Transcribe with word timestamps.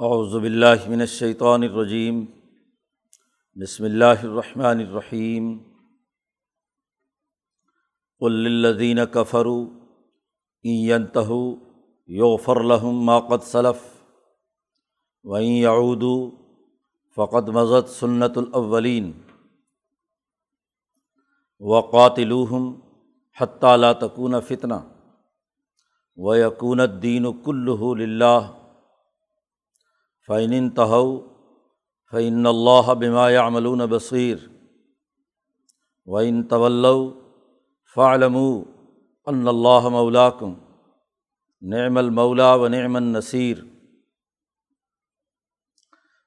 اعوذ 0.00 0.32
باللہ 0.42 0.88
من 0.88 1.00
الشیطان 1.00 1.62
الرجیم، 1.62 2.24
بسم 3.54 3.84
اللہ 3.84 4.22
الرحمن 4.22 4.64
الرحیم۔ 4.64 5.58
قل 8.18 8.32
للذین 8.32 8.98
کفروا 9.12 9.66
ان 10.62 10.70
ينتهوا 10.70 11.56
یغفر 12.06 12.60
لهم 12.60 13.04
ما 13.04 13.20
قد 13.20 13.44
سلف 13.44 14.02
وإن 15.22 15.48
يعودوا 15.48 16.30
فقد 17.16 17.48
مضت 17.48 17.90
سنت 17.90 18.38
الاولین۔ 18.38 19.12
وقاتلوہم 21.60 22.80
حتیٰ 23.40 23.76
لا 23.76 23.92
تکون 23.92 24.34
فتنہ۔ 24.40 24.74
و 26.16 26.36
یقون 26.36 26.80
الدین 26.80 27.26
کلہ 27.44 27.94
للہ۔ 27.94 28.59
فعین 30.30 30.70
تہو 30.70 31.20
فعن 32.12 32.46
اللہ 32.46 32.94
بما 32.94 33.28
عملون 33.28 33.78
بصیر 33.78 34.36
وعین 36.06 36.42
طول 36.42 36.86
فعلم 37.94 38.36
ان 39.26 39.48
اللہ 39.48 39.88
مولاکم 39.88 40.54
نعم 41.60 41.98
المولا 41.98 42.54
و 42.54 42.68
نعم 42.68 42.96
النصیر 42.96 43.56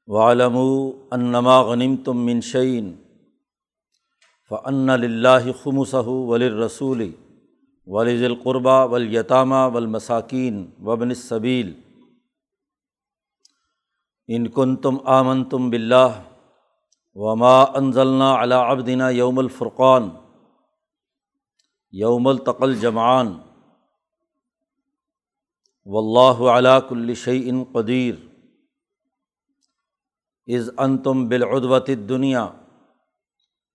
وعلم 0.07 0.57
انما 1.11 1.61
غنم 1.61 1.95
تم 1.95 2.25
منشعین 2.25 2.95
فن 4.49 4.89
اللّہ 4.89 5.51
خمصہ 5.63 6.07
ولرسول 6.07 7.11
ولز 7.85 8.23
القربہ 8.23 8.87
ولیطامہ 8.87 9.67
ولمساکین 9.73 10.71
وبن 10.83 11.09
الصبیل 11.09 11.73
ان 14.27 14.47
کن 14.47 14.75
تم 14.75 14.97
آمن 15.05 15.43
تم 15.43 15.69
بلّہ 15.69 16.21
وما 17.15 17.61
انضلنا 17.61 18.43
علا 18.43 18.59
ابدینہ 18.61 19.03
یوم 19.11 19.39
الفرقان 19.39 20.09
یوم 21.91 22.27
التقل 22.27 22.75
جمعان 22.75 23.37
و 25.85 25.97
اللہ 25.97 26.51
علاء 26.51 26.79
کلشی 26.89 27.49
ان 27.49 27.63
قدیر 27.73 28.15
از 30.47 30.69
ان 30.77 30.97
تم 30.97 31.27
بالعدوت 31.27 31.89
دنیا 32.09 32.47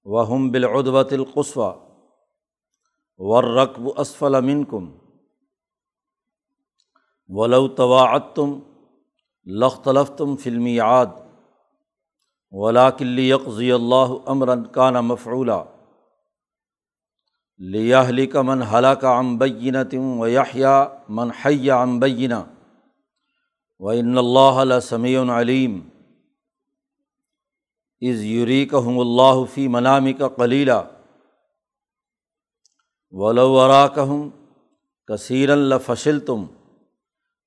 وہم 0.05 0.51
بالعدوت 0.51 1.13
القصوہ 1.13 1.73
ورقب 3.19 3.89
اسفل 3.97 4.35
امن 4.35 4.65
کم 4.65 4.91
ولو 7.29 7.69
طواعت 7.69 8.35
تم 8.37 8.59
لختلف 9.49 10.11
تم 10.11 10.37
فلمی 10.37 10.79
عاد 10.81 11.07
ولا 12.53 12.91
کلی 12.91 13.31
یکضی 13.31 13.73
اللہ 13.73 14.15
امراً 14.27 14.63
کان 14.65 14.95
مفعولہ 14.95 15.63
لیاہلی 17.61 18.27
کا 18.27 18.43
من 18.43 18.63
حلا 18.63 18.95
کا 18.95 19.19
امبینہ 19.19 19.79
تم 19.91 20.21
و 20.21 20.27
یاحیہ 20.27 20.85
من 21.09 21.31
حیہ 21.45 21.73
امبینہ 21.73 22.35
و 23.81 23.89
ان 23.89 24.19
اللہ 24.19 24.81
سمیع 24.81 25.23
علیم 25.41 25.81
از 28.03 28.23
یوری 28.25 28.65
کہم 28.67 28.99
اللہ 28.99 29.45
فی 29.55 29.69
منامی 29.69 30.13
کا 30.13 30.29
کلیلہ 30.29 30.83
ولو 33.13 33.51
ورا 33.53 33.87
کہم 33.89 34.29
کثیر 35.09 35.51
الفشل 35.51 36.21
تم 36.21 36.45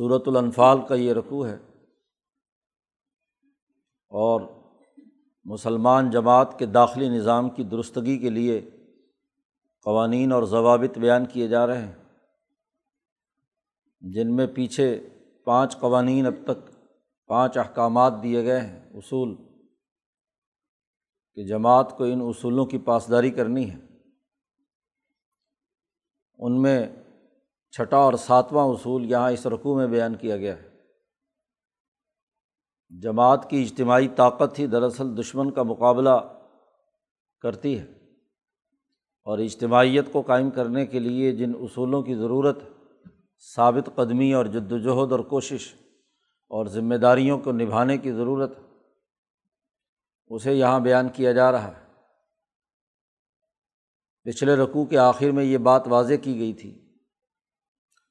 صورت 0.00 0.22
الانفال 0.26 0.78
کا 0.88 0.94
یہ 0.94 1.12
رقوع 1.12 1.46
ہے۔ 1.46 1.58
اور 4.08 4.40
مسلمان 5.44 6.10
جماعت 6.10 6.58
کے 6.58 6.66
داخلی 6.66 7.08
نظام 7.08 7.50
کی 7.50 7.64
درستگی 7.64 8.18
کے 8.18 8.30
لیے 8.30 8.70
قوانین 9.84 10.32
اور 10.32 10.42
ضوابط 10.42 10.98
بیان 10.98 11.26
کیے 11.26 11.48
جا 11.48 11.66
رہے 11.66 11.86
ہیں۔ 11.86 11.94
جن 14.00 14.36
میں 14.36 14.46
پیچھے 14.46 15.08
پانچ 15.44 15.80
قوانین 15.80 16.26
اب 16.26 16.34
تک 16.44 16.84
پانچ 17.26 17.58
احکامات 17.58 18.12
دیے 18.22 18.44
گئے 18.44 18.60
ہیں۔ 18.60 18.90
اصول 18.90 19.36
کہ 21.34 21.46
جماعت 21.46 21.98
کو 21.98 22.04
ان 22.04 22.20
اصولوں 22.20 22.66
کی 22.66 22.78
پاسداری 22.78 23.30
کرنی 23.30 23.70
ہے۔ 23.70 23.78
ان 26.38 26.62
میں 26.62 26.88
چھٹا 27.70 27.96
اور 27.96 28.12
ساتواں 28.12 28.66
اصول 28.66 29.10
یہاں 29.10 29.30
اس 29.30 29.46
رقوع 29.46 29.76
میں 29.76 29.86
بیان 29.86 30.14
کیا 30.14 30.36
گیا 30.36 30.62
ہے۔ 30.62 30.70
جماعت 32.90 33.50
کی 33.50 33.62
اجتماعی 33.62 34.08
طاقت 34.08 34.58
ہی 34.58 34.66
دراصل 34.66 35.18
دشمن 35.18 35.50
کا 35.50 35.62
مقابلہ 35.62 36.42
کرتی 37.40 37.78
ہے 37.78 37.84
اور 39.24 39.38
اجتماعیت 39.38 40.12
کو 40.12 40.22
قائم 40.22 40.50
کرنے 40.50 40.86
کے 40.86 40.98
لیے 40.98 41.32
جن 41.32 41.52
اصولوں 41.60 42.02
کی 42.02 42.14
ضرورت 42.14 42.58
ثابت 43.54 43.90
قدمی 43.94 44.32
اور 44.32 44.46
جد 44.46 44.72
وجہد 44.72 45.12
اور 45.12 45.20
کوشش 45.20 45.74
اور 46.48 46.66
ذمہ 46.66 46.94
داریوں 46.94 47.38
کو 47.38 47.52
نبھانے 47.52 47.98
کی 47.98 48.12
ضرورت 48.12 48.50
اسے 50.26 50.52
یہاں 50.52 50.80
بیان 50.80 51.08
کیا 51.08 51.32
جا 51.32 51.52
رہا 51.52 51.78
ہے۔ 51.78 51.86
پچھلے 54.22 54.56
رقوع 54.56 54.84
کے 54.84 54.98
آخر 54.98 55.30
میں 55.30 55.44
یہ 55.44 55.58
بات 55.58 55.82
واضح 55.86 56.14
کی 56.22 56.38
گئی 56.38 56.52
تھی 56.52 56.89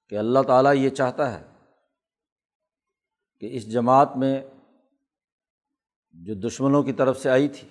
کہ 0.09 0.18
اللہ 0.18 0.40
تعالیٰ 0.47 0.75
یہ 0.75 0.90
چاہتا 0.90 1.40
ہے 1.40 1.46
کہ 3.40 3.50
اس 3.52 3.72
جماعت 3.72 4.18
میں 4.18 4.42
جو 6.12 6.34
دشمنوں 6.34 6.84
کی 6.84 6.94
طرف 6.94 7.20
سے 7.20 7.30
آئی 7.30 7.47
تھی، 7.47 7.68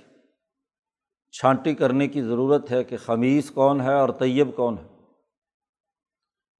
چھانٹی 1.30 1.74
کرنے 1.74 2.08
کی 2.08 2.22
ضرورت 2.22 2.70
ہے 2.70 2.84
کہ 2.84 2.96
خمیص 2.96 3.50
کون 3.50 3.80
ہے 3.80 3.94
اور 3.94 4.08
طیب 4.08 4.56
کون 4.56 4.76
ہے۔ 4.78 4.98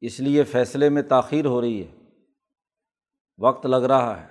اس 0.01 0.21
لیے 0.21 0.43
فیصلے 0.43 0.89
میں 0.89 1.03
تاخیر 1.03 1.45
ہو 1.45 1.61
رہی 1.61 1.87
ہے۔ 1.87 2.05
وقت 3.39 3.67
لگ 3.67 3.77
رہا 3.77 4.23
ہے، 4.23 4.29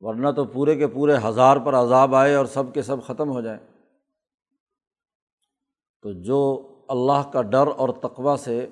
ورنہ 0.00 0.30
تو 0.36 0.44
پورے 0.44 0.76
کے 0.76 0.86
پورے 0.86 1.16
ہزار 1.28 1.56
پر 1.56 1.74
عذاب 1.74 2.14
آئے 2.14 2.34
اور 2.34 2.46
سب 2.46 2.74
کے 2.74 2.82
سب 2.82 3.06
ختم 3.06 3.30
ہو 3.30 3.40
جائیں۔ 3.40 3.60
تو 6.02 6.12
جو 6.12 6.68
اللہ 6.88 7.30
کا 7.32 7.42
ڈر 7.42 7.66
اور 7.76 7.88
تقوا 7.88 8.36
سے 8.36 8.66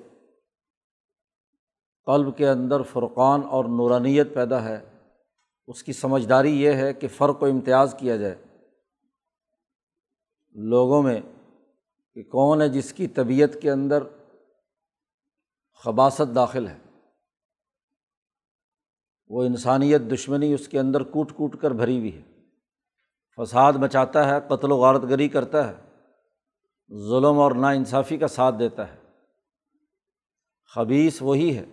قلب 2.07 2.37
کے 2.37 2.49
اندر 2.49 2.81
فرقان 2.81 3.41
اور 3.49 3.65
نورانیت 3.65 4.33
پیدا 4.33 4.63
ہے۔ 4.63 4.97
اس 5.67 5.83
کی 5.83 5.93
سمجھداری 5.93 6.61
یہ 6.61 6.71
ہے 6.71 6.93
کہ 6.93 7.07
فرق 7.07 7.43
و 7.43 7.45
امتیاز 7.45 7.95
کیا 7.99 8.15
جائے۔ 8.15 8.35
لوگوں 10.49 11.03
میں 11.03 11.21
کہ 12.13 12.23
کون 12.23 12.61
ہے 12.61 12.69
جس 12.69 12.93
کی 12.93 13.07
طبیعت 13.07 13.49
کے 13.61 13.71
اندر 13.71 14.03
خباصت 15.83 16.35
داخل 16.35 16.67
ہے۔ 16.67 16.77
وہ 19.27 19.43
انسانیت 19.43 20.01
دشمنی 20.01 20.53
اس 20.53 20.67
کے 20.67 20.79
اندر 20.79 21.03
کوٹ 21.03 21.31
کوٹ 21.31 21.61
کر 21.61 21.71
بھری 21.71 21.99
ہوئی 21.99 22.17
ہے۔ 22.17 22.23
فساد 23.37 23.73
مچاتا 23.73 24.29
ہے، 24.29 24.35
قتل 24.47 24.71
و 24.71 24.77
غارت 24.77 25.01
گری 25.03 25.29
کرتا 25.29 25.67
ہے۔ 25.67 25.75
ظلم 27.09 27.39
اور 27.39 27.51
نا 27.51 27.69
انصافی 27.69 28.17
کا 28.17 28.27
ساتھ 28.27 28.55
دیتا 28.59 28.93
ہے۔ 28.93 28.97
خبیص 30.75 31.21
وہی 31.21 31.57
ہے۔ 31.57 31.65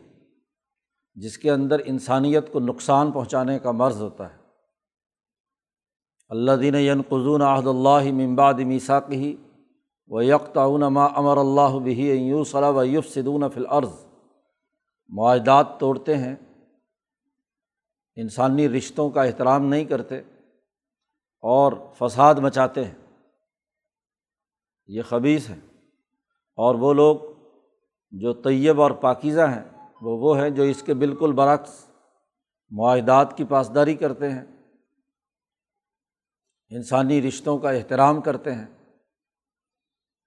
جس 1.14 1.38
کے 1.38 1.50
اندر 1.50 1.81
انسانیت 1.84 2.52
کو 2.52 2.61
نقصان 2.61 3.12
پہنچانے 3.12 3.58
کا 3.58 3.70
مرض 3.70 4.02
ہوتا 4.02 4.32
ہے۔ 4.32 4.38
اللہ 6.28 6.52
دین 6.52 6.75
ین 6.75 7.02
قزون 7.02 7.43
عہد 7.43 7.66
اللہ 7.66 8.12
ممباد 8.12 8.55
میساکی 8.55 9.37
و 10.06 10.22
یکتاون 10.22 10.81
ما 10.81 11.05
امر 11.05 11.37
اللہ 11.37 11.78
بہی 11.84 12.11
یو 12.11 12.44
صلاح 12.44 12.70
و 12.70 12.84
یوف 12.84 13.06
صدون 13.08 13.43
فلعرض 13.55 14.06
معاہدات 15.08 15.66
توڑتے 15.81 16.16
ہیں۔ 16.16 16.37
انسانی 18.16 18.69
رشتوں 18.69 19.11
کا 19.11 19.22
احترام 19.22 19.64
نہیں 19.64 19.84
کرتے 19.84 20.19
اور 21.40 21.72
فساد 21.99 22.34
مچاتے 22.34 22.84
ہیں۔ 22.84 22.94
یہ 24.87 25.02
خبیص 25.02 25.50
ہیں 25.50 25.61
اور 26.56 26.75
وہ 26.75 26.94
لوگ 26.94 27.16
جو 28.11 28.32
طیب 28.32 28.82
اور 28.82 28.90
پاکیزہ 28.90 29.40
ہیں۔ 29.40 29.74
وہ 30.05 30.19
وہ 30.19 30.39
ہیں 30.39 30.51
جو 30.51 30.62
اس 30.62 30.83
کے 30.83 30.95
بالکل 30.95 31.33
برعکس 31.33 31.87
معاہدات 32.71 33.37
کی 33.37 33.45
پاسداری 33.45 33.95
کرتے 33.95 34.31
ہیں، 34.31 34.45
انسانی 36.69 37.29
رشتوں 37.29 37.59
کا 37.59 37.71
احترام 37.71 38.21
کرتے 38.21 38.53
ہیں 38.55 38.67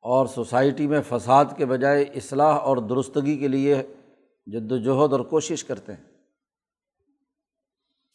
اور 0.01 0.25
سوسائٹی 0.25 0.87
میں 0.87 1.01
فساد 1.09 1.45
کے 1.57 1.65
بجائے 1.65 2.03
اصلاح 2.03 2.55
اور 2.55 2.77
درستگی 2.77 3.37
کے 3.37 3.47
لیے 3.47 3.83
جد 4.45 4.71
وجہد 4.71 5.13
اور 5.13 5.19
کوشش 5.19 5.63
کرتے 5.63 5.93
ہیں۔ 5.93 6.03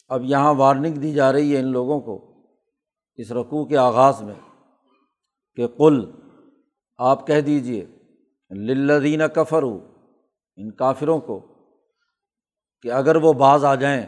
اب 0.09 0.25
یہاں 0.25 0.55
وارننگ 0.55 0.95
دی 0.95 1.15
جا 1.15 1.33
رہی 1.33 1.55
ہے 1.55 1.61
ان 1.61 1.73
لوگوں 1.73 2.01
کو 2.01 2.43
اس 3.15 3.33
رقوع 3.33 3.65
کے 3.65 3.77
آغاز 3.77 4.23
میں 4.23 4.35
کہ 5.55 5.67
کل 5.67 6.11
آپ 6.97 7.27
کہہ 7.27 7.41
دیجیے 7.41 7.87
للدین 8.51 9.23
کفر 9.35 9.63
ہو 9.63 9.79
ان 10.57 10.71
کافروں 10.71 11.21
کو 11.21 11.52
کہ 12.83 12.93
اگر 12.93 13.17
وہ 13.17 13.33
بعض 13.33 13.65
آ 13.65 13.75
جائیں 13.75 14.07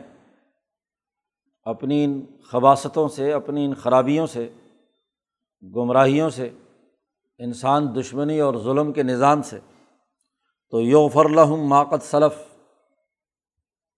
اپنی 1.63 2.05
ان 2.05 2.27
خباستوں 2.43 3.09
سے، 3.09 3.33
اپنی 3.33 3.65
ان 3.65 3.75
خرابیوں 3.75 4.27
سے، 4.27 4.49
گمراہیوں 5.77 6.31
سے، 6.31 6.51
انسان 7.39 7.97
دشمنی 8.01 8.41
اور 8.41 8.55
ظلم 8.55 8.93
کے 8.93 9.03
نظام 9.03 9.43
سے، 9.43 9.59
تو 10.71 10.81
یو 10.81 11.09
فرلحم 11.09 11.67
ماقت 11.67 12.03
صلف 12.03 12.55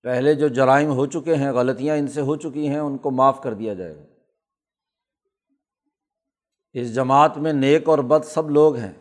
پہلے 0.02 0.34
جو 0.34 0.49
جرائم 0.49 0.90
ہو 0.90 1.06
چکے 1.06 1.34
ہیں، 1.34 1.52
غلطیاں 1.52 1.96
ان 1.96 2.08
سے 2.08 2.20
ہو 2.20 2.37
چکی 2.37 2.69
ہیں، 2.69 2.78
ان 2.78 2.99
کو 2.99 3.11
معاف 3.11 3.43
کر 3.43 3.55
دیا 3.55 3.75
جائے 3.75 3.96
گا۔ 3.96 4.02
اس 6.73 6.94
جماعت 6.94 7.38
میں 7.38 7.52
نیک 7.52 7.88
اور 7.88 7.99
بد 7.99 8.25
سب 8.25 8.50
لوگ 8.50 8.76
ہیں۔ 8.76 8.93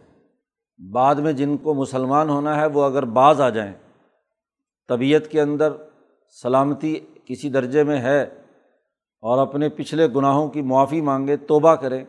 بعد 0.91 1.15
میں 1.15 1.33
جن 1.33 1.57
کو 1.57 1.73
مسلمان 1.73 2.29
ہونا 2.29 2.61
ہے، 2.61 2.65
وہ 2.65 2.83
اگر 2.83 3.05
بعض 3.05 3.41
آ 3.41 3.49
جائیں 3.49 3.73
طبیعت 4.89 5.21
کے 5.31 5.41
اندر 5.41 5.73
سلامتی 6.29 6.99
کسی 7.25 7.49
درجے 7.49 7.83
میں 7.83 8.01
ہے 8.01 8.23
اور 9.23 9.47
اپنے 9.47 9.69
پچھلے 9.69 10.07
گناہوں 10.07 10.47
کی 10.47 10.61
معافی 10.61 11.01
مانگے، 11.01 11.37
توبہ 11.37 11.75
کریں 11.75 12.05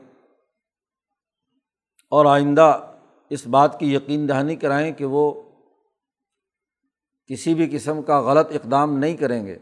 اور 2.11 2.26
آئندہ 2.26 2.94
اس 3.31 3.46
بات 3.46 3.81
کی 3.81 3.94
یقین 3.94 4.28
دہانی 4.28 4.56
کرائیں 4.56 4.93
کہ 4.93 5.05
وہ 5.05 5.43
کسی 7.26 7.55
بھی 7.55 7.69
قسم 7.73 8.02
کا 8.02 8.20
غلط 8.20 8.46
اقدام 8.50 8.99
نہیں 8.99 9.17
کریں 9.17 9.46
گے 9.46 9.58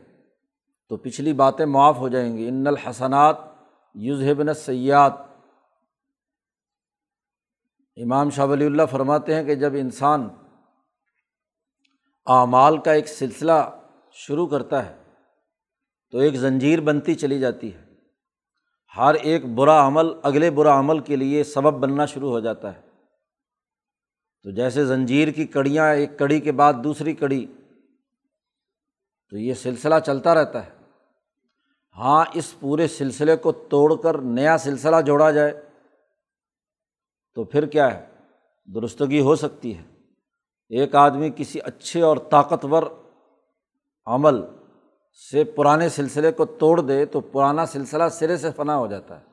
تو 0.88 0.96
پچھلی 0.96 1.32
باتیں 1.32 1.66
معاف 1.66 1.98
ہو 1.98 2.08
جائیں 2.08 2.36
گی۔ 2.36 2.48
ان 2.48 2.66
الحسنات 2.66 3.36
یوزہبن 3.94 4.54
سیات 4.54 5.12
امام 7.96 8.30
شاہ 8.30 8.46
ولی 8.46 8.66
اللہ 8.66 8.82
فرماتے 8.90 9.34
ہیں 9.34 9.44
کہ 9.44 9.54
جب 9.54 9.72
انسان 9.74 10.28
اعمال 12.26 12.78
کا 12.78 12.92
ایک 12.92 13.08
سلسلہ 13.08 13.52
شروع 14.12 14.46
کرتا 14.46 14.86
ہے 14.86 14.96
تو 16.10 16.18
ایک 16.18 16.34
زنجیر 16.34 16.80
بنتی 16.80 17.14
چلی 17.14 17.40
جاتی 17.40 17.74
ہے۔ 17.74 17.84
ہر 18.96 19.14
ایک 19.14 19.46
برا 19.46 19.86
عمل 19.86 20.06
اگلے 20.22 20.50
برا 20.50 20.78
عمل 20.78 20.98
کے 20.98 21.16
لیے 21.16 21.44
سبب 21.44 21.74
بننا 21.74 22.06
شروع 22.06 22.30
ہو 22.30 22.40
جاتا 22.40 22.74
ہے۔ 22.74 22.80
تو 24.42 24.50
جیسے 24.50 24.84
زنجیر 24.84 25.28
کی 25.28 25.46
کڑیاں 25.46 25.94
ایک 25.94 26.18
کڑی 26.18 26.40
کے 26.40 26.52
بعد 26.52 26.74
دوسری 26.84 27.14
کڑی، 27.14 27.46
تو 29.30 29.38
یہ 29.38 29.54
سلسلہ 29.54 29.94
چلتا 30.06 30.34
رہتا 30.34 30.66
ہے۔ 30.66 30.70
ہاں 31.96 32.24
اس 32.34 32.60
پورے 32.60 32.88
سلسلے 32.88 33.36
کو 33.36 33.52
توڑ 33.52 34.02
کر 34.02 34.18
نیا 34.18 34.58
سلسلہ 34.58 35.00
جوڑا 35.00 35.30
جائے 35.30 35.62
تو 37.34 37.44
پھر 37.44 37.66
کیا 37.66 37.98
ہے؟ 37.98 38.06
درستگی 38.74 39.20
ہو 39.20 39.36
سکتی 39.36 39.78
ہے۔ 39.78 39.93
ایک 40.68 40.94
آدمی 40.94 41.30
کسی 41.36 41.60
اچھے 41.60 42.02
اور 42.02 42.16
طاقتور 42.16 42.82
عمل 44.06 44.40
سے 45.30 45.44
پرانے 45.44 45.88
سلسلے 45.88 46.32
کو 46.32 46.44
توڑ 46.44 46.80
دے 46.80 47.06
تو 47.06 47.20
پرانا 47.20 47.66
سلسلہ 47.66 48.04
سرے 48.08 48.36
سے 48.36 48.50
فنا 48.56 48.76
ہو 48.76 48.86
جاتا 48.86 49.20
ہے۔ 49.20 49.24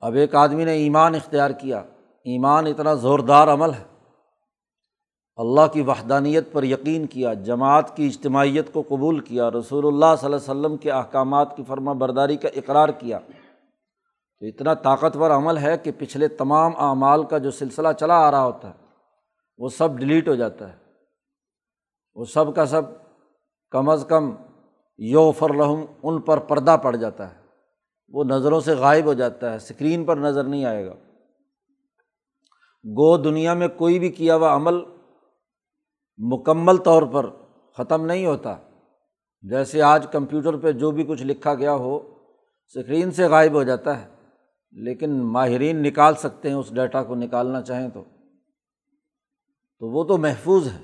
اب 0.00 0.14
ایک 0.14 0.34
آدمی 0.34 0.64
نے 0.64 0.72
ایمان 0.72 1.14
اختیار 1.14 1.50
کیا، 1.50 1.78
ایمان 2.24 2.66
اتنا 2.66 2.94
زوردار 2.94 3.48
عمل 3.48 3.70
ہے۔ 3.74 3.84
اللہ 5.36 5.66
کی 5.72 5.82
وحدانیت 5.82 6.52
پر 6.52 6.62
یقین 6.62 7.06
کیا، 7.06 7.34
جماعت 7.34 7.96
کی 7.96 8.06
اجتماعیت 8.06 8.72
کو 8.72 8.82
قبول 8.88 9.20
کیا، 9.20 9.50
رسول 9.50 9.86
اللہ 9.86 10.16
صلی 10.20 10.26
اللہ 10.26 10.36
علیہ 10.36 10.60
وسلم 10.60 10.76
کے 10.76 10.90
احکامات 10.90 11.56
کی 11.56 11.62
فرما 11.68 11.92
برداری 11.92 12.36
کا 12.36 12.48
اقرار 12.56 12.88
کیا۔ 12.88 13.18
تو 14.40 14.46
اتنا 14.46 14.74
طاقتور 14.74 15.30
عمل 15.30 15.58
ہے 15.58 15.78
کہ 15.78 15.90
پچھلے 15.98 16.28
تمام 16.28 16.72
اعمال 16.76 17.24
کا 17.24 17.38
جو 17.38 17.50
سلسلہ 17.50 17.88
چلا 18.00 18.14
آ 18.14 18.30
رہا 18.30 18.44
ہوتا 18.44 18.70
ہے 18.70 18.87
وہ 19.58 19.68
سب 19.68 19.98
ڈیلیٹ 19.98 20.28
ہو 20.28 20.34
جاتا 20.34 20.72
ہے۔ 20.72 20.76
وہ 22.14 22.24
سب 22.24 22.54
کا 22.54 22.66
سب 22.66 22.82
کم 23.70 23.88
از 23.88 24.04
کم 24.08 24.34
یو 24.98 25.32
فرلحم 25.32 25.84
ان 26.02 26.20
پر 26.20 26.38
پردہ 26.38 26.76
پڑ 26.82 26.96
جاتا 26.96 27.34
ہے۔ 27.34 27.40
وہ 28.08 28.24
نظروں 28.24 28.60
سے 28.60 28.74
غائب 28.74 29.04
ہو 29.04 29.12
جاتا 29.12 29.50
ہے 29.50 29.56
اسکرین 29.56 30.04
پر 30.04 30.16
نظر 30.16 30.44
نہیں 30.44 30.64
آئے 30.64 30.86
گا۔ 30.86 30.94
گو 32.84 33.16
دنیا 33.16 33.54
میں 33.54 33.68
کوئی 33.68 33.98
بھی 33.98 34.08
کیا 34.08 34.36
ہوا 34.36 34.56
عمل 34.56 34.74
مکمل 36.18 36.76
طور 36.76 37.02
پر 37.02 37.30
ختم 37.76 38.06
نہیں 38.06 38.26
ہوتا۔ 38.26 38.56
جیسے 39.42 39.82
آج 39.82 40.06
کمپیوٹر 40.12 40.56
پہ 40.56 40.72
جو 40.72 40.90
بھی 40.90 41.04
کچھ 41.04 41.22
لکھا 41.22 41.54
گیا 41.54 41.74
ہو 41.74 41.96
اسکرین 41.96 43.10
سے 43.10 43.26
غائب 43.26 43.52
ہو 43.52 43.62
جاتا 43.62 44.02
ہے۔ 44.02 44.08
لیکن 44.72 45.10
ماہرین 45.10 45.82
نکال 45.82 46.14
سکتے 46.14 46.48
ہیں، 46.48 46.56
اس 46.56 46.74
ڈیٹا 46.74 47.02
کو 47.02 47.14
نکالنا 47.14 47.62
چاہیں 47.62 47.88
تو۔ 47.88 48.04
تو 49.78 49.88
وہ 49.88 50.04
تو 50.04 50.16
محفوظ 50.18 50.68
ہے۔ 50.68 50.78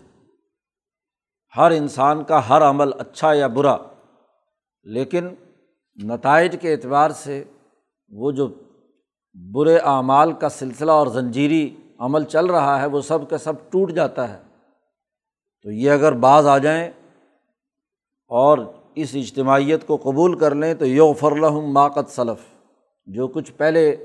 ہر 1.56 1.70
انسان 1.70 2.24
کا 2.24 2.48
ہر 2.48 2.62
عمل 2.62 2.92
اچھا 2.98 3.32
یا 3.32 3.46
برا، 3.46 3.76
لیکن 4.82 5.28
نتائج 5.96 6.56
کے 6.60 6.72
اعتبار 6.72 7.10
سے 7.10 7.44
وہ 8.08 8.32
جو 8.32 8.48
برے 9.54 9.76
اعمال 9.76 10.32
کا 10.32 10.48
سلسلہ 10.48 10.92
اور 10.92 11.06
زنجیری 11.06 11.76
عمل 11.98 12.24
چل 12.24 12.46
رہا 12.46 12.80
ہے، 12.80 12.86
وہ 12.86 13.00
سب 13.00 13.30
کا 13.30 13.38
سب 13.38 13.52
ٹوٹ 13.70 13.92
جاتا 13.92 14.28
ہے۔ 14.28 14.42
تو 15.62 15.70
یہ 15.70 15.90
اگر 15.90 16.12
بعض 16.12 16.46
آ 16.46 16.58
جائیں 16.58 16.90
اور 18.30 18.58
اس 18.94 19.14
اجتماعیت 19.14 19.86
کو 19.86 19.96
قبول 19.96 20.38
کر 20.38 20.54
لیں 20.54 20.74
تو 20.74 20.86
یو 20.86 21.12
فرلحم 21.12 21.72
ماقت 21.72 22.10
صلف 22.10 22.46
جو 23.06 23.28
کچھ 23.28 23.52
پہلے 23.52 23.96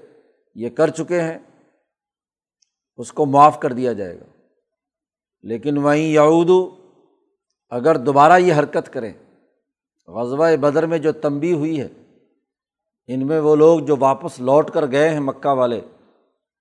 یہ 0.56 0.70
کر 0.70 0.90
چکے 0.90 1.22
ہیں، 1.22 1.38
اس 2.98 3.14
کو 3.14 3.26
معاف 3.26 3.60
کر 3.60 3.74
دیا 3.74 3.94
جائے 3.94 4.20
گا۔ 4.20 4.26
لیکن 5.42 5.78
وہیں 5.78 6.08
یعود 6.12 6.50
اگر 7.70 7.98
دوبارہ 7.98 8.38
یہ 8.38 8.54
حرکت 8.54 8.94
کریں، 8.94 9.14
غزوہ 10.08 10.56
بدر 10.62 10.86
میں 10.86 10.98
جو 10.98 11.12
تنبی 11.12 11.54
ہوئی 11.54 11.82
ہے، 11.82 11.88
ان 13.08 13.28
میں 13.28 13.40
وہ 13.40 13.56
لوگ 13.56 13.80
جو 13.80 13.96
واپس 14.00 14.40
لوٹ 14.40 14.72
کر 14.72 14.92
گئے 14.92 15.10
ہیں 15.10 15.20
مکہ 15.20 15.50
والے، 15.50 15.82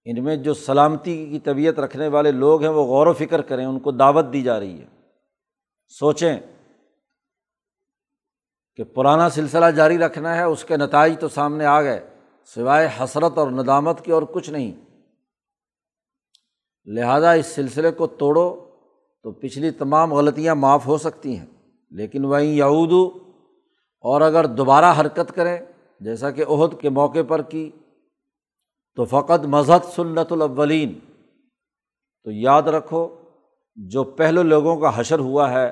ان 0.04 0.24
میں 0.24 0.36
جو 0.36 0.54
سلامتی 0.54 1.26
کی 1.26 1.38
طبیعت 1.38 1.78
رکھنے 1.78 2.08
والے 2.08 2.30
لوگ 2.30 2.62
ہیں، 2.62 2.70
وہ 2.70 2.84
غور 2.84 3.06
و 3.06 3.12
فکر 3.12 3.42
کریں، 3.42 3.64
ان 3.64 3.80
کو 3.80 3.90
دعوت 3.90 4.24
دی 4.32 4.42
جا 4.42 4.60
رہی 4.60 4.80
ہے۔ 4.80 4.86
سوچیں 5.88 6.40
کہ 8.76 8.84
پرانا 8.84 9.30
سلسلہ 9.30 9.66
جاری 9.66 9.98
رکھنا 9.98 10.36
ہے، 10.36 10.42
اس 10.42 10.64
کے 10.64 10.76
نتائج 10.76 11.18
تو 11.20 11.28
سامنے 11.28 11.64
آ 11.64 11.82
گئے، 11.82 12.06
سوائے 12.44 12.88
حسرت 13.00 13.38
اور 13.38 13.50
ندامت 13.50 14.04
کی 14.04 14.12
اور 14.12 14.22
کچھ 14.22 14.50
نہیں۔ 14.50 14.72
لہٰذا 16.86 17.32
اس 17.32 17.46
سلسلے 17.46 17.90
کو 17.90 18.06
توڑو 18.06 18.67
تو 19.22 19.32
پچھلی 19.32 19.70
تمام 19.70 20.14
غلطیاں 20.14 20.54
معاف 20.54 20.86
ہو 20.86 20.98
سکتی 20.98 21.38
ہیں۔ 21.38 21.46
لیکن 21.90 22.24
وہیں 22.24 22.54
یعود 22.54 22.92
اور 24.00 24.20
اگر 24.20 24.46
دوبارہ 24.46 25.00
حرکت 25.00 25.32
کریں، 25.34 25.58
جیسا 26.00 26.30
کہ 26.30 26.44
عہد 26.48 26.80
کے 26.80 26.88
موقع 26.88 27.18
پر 27.28 27.42
کی، 27.42 27.70
تو 28.94 29.04
فقط 29.04 29.44
مذہب 29.44 29.84
سنت 29.84 30.32
الاولین۔ 30.32 30.98
تو 32.24 32.30
یاد 32.30 32.62
رکھو، 32.62 33.08
جو 33.76 34.04
پہلے 34.04 34.42
لوگوں 34.42 34.76
کا 34.76 35.00
حشر 35.00 35.18
ہوا 35.18 35.52
ہے، 35.52 35.70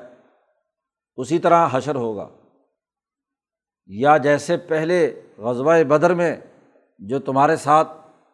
اسی 1.15 1.39
طرح 1.39 1.67
حشر 1.71 1.95
ہوگا۔ 1.95 2.29
یا 3.85 4.17
جیسے 4.17 4.57
پہلے 4.57 5.21
غزوہ 5.37 5.83
بدر 5.83 6.13
میں، 6.13 6.35
جو 6.99 7.19
تمہارے 7.19 7.55
ساتھ 7.55 7.87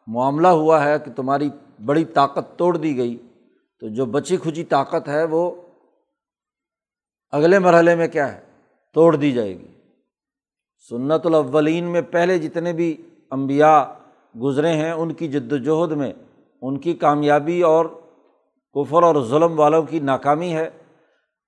معاملہ 0.07 0.47
ہوا 0.47 0.83
ہے 0.83 0.99
کہ 1.05 1.11
تمہاری 1.11 1.49
بڑی 1.85 2.05
طاقت 2.05 2.59
توڑ 2.59 2.77
دی 2.77 2.97
گئی۔ 2.97 3.17
تو 3.83 3.89
جو 3.89 4.05
بچی 4.05 4.37
کھچی 4.37 4.63
طاقت 4.63 5.07
ہے 5.07 5.23
وہ 5.23 5.51
اگلے 7.31 7.59
مرحلے 7.59 7.95
میں 7.95 8.07
کیا 8.07 8.35
ہے؟ 8.35 8.41
توڑ 8.93 9.15
دی 9.15 9.31
جائے 9.31 9.59
گی۔ 9.59 9.67
سنت 10.89 11.25
الاولین 11.25 11.83
میں 11.83 12.01
پہلے 12.01 12.39
جتنے 12.39 12.73
بھی 12.73 13.09
امبیا 13.29 13.93
گزرے 14.41 14.69
ہیں، 14.69 14.91
ان 14.91 15.13
کی 15.13 15.27
جد 15.27 15.51
وجہد 15.51 15.91
میں 15.91 16.13
ان 16.61 16.79
کی 16.79 16.93
کامیابی 16.93 17.61
اور 17.61 17.85
کفر 18.73 19.03
اور 19.03 19.23
ظلم 19.23 19.59
والوں 19.59 19.83
کی 19.83 19.99
ناکامی 19.99 20.53
ہے۔ 20.53 20.69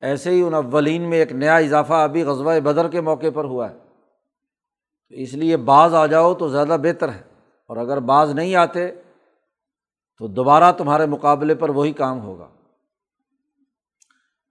ایسے 0.02 0.30
ہی 0.30 0.42
ان 0.42 0.54
اولین 0.54 1.02
میں 1.02 1.18
ایک 1.18 1.32
نیا 1.32 1.58
اضافہ 1.58 1.94
ابھی 1.94 2.24
غزوہ 2.24 2.60
بدر 2.60 2.88
کے 2.88 3.02
موقع 3.02 3.28
پر 3.34 3.46
ہوا 3.46 3.70
ہے۔ 3.70 3.78
تو 5.10 5.16
اس 5.16 5.34
لیے 5.34 5.58
بعض 5.58 5.94
آ 5.94 6.06
جاؤ 6.06 6.34
تو 6.34 6.50
زیادہ 6.50 6.78
بہتر 6.84 7.10
ہے۔ 7.10 7.22
اور 7.68 7.78
اگر 7.78 8.00
بعض 8.00 8.32
نہیں 8.32 8.56
آتے 8.56 8.92
تو 10.18 10.28
دوبارہ 10.28 10.72
تمہارے 10.72 11.06
مقابلے 11.06 11.56
پر 11.56 11.70
وہی 11.70 11.94
کام 11.94 12.22
ہوگا۔ 12.22 12.50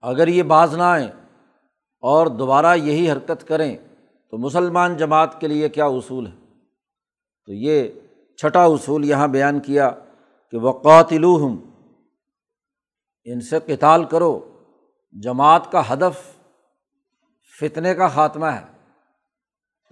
اگر 0.01 0.27
یہ 0.27 0.43
باز 0.43 0.75
نہ 0.75 0.83
آئیں 0.83 1.07
اور 2.01 2.27
دوبارہ 2.27 2.75
یہی 2.75 3.11
حرکت 3.11 3.47
کریں 3.47 3.77
تو 4.31 4.37
مسلمان 4.37 4.97
جماعت 4.97 5.41
کے 5.41 5.47
لیے 5.47 5.69
کیا 5.69 5.85
اصول 5.85 6.27
ہے؟ 6.27 6.31
تو 7.45 7.53
یہ 7.53 7.89
چھٹا 8.37 8.63
اصول 8.63 9.05
یہاں 9.05 9.27
بیان 9.27 9.59
کیا 9.59 9.91
کہ 10.51 10.57
وقاتلو 10.57 11.37
ہم 11.37 11.69
ان 13.23 13.41
سے 13.41 13.59
کتال 13.59 14.03
کرو۔ 14.03 14.61
جماعت 15.11 15.71
کا 15.71 15.93
ہدف 15.93 16.37
فتنے 17.59 17.93
کا 17.93 18.07
خاتمہ 18.07 18.45
ہے۔ 18.45 18.93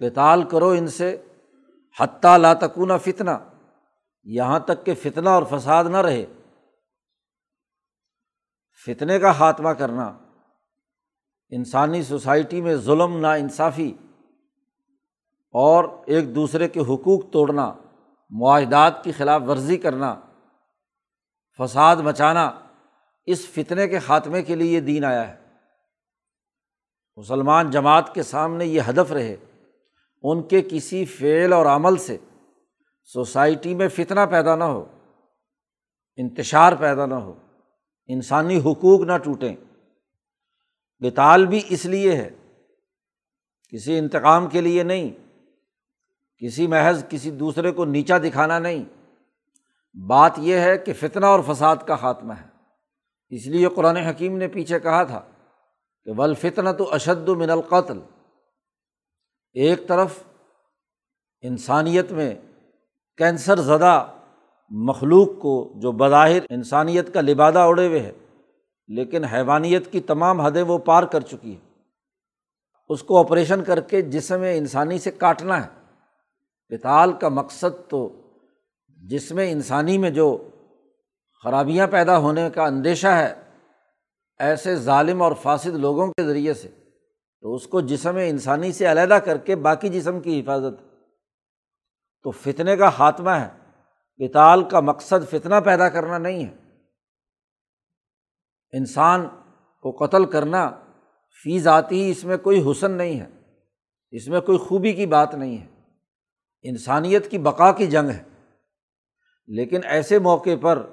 کتال 0.00 0.42
کرو 0.42 0.68
ان 0.68 0.86
سے، 0.86 1.22
حتیٰ 2.00 2.38
لاتکون 2.38 2.98
فتنہ۔ 2.98 3.30
یہاں 4.24 4.60
تک 4.60 4.86
کہ 4.86 4.94
فتنہ 4.94 5.28
اور 5.28 5.42
فساد 5.50 5.84
نہ 5.84 5.96
رہے۔ 5.96 6.26
فتنے 8.86 9.18
کا 9.18 9.32
خاتمہ 9.32 9.68
کرنا، 9.68 10.18
انسانی 11.48 12.02
سوسائٹی 12.02 12.60
میں 12.60 12.76
ظلم 12.76 13.16
نا 13.20 13.32
انصافی 13.32 13.94
اور 15.54 15.84
ایک 16.06 16.34
دوسرے 16.34 16.68
کے 16.68 16.80
حقوق 16.80 17.30
توڑنا، 17.32 17.74
معاہدات 18.30 19.04
کی 19.04 19.12
خلاف 19.12 19.42
ورزی 19.48 19.76
کرنا، 19.76 20.20
فساد 21.58 21.96
مچانا، 21.96 22.60
اس 23.26 23.46
فتنے 23.46 23.88
کے 23.88 23.98
خاتمے 23.98 24.42
کے 24.42 24.54
لیے 24.54 24.70
یہ 24.70 24.80
دین 24.80 25.04
آیا 25.04 25.28
ہے۔ 25.28 25.44
مسلمان 27.16 27.70
جماعت 27.70 28.14
کے 28.14 28.22
سامنے 28.22 28.66
یہ 28.66 28.80
ہدف 28.88 29.12
رہے، 29.12 29.36
ان 30.22 30.42
کے 30.42 30.62
کسی 30.62 31.04
فعل 31.04 31.52
اور 31.52 31.66
عمل 31.66 31.96
سے 31.96 32.18
سوسائٹی 33.04 33.74
میں 33.74 33.88
فتنہ 33.88 34.20
پیدا 34.30 34.56
نہ 34.56 34.64
ہو، 34.64 34.84
انتشار 36.16 36.72
پیدا 36.72 37.06
نہ 37.06 37.14
ہو، 37.14 37.38
انسانی 38.06 38.58
حقوق 38.58 39.00
نہ 39.00 39.12
ٹوٹیں۔ 39.24 39.56
بتال 40.98 41.46
بھی 41.46 41.62
اس 41.68 41.86
لیے 41.86 42.16
ہے، 42.16 42.30
کسی 43.68 43.98
انتقام 43.98 44.46
کے 44.46 44.60
لیے 44.60 44.82
نہیں، 44.82 45.10
کسی 46.38 46.66
محض 46.66 47.04
کسی 47.08 47.30
دوسرے 47.30 47.70
کو 47.70 47.84
نیچا 47.84 48.18
دکھانا 48.18 48.58
نہیں۔ 48.58 48.84
بات 50.06 50.32
یہ 50.38 50.58
ہے 50.58 50.78
کہ 50.78 50.92
فتنہ 50.92 51.26
اور 51.26 51.40
فساد 51.46 51.76
کا 51.86 51.96
خاتمہ 51.96 52.32
ہے۔ 52.32 52.46
اس 53.28 53.46
لیے 53.46 53.68
قرآن 53.68 53.96
حکیم 53.96 54.36
نے 54.36 54.48
پیچھے 54.48 54.80
کہا 54.80 55.02
تھا 55.02 55.22
کہ 56.04 56.10
ولفتنا 56.10 56.72
تو 56.72 56.92
اشد 56.92 57.28
من 57.28 57.50
القتل۔ 57.50 58.00
ایک 59.52 59.88
طرف 59.88 60.22
انسانیت 61.40 62.12
میں 62.12 62.34
کینسر 63.16 63.60
زدہ 63.60 64.06
مخلوق 64.70 65.28
کو 65.38 65.72
جو 65.76 65.92
بظاہر 65.92 66.38
انسانیت 66.50 67.14
کا 67.14 67.20
لبادہ 67.20 67.58
اڑے 67.58 67.86
ہوئے 67.86 68.00
ہے، 68.00 68.12
لیکن 68.88 69.24
حیوانیت 69.24 69.92
کی 69.92 70.00
تمام 70.00 70.40
حدیں 70.40 70.62
وہ 70.62 70.78
پار 70.78 71.02
کر 71.02 71.20
چکی 71.20 71.54
ہے 71.54 71.72
اس 72.88 73.02
کو 73.02 73.18
آپریشن 73.18 73.64
کر 73.64 73.80
کے 73.80 74.02
جسم 74.02 74.42
انسانی 74.54 74.98
سے 74.98 75.10
کاٹنا 75.10 75.64
ہے۔ 75.64 75.68
پتال 76.68 77.12
کا 77.12 77.28
مقصد 77.28 77.90
تو 77.90 78.08
جسم 78.88 79.40
انسانی 79.44 79.98
میں 79.98 80.10
جو 80.10 80.48
خرابیاں 81.44 81.86
پیدا 81.86 82.18
ہونے 82.18 82.48
کا 82.54 82.64
اندیشہ 82.64 83.06
ہے، 83.06 83.34
ایسے 84.38 84.76
ظالم 84.76 85.22
اور 85.22 85.32
فاصد 85.42 85.74
لوگوں 85.74 86.06
کے 86.06 86.22
ذریعے 86.22 86.54
سے۔ 86.54 86.68
تو 87.40 87.54
اس 87.54 87.66
کو 87.66 87.80
جسم 87.80 88.16
انسانی 88.16 88.72
سے 88.72 88.90
علیحدہ 88.90 89.14
کر 89.14 89.36
کے 89.36 89.56
باقی 89.56 89.88
جسم 89.88 90.20
کی 90.20 90.40
حفاظت 90.40 90.83
تو 92.24 92.30
فتنے 92.30 92.76
کا 92.76 92.90
خاتمہ 92.90 93.30
ہے۔ 93.30 93.48
کتال 94.26 94.64
کا 94.64 94.80
مقصد 94.80 95.30
فتنہ 95.30 95.54
پیدا 95.64 95.88
کرنا 95.88 96.18
نہیں 96.18 96.46
ہے۔ 96.46 96.56
انسان 98.72 99.28
کو 99.82 99.90
قتل 99.90 100.24
کرنا 100.24 100.70
فی 101.42 101.58
ذاتی 101.58 102.02
ہی 102.02 102.10
اس 102.10 102.24
میں 102.24 102.36
کوئی 102.36 102.70
حسن 102.70 102.90
نہیں 102.90 103.20
ہے۔ 103.20 103.30
اس 104.10 104.28
میں 104.28 104.40
کوئی 104.40 104.58
خوبی 104.58 104.92
کی 104.92 105.06
بات 105.06 105.34
نہیں 105.34 105.58
ہے۔ 105.58 105.66
انسانیت 106.62 107.30
کی 107.30 107.38
بقا 107.38 107.72
کی 107.72 107.86
جنگ 107.86 108.10
ہے۔ 108.10 108.22
لیکن 109.46 109.80
ایسے 109.84 110.18
موقع 110.18 110.56
پر 110.60 110.86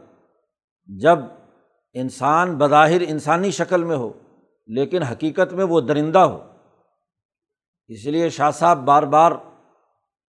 جب 0.86 1.20
انسان 1.94 2.58
بظاہر 2.58 3.02
انسانی 3.08 3.52
شکل 3.52 3.84
میں 3.84 3.98
ہو، 3.98 4.14
لیکن 4.68 5.04
حقیقت 5.04 5.54
میں 5.54 5.66
وہ 5.66 5.82
درندہ 5.82 6.20
ہو۔ 6.20 6.52
اس 7.88 8.06
لیے 8.06 8.30
شاہ 8.30 8.52
صاحب 8.52 8.78
بار 8.78 9.04
بار 9.04 9.32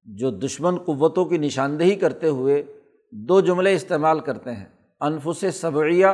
جو 0.03 0.31
دشمن 0.31 0.77
قوتوں 0.77 1.25
کی 1.25 1.37
نشاندہی 1.37 1.95
کرتے 1.95 2.27
ہوئے 2.27 2.63
دو 3.11 3.39
جملے 3.39 3.75
استعمال 3.75 4.19
کرتے 4.19 4.51
ہیں، 4.51 4.65
انفس 4.99 5.45
صبعیہ 5.53 6.07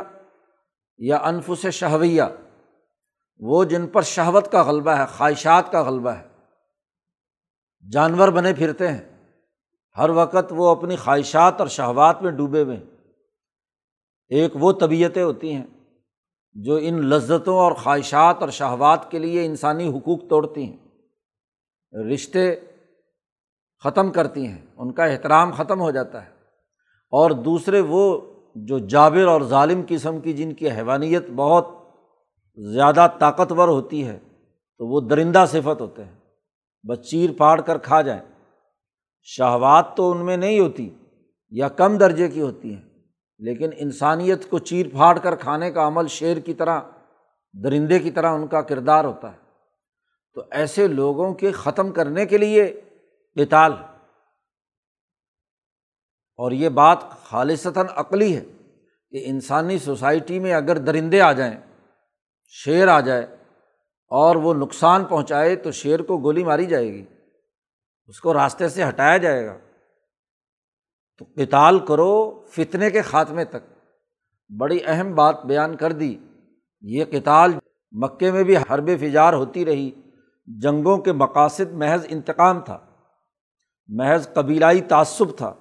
یا 0.98 1.18
انفس 1.18 1.68
شہویہ۔ 1.68 2.22
وہ 3.40 3.64
جن 3.64 3.88
پر 3.88 4.02
شہوت 4.02 4.52
کا 4.52 4.64
غلبہ 4.64 4.92
ہے، 4.92 5.04
خواہشات 5.18 5.72
کا 5.72 5.84
غلبہ 5.84 6.10
ہے۔ 6.10 6.24
جانور 7.92 8.28
بنے 8.28 8.54
پھرتے 8.54 8.88
ہیں۔ 8.88 9.32
ہر 9.98 10.10
وقت 10.10 10.52
وہ 10.52 10.70
اپنی 10.70 10.96
خواہشات 10.96 11.60
اور 11.60 11.68
شہوات 11.68 12.22
میں 12.22 12.32
ڈوبے 12.32 12.62
ہوئے 12.62 12.78
ہیں۔ 12.78 12.84
ایک 14.30 14.52
وہ 14.56 14.72
طبیعتیں 14.72 15.24
ہوتی 15.24 15.54
ہیں 15.54 15.66
جو 16.54 16.76
ان 16.82 17.06
لذتوں 17.06 17.58
اور 17.58 17.72
خواہشات 17.72 18.36
اور 18.42 18.50
شہوات 18.50 19.12
کے 19.12 19.20
لیے 19.20 19.46
انسانی 19.46 19.98
حقوق 19.98 20.20
توڑتی 20.30 20.64
ہیں۔ 20.64 20.78
رشتے 22.14 22.56
ختم 23.84 24.12
کرتی 24.12 24.48
ہیں، 24.48 24.66
ان 24.78 24.92
کا 24.92 25.06
احترام 25.06 25.52
ختم 25.52 25.82
ہو 25.82 25.92
جاتا 25.92 26.26
ہے۔ 26.26 26.30
اور 27.12 27.32
دوسرے 27.32 27.80
وہ 27.80 28.22
جو 28.56 28.80
جابر 28.80 29.28
اور 29.28 29.42
ظالم 29.42 29.82
قسم 29.88 30.20
کی 30.20 30.34
جن 30.34 30.54
کی 30.54 30.72
حیوانیت 30.72 31.24
بہت 31.36 31.68
زیادہ 32.74 33.08
طاقتور 33.20 33.68
ہوتی 33.68 34.08
ہے، 34.08 34.20
تو 34.78 34.88
وہ 34.88 35.02
درندہ 35.02 35.46
صفت 35.48 35.82
ہوتے 35.82 36.04
ہیں۔ 36.04 36.16
بس 36.88 37.10
چیر 37.10 37.30
پھاڑ 37.38 37.62
کر 37.62 37.78
کھا 37.78 38.02
جائیں۔ 38.02 38.22
شہوات 39.22 39.96
تو 39.96 40.12
ان 40.12 40.26
میں 40.26 40.38
نہیں 40.38 40.60
ہوتی 40.60 40.90
یا 41.50 41.68
کم 41.68 41.98
درجے 41.98 42.28
کی 42.28 42.42
ہوتی 42.42 42.76
ہیں، 42.76 42.82
لیکن 43.40 43.70
انسانیت 43.78 44.50
کو 44.50 44.60
چیر 44.60 44.86
پھاڑ 44.92 45.20
کر 45.20 45.36
کھانے 45.36 45.72
کا 45.72 45.88
عمل 45.88 46.08
شیر 46.08 46.38
کی 46.38 46.54
طرح، 46.54 46.80
درندے 47.64 48.00
کی 48.00 48.12
طرح 48.12 48.32
ان 48.32 48.48
کا 48.48 48.62
کردار 48.62 49.06
ہوتا 49.06 49.32
ہے۔ 49.32 49.38
تو 50.34 50.42
ایسے 50.52 50.88
لوگوں 50.88 51.34
کے 51.34 51.52
ختم 51.52 51.92
کرنے 51.92 52.26
کے 52.26 52.38
لیے 52.38 52.82
بتال 53.36 53.74
اور 56.38 56.52
یہ 56.52 56.70
بات 56.70 56.98
خالصتاً 57.10 57.86
عقلی 57.96 58.38
ہے 58.38 58.44
کہ 59.10 59.24
انسانی 59.26 59.80
سوسائٹی 59.80 60.40
میں 60.40 60.54
اگر 60.54 60.78
درندے 60.78 61.22
آ 61.22 61.32
جائیں، 61.32 61.58
شیر 62.48 62.88
آ 62.88 63.00
جائے 63.00 63.24
اور 64.08 64.36
وہ 64.36 64.54
نقصان 64.54 65.06
پہنچائے، 65.06 65.56
تو 65.56 65.72
شیر 65.72 66.02
کو 66.02 66.18
گولی 66.18 66.44
ماری 66.44 66.66
جائے 66.66 66.88
گی۔ 66.88 67.06
اس 68.08 68.22
کو 68.22 68.34
راستے 68.34 68.70
سے 68.70 68.88
ہٹایا 68.88 69.18
جائے 69.18 69.46
گا۔ 69.46 69.58
تو 71.18 71.26
کتال 71.26 71.86
کرو 71.86 72.46
فتنے 72.46 72.92
کے 72.92 73.02
خاتمے 73.02 73.46
تک۔ 73.46 73.92
بڑی 74.58 74.80
اہم 74.86 75.16
بات 75.16 75.46
بیان 75.46 75.78
کر 75.78 75.92
دی۔ 75.92 76.18
یہ 76.82 77.06
کتال 77.06 77.54
مکے 77.92 78.32
میں 78.32 78.44
بھی 78.44 78.58
حرب 78.58 78.90
فجار 79.00 79.34
ہوتی 79.34 79.66
رہی۔ 79.66 79.92
جنگوں 80.46 80.98
کے 80.98 81.12
مقاصد 81.12 81.72
محض 81.72 82.06
انتقام 82.10 82.60
تھا۔ 82.60 82.85
محض 83.88 84.34
قبیلائی 84.34 84.82
تعصب 84.82 85.38
تھا، 85.38 85.54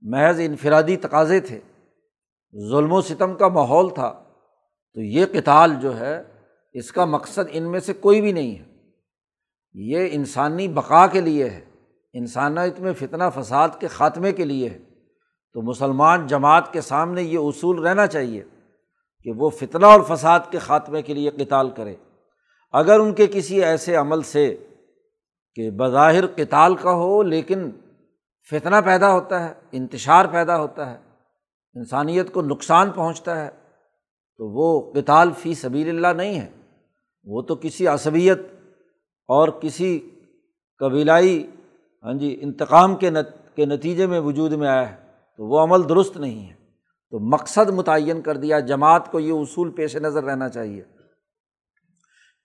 محض 0.00 0.40
انفرادی 0.44 0.96
تقاضے 0.96 1.40
تھے، 1.40 1.60
ظلم 2.70 2.92
و 2.92 3.00
ستم 3.00 3.34
کا 3.34 3.48
ماحول 3.48 3.94
تھا۔ 3.94 4.22
تو 4.94 5.00
یہ 5.00 5.26
کتال 5.26 5.74
جو 5.80 6.00
ہے، 6.00 6.22
اس 6.72 6.92
کا 6.92 7.04
مقصد 7.04 7.40
ان 7.50 7.70
میں 7.70 7.80
سے 7.80 7.92
کوئی 7.92 8.20
بھی 8.20 8.32
نہیں 8.32 8.58
ہے۔ 8.58 8.64
یہ 9.72 10.08
انسانی 10.12 10.68
بقا 10.68 11.06
کے 11.06 11.20
لیے 11.20 11.50
ہے، 11.50 11.60
انسانیت 12.12 12.80
میں 12.80 12.92
فتنہ 12.92 13.24
فساد 13.34 13.68
کے 13.80 13.86
خاتمے 13.86 14.32
کے 14.32 14.44
لیے 14.44 14.68
ہے۔ 14.68 14.78
تو 15.52 15.62
مسلمان 15.62 16.26
جماعت 16.26 16.72
کے 16.72 16.80
سامنے 16.80 17.22
یہ 17.22 17.38
اصول 17.38 17.86
رہنا 17.86 18.06
چاہیے 18.06 18.44
کہ 19.22 19.32
وہ 19.32 19.50
فتنہ 19.50 19.86
اور 19.86 20.00
فساد 20.00 20.40
کے 20.50 20.58
خاتمے 20.58 21.02
کے 21.02 21.14
لیے 21.14 21.30
کتال 21.30 21.70
کرے۔ 21.70 21.94
اگر 22.72 23.00
ان 23.00 23.14
کے 23.14 23.26
کسی 23.26 23.64
ایسے 23.64 23.96
عمل 23.96 24.22
سے 24.22 24.56
کہ 25.54 25.70
بظاہر 25.70 26.26
کتال 26.26 26.74
کا 26.74 26.92
ہو 26.92 27.22
لیکن 27.22 27.70
فتنہ 28.50 28.76
پیدا 28.84 29.12
ہوتا 29.12 29.48
ہے، 29.48 29.54
انتشار 29.72 30.24
پیدا 30.32 30.58
ہوتا 30.58 30.90
ہے، 30.90 30.98
انسانیت 31.74 32.32
کو 32.32 32.42
نقصان 32.42 32.90
پہنچتا 32.90 33.44
ہے، 33.44 33.50
تو 34.36 34.48
وہ 34.48 34.92
کتال 34.92 35.30
فی 35.38 35.54
سبیل 35.54 35.88
اللہ 35.88 36.22
نہیں 36.22 36.40
ہے۔ 36.40 36.50
وہ 37.24 37.42
تو 37.42 37.56
کسی 37.56 37.86
عصبیت 37.86 38.38
اور 39.28 39.48
کسی 39.48 40.10
قبیلائی 40.78 41.50
ہاں 42.02 42.14
جی 42.14 42.38
انتقام 42.40 42.96
کے 42.96 43.10
نت، 43.10 43.56
کے 43.56 43.64
نتیجے 43.64 44.06
میں 44.06 44.20
وجود 44.20 44.52
میں 44.52 44.68
آیا 44.68 44.90
ہے، 44.90 44.96
تو 45.36 45.46
وہ 45.46 45.60
عمل 45.60 45.88
درست 45.88 46.16
نہیں 46.16 46.48
ہے۔ 46.48 46.54
تو 47.10 47.18
مقصد 47.18 47.70
متعین 47.70 48.22
کر 48.22 48.36
دیا، 48.36 48.60
جماعت 48.60 49.12
کو 49.12 49.20
یہ 49.20 49.32
اصول 49.32 49.70
پیش 49.70 49.96
نظر 49.96 50.24
رہنا 50.24 50.48
چاہیے۔ 50.48 50.82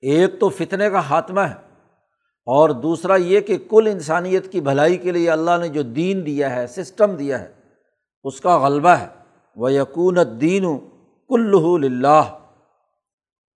ایک 0.02 0.40
تو 0.40 0.50
فتنے 0.50 0.90
کا 0.90 1.02
خاتمہ 1.02 1.42
ہے۔ 1.42 1.67
اور 2.48 2.70
دوسرا 2.70 3.16
یہ 3.16 3.42
کہ 3.42 3.58
کل 3.70 3.88
انسانیت 3.92 4.52
کی 4.52 4.62
بھلائی 4.62 4.98
کے 4.98 5.12
لیے 5.12 5.30
اللہ 5.32 5.58
نے 5.62 5.68
جو 5.68 5.82
دین 5.82 6.26
دیا 6.26 6.56
ہے، 6.56 6.68
سسٹم 6.68 7.16
دیا 7.16 7.40
ہے، 7.42 7.54
اس 8.24 8.42
کا 8.42 8.58
غلبہ 8.58 8.90
ہے۔ 8.90 9.08
وہ 9.56 9.72
یقون 9.74 10.18
دین 10.42 10.66
کل 11.30 11.54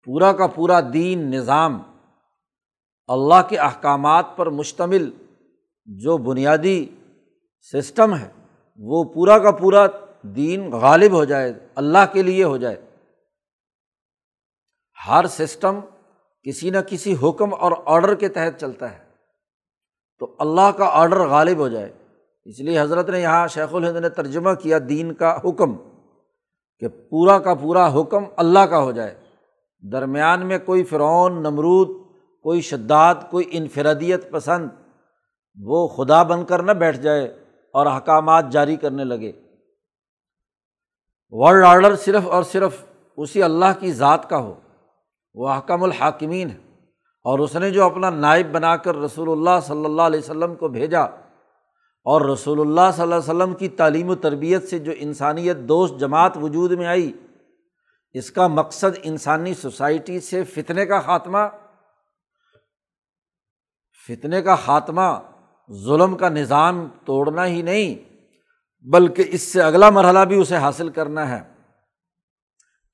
پورا 0.06 0.32
کا 0.32 0.46
پورا 0.46 0.80
دین 0.92 1.30
نظام 1.30 1.82
اللہ 3.08 3.42
کے 3.48 3.58
احکامات 3.58 4.36
پر 4.36 4.50
مشتمل 4.50 5.10
جو 5.84 6.16
بنیادی 6.18 6.84
سسٹم 7.72 8.16
ہے، 8.16 8.28
وہ 8.80 9.04
پورا 9.04 9.38
کا 9.38 9.50
پورا 9.50 9.86
دین 10.22 10.70
غالب 10.70 11.12
ہو 11.12 11.24
جائے، 11.24 11.52
اللہ 11.74 12.12
کے 12.12 12.22
لیے 12.22 12.44
ہو 12.44 12.56
جائے۔ 12.56 12.76
ہر 15.08 15.26
سسٹم 15.26 15.80
کسی 16.42 16.70
نہ 16.70 16.78
کسی 16.78 17.16
حکم 17.22 17.54
اور 17.54 17.72
آڈر 17.84 18.14
کے 18.14 18.28
تحت 18.28 18.60
چلتا 18.60 18.92
ہے۔ 18.92 19.04
تو 20.18 20.36
اللہ 20.38 20.70
کا 20.76 20.84
آڈر 20.92 21.20
غالب 21.20 21.58
ہو 21.58 21.68
جائے۔ 21.68 21.92
اس 22.44 22.60
لیے 22.60 22.80
حضرت 22.80 23.10
نے 23.10 23.20
یہاں 23.20 23.48
شیخ 23.48 23.74
الہند 23.74 23.96
نے 23.96 24.08
ترجمہ 24.08 24.54
کیا 24.54 24.78
دین 24.88 25.12
کا 25.12 25.38
حکم 25.44 25.76
کہ 26.78 26.88
پورا 26.88 27.38
کا 27.38 27.54
پورا 27.54 28.00
حکم 28.00 28.24
اللہ 28.36 28.58
کا 28.58 28.82
ہو 28.82 28.92
جائے۔ 28.92 29.20
درمیان 29.92 30.46
میں 30.46 30.58
کوئی 30.58 30.84
فرعون، 30.84 31.42
نمرود، 31.42 31.88
کوئی 32.42 32.60
شداد، 32.60 33.14
کوئی 33.30 33.48
انفرادیت 33.50 34.30
پسند، 34.30 34.68
وہ 35.62 35.88
خدا 35.88 36.22
بن 36.22 36.44
کر 36.44 36.62
نہ 36.62 36.72
بیٹھ 36.72 36.98
جائے 36.98 37.24
اور 37.72 37.86
احکامات 37.86 38.50
جاری 38.50 38.76
کرنے 38.76 39.04
لگے۔ 39.04 39.32
ورلڈ 41.30 41.64
آرڈر 41.64 41.96
صرف 41.96 42.26
اور 42.26 42.42
صرف 42.42 42.84
اسی 43.16 43.42
اللہ 43.42 43.80
کی 43.80 43.92
ذات 43.92 44.28
کا 44.28 44.38
ہو۔ 44.38 44.54
وہ 45.36 45.52
حکم 45.52 45.82
الحاکمین 45.82 46.50
ہے 46.50 46.58
اور 47.26 47.38
اس 47.38 47.54
نے 47.56 47.70
جو 47.70 47.84
اپنا 47.84 48.10
نائب 48.10 48.50
بنا 48.52 48.76
کر 48.76 48.96
رسول 48.96 49.30
اللہ 49.30 49.60
صلی 49.66 49.84
اللہ 49.84 50.02
علیہ 50.02 50.20
وسلم 50.20 50.54
کو 50.54 50.68
بھیجا، 50.68 51.02
اور 52.06 52.20
رسول 52.22 52.60
اللہ 52.60 52.90
صلی 52.94 53.02
اللہ 53.02 53.14
علیہ 53.14 53.30
وسلم 53.30 53.54
کی 53.54 53.68
تعلیم 53.76 54.10
و 54.10 54.14
تربیت 54.18 54.68
سے 54.68 54.78
جو 54.78 54.92
انسانیت 54.96 55.56
دوست 55.68 55.98
جماعت 56.00 56.36
وجود 56.36 56.72
میں 56.72 56.86
آئی، 56.86 57.10
اس 58.14 58.30
کا 58.30 58.46
مقصد 58.48 58.98
انسانی 59.02 59.54
سوسائٹی 59.54 60.20
سے 60.20 60.42
فتنے 60.44 60.86
کا 60.86 61.00
خاتمہ، 61.00 61.46
فتنے 64.08 64.42
کا 64.42 64.54
خاتمہ، 64.56 65.08
ظلم 65.70 66.16
کا 66.16 66.28
نظام 66.28 66.86
توڑنا 67.04 67.46
ہی 67.46 67.62
نہیں، 67.62 67.94
بلکہ 68.86 69.24
اس 69.28 69.42
سے 69.42 69.62
اگلا 69.62 69.90
مرحلہ 69.90 70.24
بھی 70.28 70.40
اسے 70.40 70.56
حاصل 70.56 70.88
کرنا 70.90 71.28
ہے۔ 71.28 71.40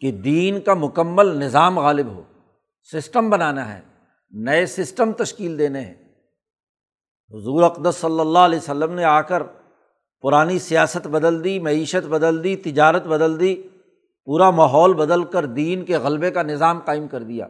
کہ 0.00 0.12
دین 0.12 0.60
کا 0.60 0.74
مکمل 0.74 1.26
نظام 1.26 1.78
غالب 1.78 2.06
ہو، 2.06 2.22
سسٹم 2.92 3.30
بنانا 3.30 3.74
ہے، 3.74 3.80
نئے 4.30 4.66
سسٹم 4.66 5.12
تشکیل 5.12 5.58
دینے 5.58 5.80
ہیں۔ 5.80 5.94
حضور 7.30 7.62
اقدس 7.62 7.96
صلی 7.96 8.20
اللہ 8.20 8.38
علیہ 8.38 8.58
وسلم 8.58 8.92
نے 8.92 9.04
آ 9.04 9.20
کر 9.20 9.42
پرانی 10.22 10.58
سیاست 10.58 11.06
بدل 11.06 11.44
دی، 11.44 11.58
معیشت 11.58 12.06
بدل 12.06 12.44
دی، 12.44 12.56
تجارت 12.56 13.06
بدل 13.06 13.40
دی، 13.40 13.62
پورا 14.24 14.50
ماحول 14.50 14.94
بدل 14.94 15.24
کر 15.24 15.46
دین 15.46 15.84
کے 15.84 15.96
غلبے 15.96 16.30
کا 16.30 16.42
نظام 16.42 16.78
قائم 16.78 17.08
کر 17.08 17.22
دیا۔ 17.22 17.46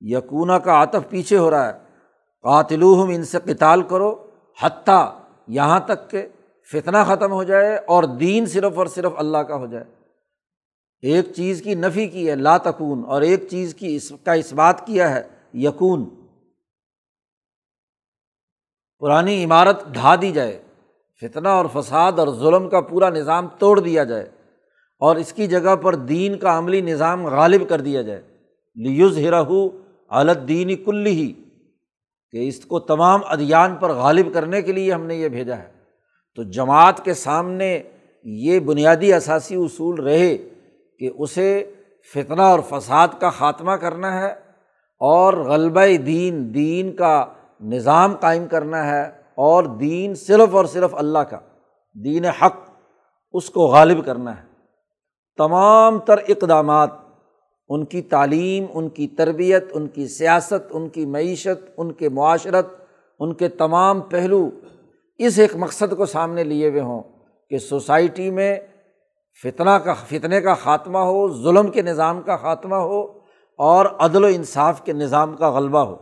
یقونا 0.00 0.58
کا 0.58 0.72
آتف 0.72 1.08
پیچھے 1.08 1.38
ہو 1.38 1.50
رہا 1.50 1.66
ہے۔ 1.66 1.78
قاتلوہم، 2.42 3.08
ان 3.08 3.24
سے 3.24 3.38
قتال 3.44 3.82
کرو، 3.82 4.30
حتیٰ 4.62 5.18
یہاں 5.48 5.80
تک 5.80 6.10
کہ 6.10 6.26
فتنہ 6.72 6.96
ختم 7.06 7.32
ہو 7.32 7.42
جائے 7.42 7.76
اور 7.76 8.04
دین 8.04 8.46
صرف 8.46 8.78
اور 8.78 8.86
صرف 8.86 9.12
اللہ 9.16 9.38
کا 9.38 9.56
ہو 9.56 9.66
جائے۔ 9.66 9.84
ایک 11.02 11.32
چیز 11.36 11.62
کی 11.62 11.74
نفی 11.74 12.06
کی 12.08 12.28
ہے 12.30 12.34
لاتکون 12.34 13.02
اور 13.06 13.22
ایک 13.22 13.46
چیز 13.50 13.74
کی 13.74 13.94
اس 13.96 14.12
کا 14.24 14.32
اس 14.32 14.52
بات 14.52 14.86
کیا 14.86 15.14
ہے 15.14 15.22
یقون 15.54 16.04
پرانی 19.02 19.44
عمارت 19.44 19.86
ڈھا 19.92 20.14
دی 20.22 20.30
جائے، 20.32 20.62
فتنہ 21.22 21.48
اور 21.48 21.66
فساد 21.72 22.18
اور 22.18 22.28
ظلم 22.34 22.68
کا 22.68 22.80
پورا 22.80 23.08
نظام 23.10 23.46
توڑ 23.58 23.78
دیا 23.80 24.04
جائے، 24.04 24.28
اور 25.00 25.16
اس 25.16 25.32
کی 25.32 25.46
جگہ 25.46 25.74
پر 25.76 25.94
دین 25.94 26.38
کا 26.38 26.56
عملی 26.58 26.80
نظام 26.80 27.26
غالب 27.26 27.68
کر 27.68 27.80
دیا 27.80 28.02
جائے۔ 28.02 28.20
لیوز 28.76 29.18
ہرہو 29.18 29.68
دینی 30.48 30.76
کل 30.76 31.06
ہی 31.06 31.32
کہ 32.34 32.48
اس 32.48 32.64
کو 32.64 32.80
تمام 32.80 33.20
ادیان 33.26 33.74
پر 33.76 33.92
غالب 33.92 34.32
کرنے 34.34 34.62
کے 34.62 34.72
لیے 34.72 34.92
ہم 34.92 35.06
نے 35.06 35.14
یہ 35.14 35.28
بھیجا 35.28 35.58
ہے۔ 35.58 35.70
تو 36.38 36.42
جماعت 36.42 37.04
کے 37.04 37.14
سامنے 37.14 37.82
یہ 38.24 38.60
بنیادی 38.60 39.12
اثاثی 39.12 39.54
اصول 39.54 40.00
رہے۔ 40.00 40.36
کہ 41.02 41.10
اسے 41.18 41.74
فتنہ 42.14 42.42
اور 42.42 42.60
فساد 42.68 43.08
کا 43.18 43.30
خاتمہ 43.30 43.72
کرنا 43.72 44.20
ہے 44.20 44.32
اور 45.00 45.34
غلبہ 45.34 45.84
دین 46.06 46.54
دین 46.54 46.92
کا 46.92 47.24
نظام 47.60 48.14
قائم 48.20 48.46
کرنا 48.46 48.86
ہے 48.86 49.02
اور 49.36 49.64
دین 49.64 50.14
صرف 50.14 50.54
اور 50.54 50.64
صرف 50.64 50.94
اللہ 50.94 51.18
کا، 51.18 51.38
دین 52.04 52.24
حق، 52.24 52.56
اس 53.32 53.50
کو 53.50 53.60
غالب 53.60 54.04
کرنا 54.04 54.36
ہے۔ 54.36 54.42
تمام 55.38 55.98
تر 55.98 56.18
اقدامات، 56.28 56.90
ان 57.68 57.84
کی 57.84 58.02
تعلیم، 58.02 58.66
ان 58.74 58.88
کی 58.88 59.08
تربیت، 59.08 59.64
ان 59.72 59.86
کی 59.86 60.08
سیاست، 60.08 60.70
ان 60.70 60.88
کی 60.88 61.06
معیشت، 61.06 61.70
ان 61.76 61.92
کے 61.92 62.08
معاشرت، 62.08 62.66
ان 63.20 63.34
کے 63.34 63.48
تمام 63.48 64.00
پہلو 64.00 64.50
اس 65.18 65.38
ایک 65.38 65.56
مقصد 65.56 65.96
کو 65.96 66.06
سامنے 66.06 66.44
لیے 66.44 66.70
ہوئے 66.70 66.80
ہوں 66.80 67.02
کہ 67.50 67.58
سوسائٹی 67.58 68.30
میں 68.30 68.54
فتنہ 69.40 69.70
کا 69.70 69.94
فتنے 69.94 70.40
کا 70.40 70.54
خاتمہ 70.54 70.98
ہو، 70.98 71.42
ظلم 71.42 71.70
کے 71.70 71.82
نظام 71.82 72.22
کا 72.22 72.36
خاتمہ 72.36 72.74
ہو 72.74 73.02
اور 73.58 73.86
عدل 73.86 74.24
و 74.24 74.26
انصاف 74.26 74.84
کے 74.84 74.92
نظام 74.92 75.36
کا 75.36 75.50
غلبہ 75.50 75.78
ہو۔ 75.78 75.96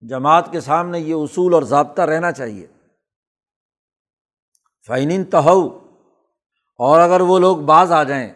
جماعت 0.00 0.52
کے 0.52 0.60
سامنے 0.60 1.00
یہ 1.00 1.14
اصول 1.14 1.54
اور 1.54 1.62
ضابطہ 1.62 2.02
رہنا 2.02 2.32
چاہیے۔ 2.32 2.66
فائن 4.86 5.24
تہو 5.24 5.78
اور 6.78 7.00
اگر 7.00 7.20
وہ 7.20 7.38
لوگ 7.38 7.56
بعض 7.56 7.92
آ 7.92 8.02
جائیں 8.02 8.32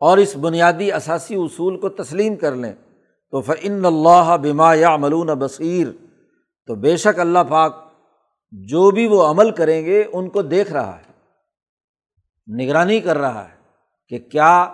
اور 0.00 0.18
اس 0.18 0.36
بنیادی 0.36 0.92
اثاثی 0.92 1.34
اصول 1.34 1.80
کو 1.80 1.88
تسلیم 1.88 2.36
کر 2.36 2.54
لیں، 2.54 2.72
تو 3.30 3.40
فعن 3.40 3.84
اللہ 3.86 4.36
بما 4.42 4.74
یا 4.74 4.96
ملون 4.96 5.26
بصیر 5.26 5.88
تو 6.66 6.74
بے 6.74 6.96
شک 6.96 7.18
اللہ 7.18 7.38
پاک 7.48 7.92
جو 8.50 8.90
بھی 8.90 9.06
وہ 9.06 9.26
عمل 9.26 9.50
کریں 9.50 9.84
گے، 9.84 10.04
ان 10.12 10.28
کو 10.28 10.42
دیکھ 10.42 10.72
رہا 10.72 10.96
ہے۔ 10.96 11.11
نگرانی 12.46 13.00
کر 13.00 13.18
رہا 13.18 13.44
ہے 13.44 13.54
کہ 14.08 14.18
کیا 14.18 14.72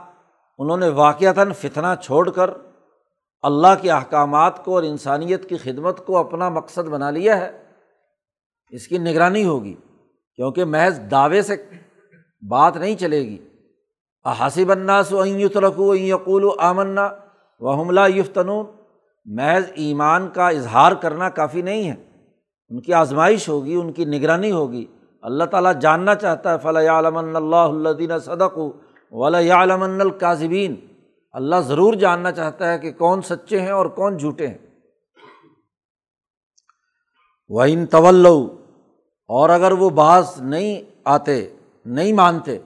انہوں 0.58 0.76
نے 0.76 0.88
واقعتاً 0.88 1.52
فتنہ 1.52 1.86
چھوڑ 2.02 2.30
کر 2.30 2.50
اللہ 3.42 3.82
کے 3.82 3.90
احکامات 3.90 4.64
کو 4.64 4.74
اور 4.74 4.82
انسانیت 4.82 5.48
کی 5.48 5.56
خدمت 5.56 6.06
کو 6.06 6.18
اپنا 6.18 6.48
مقصد 6.48 6.88
بنا 6.88 7.10
لیا 7.10 7.36
ہے؟ 7.36 7.62
اس 8.70 8.88
کی 8.88 8.98
نگرانی 8.98 9.44
ہوگی، 9.44 9.74
کیونکہ 10.36 10.64
محض 10.64 11.00
دعوے 11.10 11.42
سے 11.42 11.56
بات 12.48 12.76
نہیں 12.76 12.96
چلے 12.96 13.20
گی۔ 13.20 13.38
حاصب 14.26 14.70
الناس 14.70 15.12
و 15.12 15.24
رکھو 15.60 15.94
یقول 15.94 16.44
و 16.44 16.50
آمنا 16.58 17.10
و 17.60 17.70
حملہ 17.70 18.00
یفتنون۔ 18.14 18.66
محض 19.24 19.64
ایمان 19.74 20.28
کا 20.28 20.48
اظہار 20.48 20.92
کرنا 20.92 21.28
کافی 21.28 21.62
نہیں 21.62 21.90
ہے۔ 21.90 21.94
ان 22.68 22.80
کی 22.80 22.92
آزمائش 22.92 23.48
ہوگی، 23.48 23.74
ان 23.74 23.92
کی 23.92 24.04
نگرانی 24.04 24.50
ہوگی۔ 24.50 24.86
اللہ 25.22 25.44
تعالیٰ 25.44 25.72
جاننا 25.80 26.14
چاہتا 26.14 26.52
ہے 26.52 26.58
فلاں 26.58 26.86
عالم 26.86 27.16
اللہ 27.16 27.56
اللہ 27.56 28.18
صدق 28.18 28.58
ولا 29.12 29.38
عالم 29.38 29.82
القاظبین 29.82 30.74
اللہ 31.32 31.56
ضرور 31.56 31.94
جاننا 31.94 32.32
چاہتا 32.32 32.72
ہے 32.72 32.78
کہ 32.78 32.92
کون 32.92 33.22
سچے 33.22 33.60
ہیں 33.60 33.70
اور 33.70 33.86
کون 33.86 34.16
جھوٹے 34.16 34.46
ہیں۔ 34.46 34.58
وہ 37.48 37.62
ان 37.68 37.86
طول 37.86 38.26
اور 39.30 39.50
اگر 39.50 39.72
وہ 39.72 39.90
بعض 39.90 40.40
نہیں 40.40 40.82
آتے، 41.04 41.54
نہیں 41.86 42.12
مانتے، 42.12 42.58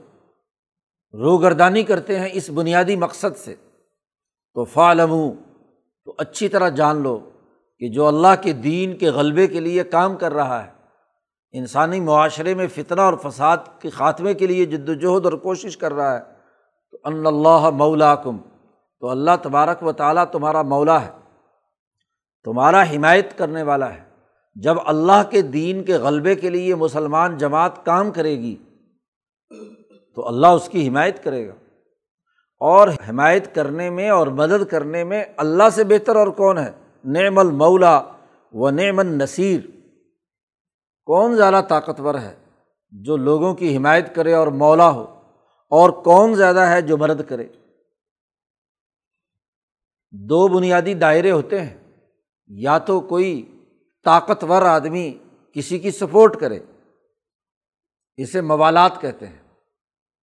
روگردانی 1.15 1.83
کرتے 1.83 2.19
ہیں 2.19 2.29
اس 2.33 2.51
بنیادی 2.51 2.97
مقصد 2.97 3.37
سے، 3.37 3.55
تو 4.55 4.65
فعالم 4.65 5.15
تو 6.05 6.15
اچھی 6.19 6.49
طرح 6.49 6.69
جان 6.69 7.03
لو 7.03 7.19
کہ 7.79 7.89
جو 7.89 8.07
اللہ 8.07 8.43
کے 8.43 8.53
دین 8.53 8.97
کے 8.97 9.11
غلبے 9.11 9.47
کے 9.47 9.61
لیے 9.61 9.85
کام 9.85 10.17
کر 10.17 10.33
رہا 10.33 10.65
ہے 10.65 10.72
انسانی 11.53 12.01
معاشرے 12.01 12.55
میں 12.55 12.67
فتنہ 12.67 13.01
اور 13.01 13.15
فساد 13.23 13.57
کے 13.79 13.91
خاتمے 13.91 14.35
کے 14.35 14.47
لیے 14.47 14.67
جد 14.67 14.89
وجہد 14.89 15.25
اور 15.25 15.33
کوشش 15.33 15.77
کر 15.77 15.93
رہا 15.93 16.15
ہے۔ 16.15 16.21
تو 16.91 16.99
ان 17.05 17.27
اللہ 17.27 17.71
مولا 17.71 18.15
کم 18.15 18.39
تو 19.01 19.09
اللہ 19.09 19.31
تبارک 19.43 19.83
و 19.83 19.93
تعالیٰ 19.93 20.25
تمہارا 20.25 20.63
مولا 20.63 21.03
ہے، 21.03 21.11
تمہارا 22.45 22.83
حمایت 22.83 23.39
کرنے 23.39 23.63
والا 23.63 23.95
ہے۔ 23.95 24.01
جب 24.55 24.77
اللہ 24.85 25.23
کے 25.31 25.43
دین 25.43 25.85
کے 25.85 25.95
غلبے 25.95 26.35
کے 26.35 26.51
لیے 26.51 26.75
مسلمان 26.75 27.37
جماعت 27.37 27.85
کام 27.85 28.11
کرے 28.11 28.39
گی، 28.39 28.57
تو 30.15 30.29
اللہ 30.29 30.47
اس 30.47 30.69
کی 30.69 30.89
حمایت 30.89 31.25
کرے 31.25 31.49
گا۔ 31.49 31.53
اور 32.61 32.89
حمایت 32.89 33.55
کرنے 33.55 33.91
میں 33.91 34.11
اور 34.11 34.27
مدد 34.27 34.65
کرنے 34.71 35.05
میں 35.05 35.25
اللہ 35.37 35.71
سے 35.73 35.85
بہتر 35.85 36.17
اور 36.17 36.29
کون 36.29 36.59
ہے؟ 36.59 36.71
نعم 37.05 37.39
المولا 37.39 38.03
و 38.53 38.71
نعم 38.71 38.99
النصیر۔ 38.99 39.82
کون 41.05 41.37
زیادہ 41.37 41.61
طاقتور 41.69 42.15
ہے 42.15 42.35
جو 42.91 43.17
لوگوں 43.17 43.55
کی 43.55 43.77
حمایت 43.77 44.15
کرے 44.15 44.33
اور 44.33 44.47
مولا 44.47 44.91
ہو؟ 44.91 45.03
اور 45.69 45.91
کون 45.91 46.35
زیادہ 46.35 46.61
ہے 46.61 46.83
جو 46.83 46.97
مدد 46.97 47.29
کرے؟ 47.29 47.47
دو 50.11 50.49
بنیادی 50.49 50.95
دائرے 50.95 51.31
ہوتے 51.31 51.61
ہیں۔ 51.61 51.79
یا 52.47 52.79
تو 52.79 53.01
کوئی 53.01 53.59
طاقتور 54.05 54.63
آدمی 54.63 55.19
کسی 55.55 55.79
کی 55.79 55.91
سپورٹ 55.91 56.41
کرے، 56.41 56.59
اسے 58.17 58.41
موالات 58.41 59.01
کہتے 59.01 59.27
ہیں، 59.27 59.39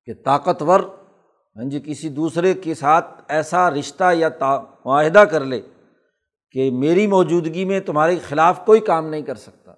کہ 0.05 0.13
طاقتور 0.25 0.79
ہاں 1.55 1.69
جی 1.69 1.81
کسی 1.85 2.09
دوسرے 2.09 2.53
کے 2.53 2.73
ساتھ 2.73 3.21
ایسا 3.27 3.69
رشتہ 3.69 4.13
یا 4.13 4.29
معاہدہ 4.85 5.19
کر 5.19 5.45
لے 5.45 5.61
کہ 6.51 6.71
میری 6.71 7.07
موجودگی 7.07 7.65
میں 7.65 7.79
تمہارے 7.79 8.19
خلاف 8.19 8.65
کوئی 8.65 8.79
کام 8.79 9.07
نہیں 9.07 9.21
کر 9.21 9.35
سکتا۔ 9.35 9.68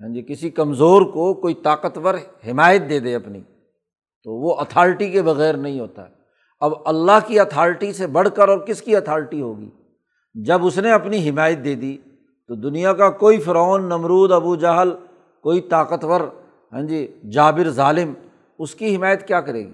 ہاں 0.00 0.08
جی 0.08 0.22
کسی 0.22 0.50
کمزور 0.50 1.02
کو 1.02 1.34
کوئی 1.34 1.54
طاقتور 1.54 2.14
حمایت 2.46 2.82
دے 2.90 3.00
دے 3.00 3.14
اپنی، 3.14 3.40
تو 4.22 4.32
وہ 4.32 4.54
اتھارٹی 4.60 5.10
کے 5.10 5.22
بغیر 5.22 5.54
نہیں 5.54 5.80
ہوتا۔ 5.80 6.06
اب 6.60 6.72
اللہ 6.84 7.18
کی 7.26 7.40
اتھارٹی 7.40 7.92
سے 7.92 8.06
بڑھ 8.06 8.28
کر 8.34 8.48
اور 8.48 8.58
کس 8.58 8.82
کی 8.82 8.96
اتھارٹی 8.96 9.42
ہوگی؟ 9.42 9.70
جب 10.34 10.66
اس 10.66 10.78
نے 10.78 10.92
اپنی 10.92 11.28
حمایت 11.28 11.64
دے 11.64 11.74
دی، 11.74 11.96
تو 12.46 12.54
دنیا 12.54 12.92
کا 12.92 13.10
کوئی 13.10 13.38
فرعون، 13.38 13.84
نمرود، 13.84 14.32
ابو 14.32 14.56
جہل، 14.56 14.92
کوئی 15.42 15.60
طاقتور 15.60 16.20
ہاں 16.72 16.82
جی 16.82 17.06
جابر 17.32 17.70
ظالم، 17.70 18.12
اس 18.58 18.74
کی 18.74 18.96
حمایت 18.96 19.28
کیا 19.28 19.40
کرے 19.40 19.66
گی؟ 19.66 19.72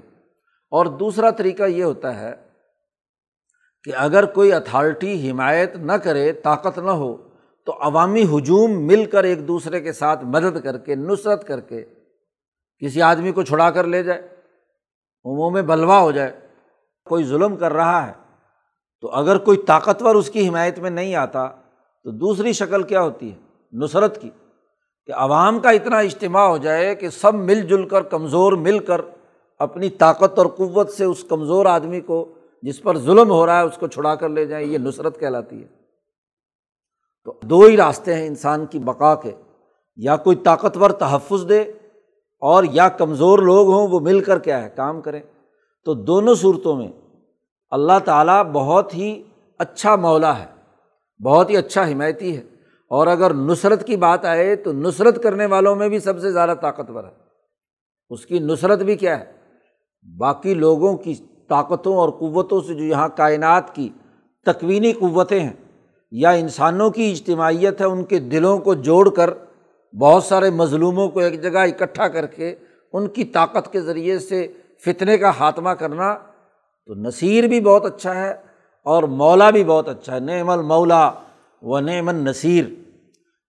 اور 0.72 0.86
دوسرا 0.86 1.30
طریقہ 1.30 1.62
یہ 1.62 1.84
ہوتا 1.84 2.20
ہے 2.20 2.32
کہ 3.84 3.92
اگر 3.96 4.24
کوئی 4.24 4.52
اتھارٹی 4.52 5.30
حمایت 5.30 5.76
نہ 5.76 5.92
کرے، 5.92 6.32
طاقت 6.32 6.78
نہ 6.78 6.90
ہو 6.90 7.16
تو 7.70 7.76
عوامی 7.80 8.22
ہجوم 8.22 8.72
مل 8.86 9.04
کر 9.04 9.24
ایک 9.24 9.46
دوسرے 9.48 9.80
کے 9.80 9.92
ساتھ 9.92 10.24
مدد 10.24 10.58
کر 10.64 10.78
کے، 10.78 10.94
نصرت 10.94 11.46
کر 11.46 11.60
کے 11.60 11.84
کسی 12.82 13.02
آدمی 13.02 13.32
کو 13.32 13.42
چھڑا 13.42 13.70
کر 13.70 13.84
لے 13.84 14.02
جائے 14.02 14.20
عموم 15.24 15.52
میں 15.52 15.62
بلوا 15.62 16.00
ہو 16.00 16.10
جائے، 16.10 16.32
کوئی 17.06 17.24
ظلم 17.24 17.56
کر 17.56 17.72
رہا 17.72 18.06
ہے، 18.06 18.12
تو 19.00 19.10
اگر 19.10 19.38
کوئی 19.38 19.58
طاقتور 19.58 20.14
اس 20.14 20.30
کی 20.30 20.48
حمایت 20.48 20.78
میں 20.78 20.90
نہیں 20.90 21.14
آتا 21.14 21.46
تو 21.48 22.10
دوسری 22.10 22.52
شکل 22.52 22.82
کیا 22.82 23.02
ہوتی 23.02 23.30
ہے؟ 23.30 23.36
نصرت 23.72 24.20
کی، 24.20 24.30
کہ 25.06 25.12
عوام 25.12 25.60
کا 25.60 25.70
اتنا 25.70 25.98
اجتماع 25.98 26.46
ہو 26.46 26.56
جائے 26.58 26.94
کہ 26.94 27.08
سب 27.08 27.34
مل 27.34 27.66
جل 27.66 27.88
کر، 27.88 28.02
کمزور 28.02 28.52
مل 28.52 28.78
کر 28.78 29.00
اپنی 29.58 29.90
طاقت 29.90 30.38
اور 30.38 30.46
قوت 30.46 30.90
سے 30.90 31.04
اس 31.04 31.24
کمزور 31.28 31.66
آدمی 31.66 32.00
کو 32.00 32.24
جس 32.62 32.82
پر 32.82 32.98
ظلم 32.98 33.30
ہو 33.30 33.46
رہا 33.46 33.60
ہے 33.60 33.66
اس 33.66 33.76
کو 33.76 33.86
چھڑا 33.86 34.14
کر 34.14 34.28
لے 34.28 34.46
جائیں، 34.46 34.66
یہ 34.66 34.78
نصرت 34.78 35.20
کہلاتی 35.20 35.62
ہے۔ 35.62 35.79
تو 37.24 37.38
دو 37.42 37.60
ہی 37.60 37.76
راستے 37.76 38.14
ہیں 38.14 38.26
انسان 38.26 38.66
کی 38.66 38.78
بقا 38.78 39.14
کے۔ 39.14 39.30
یا 39.96 40.16
کوئی 40.16 40.36
طاقتور 40.36 40.90
تحفظ 40.90 41.48
دے 41.48 41.60
اور 42.40 42.64
یا 42.72 42.88
کمزور 42.88 43.38
لوگ 43.38 43.68
ہوں، 43.68 43.88
وہ 43.88 44.00
مل 44.00 44.20
کر 44.20 44.38
کیا 44.38 44.64
ہے، 44.64 44.68
کام 44.76 45.00
کریں۔ 45.00 45.20
تو 45.84 45.94
دونوں 45.94 46.34
صورتوں 46.34 46.76
میں 46.76 46.88
اللہ 47.70 47.98
تعالیٰ 48.04 48.44
بہت 48.44 48.94
ہی 48.94 49.22
اچھا 49.58 49.96
مولا 49.96 50.38
ہے، 50.38 50.46
بہت 51.24 51.50
ہی 51.50 51.56
اچھا 51.56 51.86
حمایتی 51.86 52.36
ہے۔ 52.36 52.42
اور 52.88 53.06
اگر 53.06 53.34
نصرت 53.34 53.86
کی 53.86 53.96
بات 53.96 54.24
آئے 54.24 54.56
تو 54.56 54.72
نصرت 54.72 55.22
کرنے 55.22 55.46
والوں 55.46 55.76
میں 55.76 55.88
بھی 55.88 55.98
سب 55.98 56.20
سے 56.20 56.32
زیادہ 56.32 56.54
طاقتور 56.60 57.04
ہے۔ 57.04 57.12
اس 58.10 58.26
کی 58.26 58.38
نصرت 58.38 58.78
بھی 58.78 58.96
کیا 58.96 59.20
ہے؟ 59.20 59.32
باقی 60.18 60.54
لوگوں 60.54 60.96
کی 60.96 61.14
طاقتوں 61.48 61.96
اور 61.96 62.08
قوتوں 62.08 62.60
سے 62.60 62.74
جو 62.74 62.84
یہاں 62.84 63.08
کائنات 63.16 63.74
کی 63.74 63.88
تکوینی 64.46 64.92
قوتیں 64.92 65.40
ہیں۔ 65.40 65.69
یا 66.10 66.30
انسانوں 66.30 66.90
کی 66.90 67.10
اجتماعیت 67.10 67.80
ہے، 67.80 67.86
ان 67.86 68.04
کے 68.04 68.18
دلوں 68.18 68.58
کو 68.58 68.74
جوڑ 68.74 69.08
کر 69.08 69.30
بہت 70.00 70.24
سارے 70.24 70.50
مظلوموں 70.50 71.08
کو 71.08 71.20
ایک 71.20 71.42
جگہ 71.42 71.58
اکٹھا 71.58 72.08
کر 72.08 72.26
کے 72.26 72.54
ان 72.92 73.08
کی 73.08 73.24
طاقت 73.24 73.72
کے 73.72 73.80
ذریعے 73.80 74.18
سے 74.18 74.46
فتنے 74.84 75.18
کا 75.18 75.30
خاتمہ 75.30 75.70
کرنا 75.70 76.14
تو 76.86 76.94
نصیر 76.94 77.44
بھی 77.44 77.60
بہت 77.60 77.84
اچھا 77.84 78.14
ہے 78.14 78.30
اور 78.84 79.02
مولا 79.02 79.50
بھی 79.50 79.64
بہت 79.64 79.88
اچھا 79.88 80.14
ہے۔ 80.14 80.20
نعم 80.20 80.50
المولا 80.50 81.10
و 81.62 81.80
نعم 81.80 82.08
النصیر۔ 82.08 82.64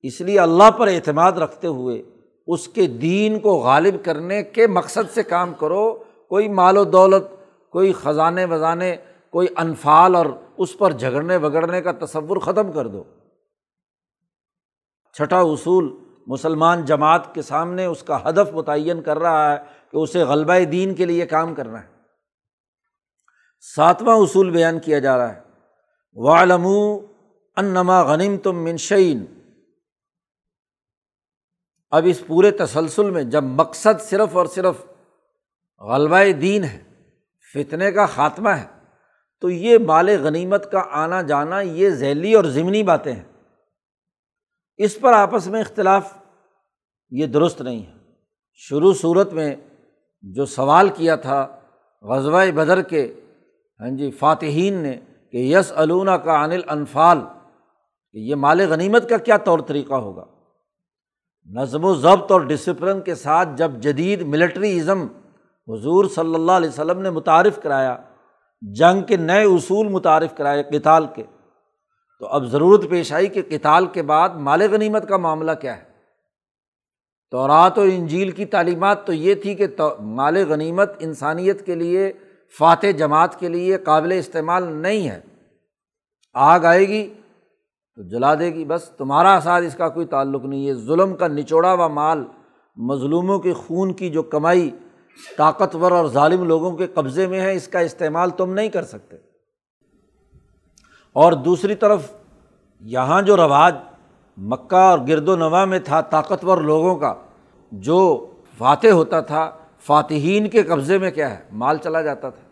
اس 0.01 0.21
لیے 0.21 0.39
اللہ 0.39 0.71
پر 0.71 0.87
اعتماد 0.87 1.31
رکھتے 1.31 1.67
ہوئے 1.67 2.03
اس 2.47 2.67
کے 2.67 2.87
دین 2.87 3.39
کو 3.39 3.53
غالب 3.53 3.95
کرنے 4.03 4.43
کے 4.43 4.67
مقصد 4.67 5.13
سے 5.13 5.23
کام 5.23 5.53
کرو۔ 5.53 5.93
کوئی 6.29 6.47
مال 6.47 6.77
و 6.77 6.83
دولت، 6.83 7.23
کوئی 7.71 7.93
خزانے 7.93 8.45
وزانے 8.45 8.95
کوئی 9.31 9.47
انفال 9.57 10.15
اور 10.15 10.25
اس 10.57 10.77
پر 10.77 10.91
جھگڑنے 10.91 11.39
بگڑنے 11.39 11.81
کا 11.81 11.91
تصور 11.91 12.37
ختم 12.37 12.71
کر 12.71 12.87
دو۔ 12.87 13.03
چھٹا 15.13 15.39
اصول 15.39 15.97
مسلمان 16.27 16.85
جماعت 16.85 17.35
کے 17.35 17.41
سامنے 17.41 17.85
اس 17.85 18.03
کا 18.03 18.29
ہدف 18.29 18.53
متعین 18.53 19.01
کر 19.01 19.19
رہا 19.19 19.51
ہے 19.51 19.57
کہ 19.91 19.97
اسے 19.97 20.23
غلبہ 20.23 20.63
دین 20.71 20.95
کے 20.95 21.05
لیے 21.05 21.25
کام 21.25 21.55
کرنا 21.55 21.83
ہے۔ 21.83 21.87
ساتواں 23.75 24.17
اصول 24.17 24.49
بیان 24.49 24.79
کیا 24.79 24.99
جا 24.99 25.17
رہا 25.17 25.35
ہے۔ 25.35 25.41
والم 26.15 26.67
انما 27.55 28.01
غنیم 28.01 28.37
تم 28.37 28.63
منشین 28.63 29.25
اب 31.89 32.03
اس 32.05 32.23
پورے 32.27 32.51
تسلسل 32.51 33.09
میں 33.09 33.23
جب 33.23 33.43
مقصد 33.43 34.01
صرف 34.01 34.37
اور 34.37 34.45
صرف 34.45 34.75
غلبہ 35.79 36.31
دین 36.41 36.63
ہے، 36.63 36.83
فتنے 37.53 37.91
کا 37.91 38.05
خاتمہ 38.05 38.49
ہے۔ 38.49 38.80
تو 39.41 39.49
یہ 39.49 39.77
مال 39.77 40.09
غنیمت 40.23 40.71
کا 40.71 40.81
آنا 40.91 41.21
جانا 41.21 41.61
یہ 41.61 41.89
ذیلی 41.89 42.33
اور 42.33 42.43
ضمنی 42.43 42.83
باتیں 42.83 43.13
ہیں۔ 43.13 43.23
اس 44.77 44.99
پر 44.99 45.13
آپس 45.13 45.47
میں 45.47 45.61
اختلاف 45.61 46.17
یہ 47.09 47.25
درست 47.25 47.61
نہیں 47.61 47.85
ہے۔ 47.85 47.93
شروع 48.53 48.93
صورت 48.93 49.33
میں 49.33 49.55
جو 50.21 50.45
سوال 50.45 50.89
کیا 50.89 51.15
تھا 51.15 51.59
غزوہ 52.01 52.51
بدر 52.55 52.81
کے 52.81 53.13
ہاں 53.79 53.89
جی 53.89 54.11
فاتحین 54.11 54.73
نے 54.73 54.99
کہ 55.31 55.37
یس 55.37 55.73
علونا 55.75 56.17
کا 56.17 56.43
انل 56.43 56.61
انفال 56.67 57.19
کہ 58.11 58.17
یہ 58.17 58.35
مال 58.35 58.61
غنیمت 58.69 59.09
کا 59.09 59.17
کیا 59.17 59.37
طور 59.37 59.59
طریقہ 59.59 59.93
ہوگا؟ 59.93 60.25
نظم 61.45 61.85
و 61.85 61.93
ضبط 61.93 62.31
اور 62.31 62.41
ڈسپلن 62.41 63.01
کے 63.01 63.15
ساتھ 63.15 63.49
جب 63.55 63.71
جدید 63.71 64.21
ملٹری 64.21 64.79
ازم 64.79 65.07
حضور 65.67 66.05
صلی 66.05 66.35
اللہ 66.35 66.51
علیہ 66.51 66.69
وسلم 66.69 67.01
نے 67.01 67.09
متعارف 67.09 67.59
کرایا 67.61 67.97
جنگ 68.61 69.01
کے 69.01 69.17
نئے 69.17 69.43
اصول 69.43 69.87
متعارف 69.87 70.37
کرائے 70.37 70.63
کتال 70.63 71.05
کے۔ 71.15 71.23
تو 72.19 72.27
اب 72.27 72.45
ضرورت 72.45 72.89
پیش 72.89 73.13
آئی 73.13 73.27
کہ 73.27 73.41
کتال 73.41 73.85
کے 73.85 74.01
بعد 74.01 74.29
مال 74.29 74.61
غنیمت 74.71 75.09
کا 75.09 75.17
معاملہ 75.17 75.51
کیا 75.61 75.77
ہے۔ 75.77 75.83
تو 77.31 77.47
رات 77.47 77.77
اور 77.77 77.87
انجیل 77.87 78.31
کی 78.31 78.45
تعلیمات 78.45 79.07
تو 79.07 79.13
یہ 79.13 79.35
تھی 79.35 79.55
کہ 79.55 79.67
مال 79.99 80.37
غنیمت 80.49 80.91
انسانیت 80.99 81.65
کے 81.65 81.75
لیے، 81.75 82.13
فاتح 82.57 82.87
جماعت 82.97 83.39
کے 83.39 83.49
لیے 83.49 83.77
قابل 83.77 84.11
استعمال 84.11 84.63
نہیں 84.63 85.09
ہے۔ 85.09 85.19
آگ 86.33 86.59
آئے 86.59 86.87
گی 86.87 87.13
تو 87.95 88.03
جلا 88.03 88.35
دے 88.35 88.53
گی، 88.53 88.65
بس 88.65 88.91
تمہارا 88.97 89.39
ساتھ 89.43 89.65
اس 89.65 89.75
کا 89.75 89.89
کوئی 89.89 90.05
تعلق 90.05 90.45
نہیں 90.45 90.67
ہے۔ 90.67 90.73
ظلم 90.73 91.15
کا 91.15 91.27
نچوڑا 91.27 91.73
ہوا 91.73 91.87
مال 91.87 92.25
مظلوموں 92.75 93.39
کے 93.39 93.53
خون 93.53 93.93
کی 93.93 94.09
جو 94.09 94.23
کمائی 94.23 94.71
طاقتور 95.37 95.91
اور 95.91 96.07
ظالم 96.07 96.43
لوگوں 96.43 96.77
کے 96.77 96.87
قبضے 96.87 97.27
میں 97.27 97.41
ہے 97.41 97.53
اس 97.53 97.67
کا 97.67 97.79
استعمال 97.79 98.29
تم 98.29 98.53
نہیں 98.53 98.69
کر 98.69 98.83
سکتے۔ 98.83 99.17
اور 101.13 101.33
دوسری 101.33 101.75
طرف، 101.75 102.11
یہاں 102.79 103.21
جو 103.21 103.37
رواج 103.37 103.75
مکہ 104.37 104.75
اور 104.75 104.99
گرد 105.07 105.29
و 105.29 105.35
نواح 105.35 105.65
میں 105.65 105.79
تھا، 105.79 106.01
طاقتور 106.01 106.57
لوگوں 106.57 106.95
کا، 106.95 107.13
جو 107.71 108.31
فاتح 108.57 108.87
ہوتا 108.87 109.21
تھا، 109.21 109.51
فاتحین 109.79 110.49
کے 110.49 110.63
قبضے 110.63 110.97
میں 110.97 111.11
کیا 111.11 111.29
ہے؟ 111.29 111.39
مال 111.51 111.77
چلا 111.77 112.01
جاتا 112.01 112.29
تھا۔ 112.29 112.49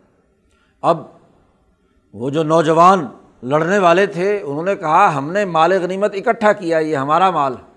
اب 0.82 1.04
وہ 2.14 2.30
جو 2.30 2.44
نوجوان 2.44 3.08
لڑنے 3.44 3.78
والے 3.78 4.06
تھے، 4.06 4.42
انہوں 4.42 4.64
نے 4.64 4.76
کہا، 4.76 5.18
ہم 5.18 5.32
نے 5.32 5.46
مال 5.46 5.72
غنیمت 5.72 6.16
اکٹھا 6.16 6.54
کیا، 6.54 6.80
یہ 6.80 6.96
ہمارا 6.96 7.32
مال 7.32 7.54
ہے۔ 7.54 7.69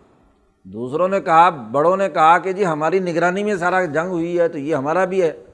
دوسروں 0.64 1.08
نے 1.08 1.20
کہا، 1.20 1.50
بڑوں 1.50 1.96
نے 1.96 2.08
کہا 2.08 2.38
کہ 2.38 2.52
جی 2.52 2.66
ہماری 2.66 2.98
نگرانی 2.98 3.44
میں 3.44 3.56
سارا 3.56 3.84
جنگ 3.84 4.08
ہوئی 4.08 4.38
ہے، 4.38 4.48
تو 4.48 4.58
یہ 4.58 4.74
ہمارا 4.74 5.04
بھی 5.04 5.22
ہے۔ 5.22 5.44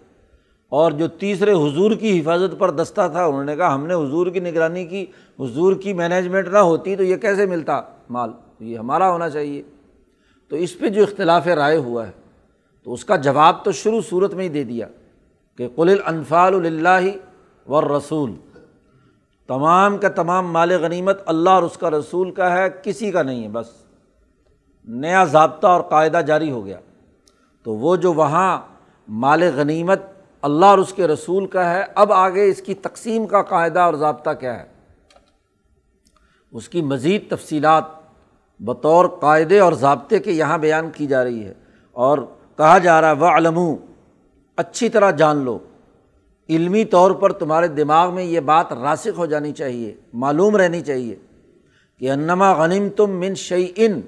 اور 0.68 0.92
جو 0.92 1.08
تیسرے 1.08 1.52
حضور 1.52 1.90
کی 1.90 2.20
حفاظت 2.20 2.58
پر 2.58 2.70
دستہ 2.70 3.08
تھا، 3.12 3.24
انہوں 3.24 3.44
نے 3.44 3.56
کہا، 3.56 3.74
ہم 3.74 3.86
نے 3.86 3.94
حضور 3.94 4.26
کی 4.26 4.40
نگرانی 4.40 4.84
کی، 4.84 5.06
حضور 5.40 5.74
کی 5.74 5.92
مینجمنٹ 5.92 6.48
نہ 6.48 6.58
ہوتی 6.58 6.96
تو 6.96 7.02
یہ 7.02 7.16
کیسے 7.16 7.46
ملتا؟ 7.46 7.80
مال 8.10 8.30
یہ 8.60 8.78
ہمارا 8.78 9.12
ہونا 9.12 9.30
چاہیے۔ 9.30 9.62
تو 10.48 10.56
اس 10.56 10.78
پہ 10.78 10.88
جو 10.88 11.02
اختلاف 11.02 11.46
رائے 11.46 11.76
ہوا 11.76 12.06
ہے، 12.06 12.12
تو 12.82 12.92
اس 12.92 13.04
کا 13.04 13.16
جواب 13.16 13.64
تو 13.64 13.72
شروع 13.72 14.00
صورت 14.08 14.34
میں 14.34 14.44
ہی 14.44 14.48
دے 14.48 14.64
دیا 14.64 14.86
کہ 15.56 15.68
قل 15.74 15.88
الانفال 15.88 16.54
اللہ 16.54 17.08
و 17.70 17.98
رسول 17.98 18.32
تمام 19.46 19.98
کا 19.98 20.08
تمام 20.08 20.52
مال 20.52 20.70
غنیمت 20.70 21.20
اللہ 21.26 21.50
اور 21.50 21.62
اس 21.62 21.76
کا 21.76 21.90
رسول 21.90 22.30
کا 22.30 22.52
ہے، 22.52 22.68
کسی 22.82 23.10
کا 23.10 23.22
نہیں 23.22 23.44
ہے، 23.44 23.48
بس۔ 23.48 23.87
نیا 24.88 25.24
ضابطہ 25.24 25.66
اور 25.66 25.80
قاعدہ 25.80 26.20
جاری 26.26 26.50
ہو 26.50 26.66
گیا۔ 26.66 26.78
تو 27.62 27.74
وہ 27.74 27.96
جو 27.96 28.12
وہاں 28.12 28.60
مال 29.08 29.42
غنیمت 29.54 30.00
اللہ 30.42 30.66
اور 30.66 30.78
اس 30.78 30.92
کے 30.92 31.06
رسول 31.06 31.46
کا 31.46 31.70
ہے، 31.74 31.84
اب 31.94 32.12
آگے 32.12 32.48
اس 32.48 32.62
کی 32.62 32.74
تقسیم 32.74 33.26
کا 33.26 33.42
قاعدہ 33.42 33.80
اور 33.80 33.94
ضابطہ 33.94 34.30
کیا 34.40 34.60
ہے؟ 34.60 34.64
اس 36.52 36.68
کی 36.68 36.82
مزید 36.82 37.30
تفصیلات 37.30 37.84
بطور 38.58 39.04
قاعدے 39.04 39.60
اور 39.60 39.72
ضابطے 39.72 40.18
کے 40.18 40.32
یہاں 40.32 40.58
بیان 40.58 40.90
کی 40.90 41.06
جا 41.06 41.24
رہی 41.24 41.44
ہے۔ 41.44 41.54
اور 41.92 42.18
کہا 42.56 42.78
جا 42.78 43.00
رہا 43.00 43.10
ہے 43.10 43.48
وہ 43.48 43.76
اچھی 44.56 44.88
طرح 44.88 45.10
جان 45.10 45.36
لو۔ 45.36 45.58
علمی 46.48 46.84
طور 46.84 47.10
پر 47.10 47.32
تمہارے 47.32 47.68
دماغ 47.68 48.14
میں 48.14 48.24
یہ 48.24 48.40
بات 48.40 48.72
راسک 48.72 49.08
ہو 49.16 49.26
جانی 49.26 49.52
چاہیے، 49.52 49.94
معلوم 50.12 50.56
رہنی 50.56 50.80
چاہیے 50.80 51.16
کہ 51.98 52.10
انما 52.10 52.52
غنیم 52.52 52.88
تم 52.88 53.10
من 53.10 53.34
شعی 53.34 53.66
ان 53.76 54.00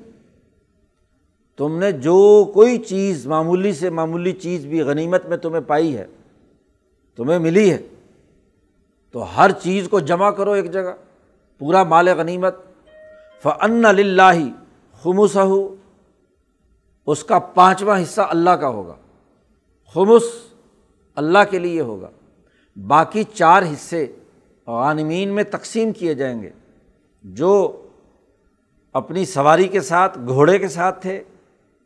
تم 1.60 1.78
نے 1.78 1.92
جو 1.92 2.50
کوئی 2.54 2.78
چیز 2.78 3.26
معمولی 3.26 3.72
سے 3.72 3.90
معمولی 3.90 4.32
چیز 4.32 4.66
بھی 4.66 4.82
غنیمت 4.82 5.26
میں 5.26 5.36
تمہیں 5.36 5.60
پائی 5.60 5.96
ہے، 5.96 6.06
تمہیں 7.16 7.38
ملی 7.38 7.72
ہے، 7.72 7.78
تو 9.10 9.36
ہر 9.36 9.50
چیز 9.52 9.88
کو 9.88 10.00
جمع 10.00 10.30
کرو 10.30 10.52
ایک 10.52 10.72
جگہ، 10.72 10.94
پورا 11.58 11.82
مال 11.82 12.08
غنیمت۔ 12.08 12.56
فن 13.42 13.84
اللہ 13.84 14.48
خمس 15.02 15.36
ہو 15.36 15.74
اس 17.06 17.24
کا 17.24 17.38
پانچواں 17.38 18.02
حصہ 18.02 18.20
اللہ 18.20 18.50
کا 18.50 18.68
ہوگا۔ 18.68 18.96
خمس 19.94 20.22
اللہ 21.14 21.38
کے 21.50 21.58
لیے 21.58 21.80
ہوگا۔ 21.80 22.10
باقی 22.86 23.24
چار 23.24 23.62
حصے 23.62 24.06
غانمین 24.66 25.28
میں 25.28 25.44
تقسیم 25.44 25.92
کیے 25.92 26.14
جائیں 26.14 26.42
گے۔ 26.42 26.50
جو 27.22 27.82
اپنی 28.92 29.24
سواری 29.24 29.68
کے 29.68 29.80
ساتھ، 29.80 30.18
گھوڑے 30.26 30.58
کے 30.58 30.68
ساتھ 30.68 31.02
تھے 31.02 31.22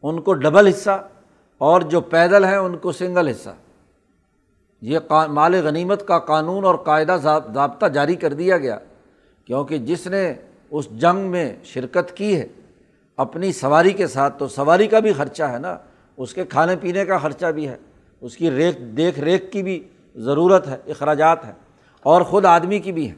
ان 0.04 0.20
کو 0.20 0.32
ڈبل 0.34 0.66
حصہ 0.66 1.02
اور 1.60 1.80
جو 1.80 2.00
پیدل 2.00 2.44
ہیں 2.44 2.56
ان 2.56 2.76
کو 2.78 2.92
سنگل 2.92 3.28
حصہ۔ 3.28 3.50
یہ 4.82 4.98
مال 5.28 5.54
غنیمت 5.64 6.06
کا 6.06 6.18
قانون 6.20 6.64
اور 6.64 6.74
قاعدہ 6.86 7.16
ضابطہ 7.22 7.86
جاری 7.86 8.16
کر 8.16 8.32
دیا 8.32 8.58
گیا، 8.58 8.78
کیونکہ 9.48 9.78
جس 9.80 10.06
نے 10.06 10.32
اس 10.72 10.88
جنگ 11.00 11.30
میں 11.30 11.48
شرکت 11.64 12.16
کی 12.16 12.34
ہے، 12.36 12.46
اپنی 13.18 13.52
سواری 13.52 13.92
کے 13.92 14.06
ساتھ، 14.06 14.38
تو 14.38 14.48
سواری 14.48 14.86
کا 14.86 14.98
بھی 14.98 15.12
خرچہ 15.12 15.42
ہے 15.44 15.58
نا، 15.58 15.76
اس 16.18 16.34
کے 16.34 16.44
کھانے 16.44 16.76
پینے 16.76 17.04
کا 17.04 17.18
خرچہ 17.18 17.46
بھی 17.46 17.68
ہے، 17.68 17.76
اس 18.22 18.36
کی 18.36 18.50
ریکھ 18.50 18.80
دیکھ 18.96 19.20
ریکھ 19.20 19.50
کی 19.52 19.62
بھی 19.62 19.82
ضرورت 20.16 20.68
ہے، 20.68 20.76
اخراجات 20.86 21.44
ہے 21.44 21.52
اور 22.06 22.22
خود 22.22 22.44
آدمی 22.46 22.78
کی 22.78 22.92
بھی 22.92 23.08
ہے 23.10 23.14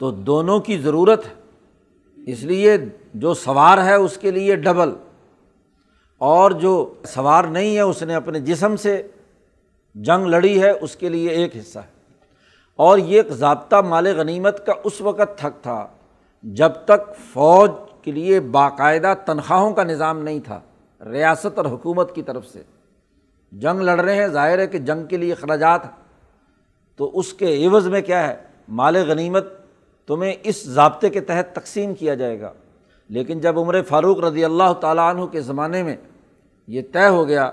تو 0.00 0.10
دونوں 0.10 0.58
کی 0.60 0.78
ضرورت 0.78 1.26
ہے، 1.26 1.34
اس 2.18 2.42
لیے 2.42 2.76
جو 3.14 3.34
سوار 3.34 3.84
ہے 3.84 3.94
اس 3.94 4.16
کے 4.16 4.30
لیے 4.30 4.56
ڈبل۔ 4.56 4.94
اور 6.18 6.50
جو 6.50 6.94
سوار 7.04 7.44
نہیں 7.44 7.76
ہے، 7.76 7.80
اس 7.80 8.02
نے 8.02 8.14
اپنے 8.14 8.40
جسم 8.40 8.76
سے 8.76 9.02
جنگ 9.94 10.26
لڑی 10.26 10.62
ہے، 10.62 10.70
اس 10.70 10.96
کے 10.96 11.08
لیے 11.08 11.28
ایک 11.28 11.56
حصہ 11.56 11.78
ہے۔ 11.78 11.96
اور 12.76 12.98
یہ 12.98 13.16
ایک 13.16 13.28
ضابطہ 13.28 13.76
مال 13.76 14.06
غنیمت 14.16 14.66
کا 14.66 14.72
اس 14.84 15.00
وقت 15.00 15.38
تھک 15.38 15.62
تھا، 15.62 15.86
جب 16.42 16.70
تک 16.84 17.16
فوج 17.32 17.70
کے 18.02 18.12
لیے 18.12 18.40
باقاعدہ 18.40 19.14
تنخواہوں 19.26 19.70
کا 19.70 19.84
نظام 19.84 20.22
نہیں 20.22 20.40
تھا، 20.40 20.60
ریاست 21.10 21.58
اور 21.58 21.66
حکومت 21.66 22.14
کی 22.14 22.22
طرف 22.22 22.46
سے۔ 22.46 22.62
جنگ 23.52 23.80
لڑ 23.80 24.00
رہے 24.00 24.14
ہیں، 24.14 24.28
ظاہر 24.28 24.58
ہے 24.58 24.66
کہ 24.66 24.78
جنگ 24.78 25.06
کے 25.06 25.16
لیے 25.16 25.32
اخراجات 25.32 25.80
تو 26.96 27.18
اس 27.18 27.32
کے 27.32 27.66
عوض 27.66 27.88
میں 27.88 28.00
کیا 28.00 28.28
ہے؟ 28.28 28.36
مال 28.68 28.96
غنیمت 28.96 29.44
تمہیں 30.06 30.34
اس 30.42 30.66
ضابطے 30.66 31.10
کے 31.10 31.20
تحت 31.20 31.54
تقسیم 31.54 31.94
کیا 31.94 32.14
جائے 32.14 32.40
گا۔ 32.40 32.52
لیکن 33.08 33.40
جب 33.40 33.58
عمر 33.58 33.82
فاروق 33.82 34.18
رضی 34.18 34.44
اللہ 34.44 34.72
تعالیٰ 34.80 35.14
عنہ 35.14 35.24
کے 35.24 35.40
زمانے 35.40 35.82
میں 35.82 35.96
یہ 36.66 36.82
طے 36.92 37.08
ہو 37.08 37.28
گیا 37.28 37.50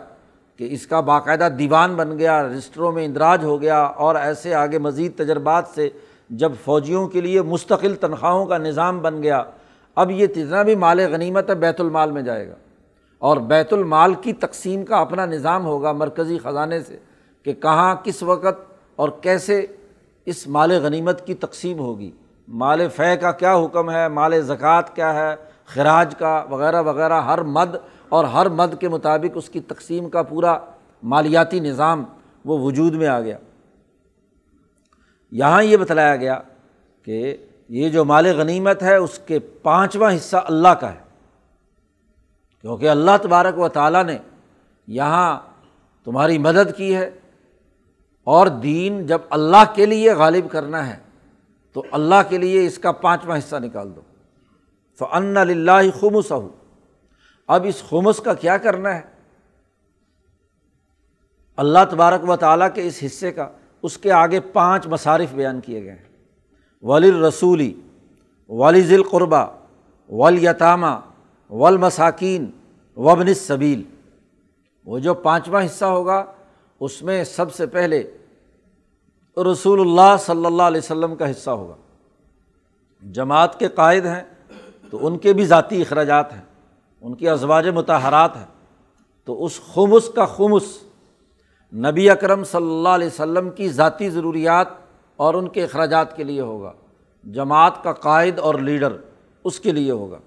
کہ 0.58 0.68
اس 0.72 0.88
کا 0.88 1.00
باقاعدہ 1.00 1.50
دیوان 1.60 1.96
بن 1.96 2.20
گیا، 2.20 2.44
رجسٹروں 2.44 2.92
میں 2.92 3.06
اندراج 3.06 3.44
ہو 3.44 3.62
گیا 3.62 3.84
اور 3.84 4.16
ایسے 4.16 4.54
آگے 4.54 4.80
مزید 4.80 5.16
تجربات 5.16 5.64
سے 5.76 5.90
جب 6.30 6.52
فوجیوں 6.66 7.08
کے 7.08 7.22
لیے 7.22 7.42
مستقل 7.42 7.96
تنخواہوں 7.96 8.46
کا 8.46 8.58
نظام 8.58 9.00
بن 9.00 9.24
گیا، 9.24 9.44
اب 9.96 10.12
یہ 10.12 10.28
جتنا 10.28 10.64
بھی 10.64 10.76
مال 10.76 11.00
غنیمت 11.00 11.50
ہے 11.50 11.56
بیت 11.56 11.82
المال 11.82 12.12
میں 12.12 12.22
جائے 12.22 12.48
گا۔ 12.48 12.56
اور 13.20 13.38
بیت 13.38 13.74
المال 13.74 14.14
کی 14.14 14.34
تقسیم 14.34 14.86
کا 14.86 14.98
اپنا 14.98 15.26
نظام 15.26 15.66
ہوگا 15.66 15.92
مرکزی 15.92 16.38
خزانے 16.38 16.82
سے 16.82 16.98
کہ 17.44 17.54
کہاں، 17.54 17.96
کس 17.96 18.24
وقت 18.24 18.74
اور 18.96 19.10
کیسے 19.22 19.66
اس 20.26 20.48
مال 20.48 20.72
غنیمت 20.72 21.28
کی 21.28 21.34
تقسیم 21.34 21.80
ہوگی۔ 21.80 22.12
مال 22.48 22.90
فے 22.90 23.18
کا 23.18 23.32
کیا 23.32 23.56
حکم 23.56 23.92
ہے؟ 23.92 24.08
مال 24.08 24.42
زکوٰۃ 24.42 24.82
کیا 24.94 25.14
ہے؟ 25.14 25.36
خراج 25.66 26.16
کا، 26.18 26.46
وغیرہ 26.50 26.82
وغیرہ، 26.82 27.22
ہر 27.22 27.42
مد 27.42 27.76
اور 28.10 28.26
ہر 28.26 28.50
مد 28.50 28.80
کے 28.80 28.90
مطابق 28.90 29.32
اس 29.36 29.50
کی 29.50 29.60
تقسیم 29.60 30.10
کا 30.10 30.24
پورا 30.24 30.58
مالیاتی 31.04 31.60
نظام 31.60 32.04
وہ 32.46 32.60
وجود 32.60 32.94
میں 32.94 33.08
آ 33.08 33.22
گیا۔ 33.22 33.38
یہاں 35.32 35.64
یہ 35.64 35.78
بتلایا 35.78 36.16
گیا 36.16 36.40
کہ 37.04 37.38
یہ 37.70 37.90
جو 37.90 38.06
مال 38.06 38.26
غنیمت 38.26 38.84
ہے، 38.84 38.96
اس 38.96 39.20
کے 39.20 39.40
پانچواں 39.40 40.16
حصہ 40.16 40.38
اللہ 40.38 40.68
کا 40.68 40.94
ہے۔ 40.94 41.04
کیونکہ 42.62 42.90
اللہ 42.90 43.12
تبارک 43.22 43.60
و 43.60 43.68
تعالیٰ 43.68 44.04
نے 44.04 44.18
یہاں 44.88 45.40
تمہاری 46.06 46.38
مدد 46.38 46.78
کی 46.78 46.96
ہے 46.96 47.12
اور 48.24 48.48
دین 48.48 49.06
جب 49.06 49.20
اللہ 49.30 49.64
کے 49.76 49.86
لیے 49.86 50.14
غالب 50.14 50.52
کرنا 50.52 50.88
ہے 50.88 51.03
تو 51.74 51.84
اللہ 51.92 52.16
کے 52.30 52.38
لیے 52.38 52.66
اس 52.66 52.78
کا 52.78 52.92
پانچواں 52.92 53.38
حصہ 53.38 53.56
نکال 53.56 53.96
دو۔ 53.96 54.02
فن 55.00 55.38
اللہ 55.38 56.00
خمس 56.00 56.32
ہو 56.32 56.50
اب 57.48 57.66
اس 57.70 57.84
خمس 57.90 58.18
کا 58.18 58.34
کیا 58.34 58.58
کرنا 58.58 58.96
ہے؟ 58.96 59.02
اللہ 61.56 61.80
تبارک 61.90 62.30
و 62.30 62.36
تعالیٰ 62.36 62.68
کے 62.74 62.88
اس 62.88 63.00
حصے 63.06 63.32
کا، 63.32 63.50
اس 63.82 63.98
کے 63.98 64.12
آگے 64.12 64.40
پانچ 64.40 64.88
مصارف 64.88 65.34
بیان 65.34 65.62
کیے 65.62 65.84
گئے 65.84 65.92
ہیں۔ 65.92 66.10
ولی 66.82 67.12
رسولی 67.12 67.74
ولی 68.50 68.82
ذیل 68.82 69.04
قربہ 69.04 69.46
ولیتامہ 70.10 71.00
ولمساکین 71.50 72.52
وبن 72.98 73.34
صبیل 73.34 73.84
وہ 74.86 75.00
جو 75.00 75.14
پانچواں 75.14 75.66
حصہ 75.66 75.86
ہوگا، 75.86 76.26
اس 76.80 77.02
میں 77.02 77.24
سب 77.24 77.54
سے 77.54 77.66
پہلے 77.66 78.18
رسول 79.38 79.80
اللہ 79.80 80.16
صلی 80.20 80.46
اللہ 80.46 80.64
علیہ 80.64 80.82
وسلم 80.84 81.16
کا 81.16 81.32
حصہ 81.32 81.50
ہوگا۔ 81.50 81.76
جماعت 83.12 83.60
کے 83.60 83.68
قائد 83.68 84.06
ہیں 84.06 84.24
تو 84.92 85.08
ان 85.08 85.18
کے 85.18 85.34
بھی 85.34 85.46
ذاتی 85.46 85.82
اخراجات 85.82 86.34
ہیں، 86.34 86.42
ان 87.02 87.16
کی 87.16 87.30
ازواج 87.30 87.68
متحرات 87.68 88.36
ہیں۔ 88.36 88.46
تو 89.26 89.46
اس 89.46 89.60
خمس 89.74 90.10
کا 90.10 90.26
خمس 90.26 90.64
نبی 91.74 92.10
اکرم 92.10 92.44
صلی 92.44 92.66
اللہ 92.66 92.90
علیہ 92.90 93.08
وسلم 93.08 93.50
کی 93.50 93.70
ذاتی 93.70 94.10
ضروریات 94.10 94.68
اور 95.16 95.34
ان 95.34 95.48
کے 95.48 95.64
اخراجات 95.64 96.18
کے 96.18 96.24
لیے 96.24 96.42
ہوگا۔ 96.42 96.74
جماعت 97.32 97.84
کا 97.84 97.94
قائد 97.94 98.40
اور 98.40 98.56
لیڈر 98.56 98.98
اس 99.44 99.60
کے 99.60 99.72
لیے 99.72 99.92
ہوگا۔ 99.92 100.18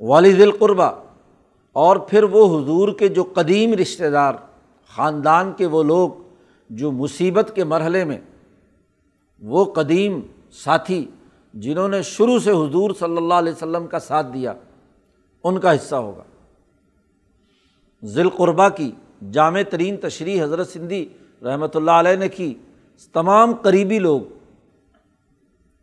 والد 0.00 0.40
القربہ 0.40 0.90
اور 1.72 1.96
پھر 1.96 2.22
وہ 2.22 2.60
حضور 2.60 2.88
کے 2.88 3.08
جو 3.08 3.24
قدیم 3.34 3.72
رشتہ 3.72 4.04
دار، 4.04 4.34
خاندان 4.96 5.52
کے 5.52 5.66
وہ 5.66 5.82
لوگ 5.82 6.10
جو 6.76 6.92
مصیبت 6.92 7.50
کے 7.54 7.64
مرحلے 7.64 8.04
میں 8.04 8.18
وہ 9.42 9.64
قدیم 9.64 10.20
ساتھی 10.52 11.04
جنہوں 11.54 11.88
نے 11.88 12.02
شروع 12.02 12.38
سے 12.38 12.50
حضور 12.50 12.90
صلی 12.98 13.16
اللہ 13.16 13.34
علیہ 13.34 13.52
وسلم 13.52 13.86
کا 13.86 13.98
ساتھ 13.98 14.26
دیا، 14.34 14.52
ان 15.44 15.58
کا 15.58 15.74
حصہ 15.74 15.96
ہوگا۔ 15.96 16.22
ذیل 18.02 18.28
کی 18.76 18.90
جامع 19.30 19.62
ترین 19.70 19.96
تشریح 19.96 20.42
حضرت 20.44 20.68
سندھی 20.68 21.08
رحمۃ 21.42 21.74
اللہ 21.74 21.90
علیہ 21.90 22.16
نے 22.16 22.28
کی۔ 22.28 22.54
تمام 23.12 23.54
قریبی 23.54 23.98
لوگ، 23.98 24.20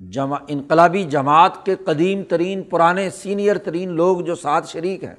جمع، 0.02 0.38
انقلابی 0.48 1.04
جماعت 1.04 1.66
کے 1.66 1.76
قدیم 1.76 2.24
ترین، 2.24 2.64
پرانے 2.64 3.10
سینئر 3.10 3.58
ترین 3.58 3.92
لوگ 3.92 4.22
جو 4.22 4.36
ساتھ 4.36 4.68
شریک 4.68 5.04
ہیں، 5.04 5.16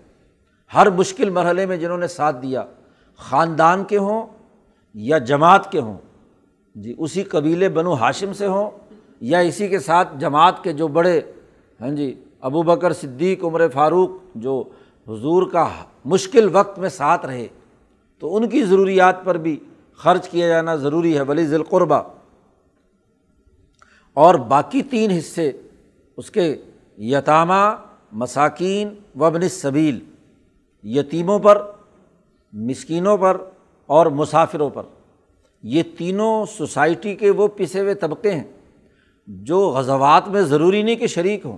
ہر 0.74 0.90
مشکل 0.90 1.30
مرحلے 1.30 1.66
میں 1.66 1.76
جنہوں 1.76 1.98
نے 1.98 2.08
ساتھ 2.08 2.36
دیا، 2.42 2.64
خاندان 3.16 3.84
کے 3.84 3.98
ہوں 3.98 4.26
یا 4.94 5.18
جماعت 5.18 5.70
کے 5.72 5.80
ہوں 5.80 5.96
جی 6.76 6.94
اسی 6.98 7.22
قبیلے 7.22 7.68
بنو 7.68 7.94
ہاشم 7.94 8.32
سے 8.32 8.46
ہوں، 8.46 8.70
یا 9.20 9.38
اسی 9.38 9.68
کے 9.68 9.78
ساتھ 9.78 10.16
جماعت 10.18 10.62
کے 10.64 10.72
جو 10.72 10.88
بڑے 10.88 11.20
ہیں 11.80 11.90
جی 11.96 12.12
ابو 12.40 12.62
بکر 12.62 12.92
صدیق، 12.92 13.44
عمر 13.44 13.68
فاروق، 13.68 14.10
جو 14.34 14.62
حضور 15.06 15.50
کا 15.52 15.68
مشکل 16.04 16.48
وقت 16.52 16.78
میں 16.78 16.88
ساتھ 16.88 17.26
رہے، 17.26 17.46
تو 18.22 18.36
ان 18.36 18.48
کی 18.48 18.62
ضروریات 18.64 19.24
پر 19.24 19.36
بھی 19.38 19.58
خرچ 20.00 20.28
کیا 20.28 20.48
جانا 20.48 20.74
ضروری 20.76 21.16
ہے، 21.16 21.22
ولی 21.22 21.46
ذیل 21.46 21.62
اور 24.16 24.34
باقی 24.48 24.82
تین 24.82 25.10
حصے 25.10 25.50
اس 26.18 26.30
کے 26.30 26.54
یتامہ، 26.98 27.62
مساکین 28.12 28.94
وبن 29.20 29.48
صبیل 29.48 29.98
یتیموں 30.84 31.38
پر، 31.38 31.62
مسکینوں 32.52 33.16
پر 33.16 33.36
اور 33.92 34.06
مسافروں 34.06 34.70
پر۔ 34.70 34.82
یہ 35.62 35.82
تینوں 35.98 36.46
سوسائٹی 36.46 37.14
کے 37.14 37.30
وہ 37.30 37.48
پسے 37.48 37.80
ہوئے 37.80 37.94
طبقے 37.94 38.30
ہیں 38.30 38.44
جو 39.26 39.68
غزوات 39.68 40.28
میں 40.28 40.42
ضروری 40.42 40.82
نہیں 40.82 40.96
کہ 40.96 41.06
شریک 41.06 41.46
ہوں۔ 41.46 41.56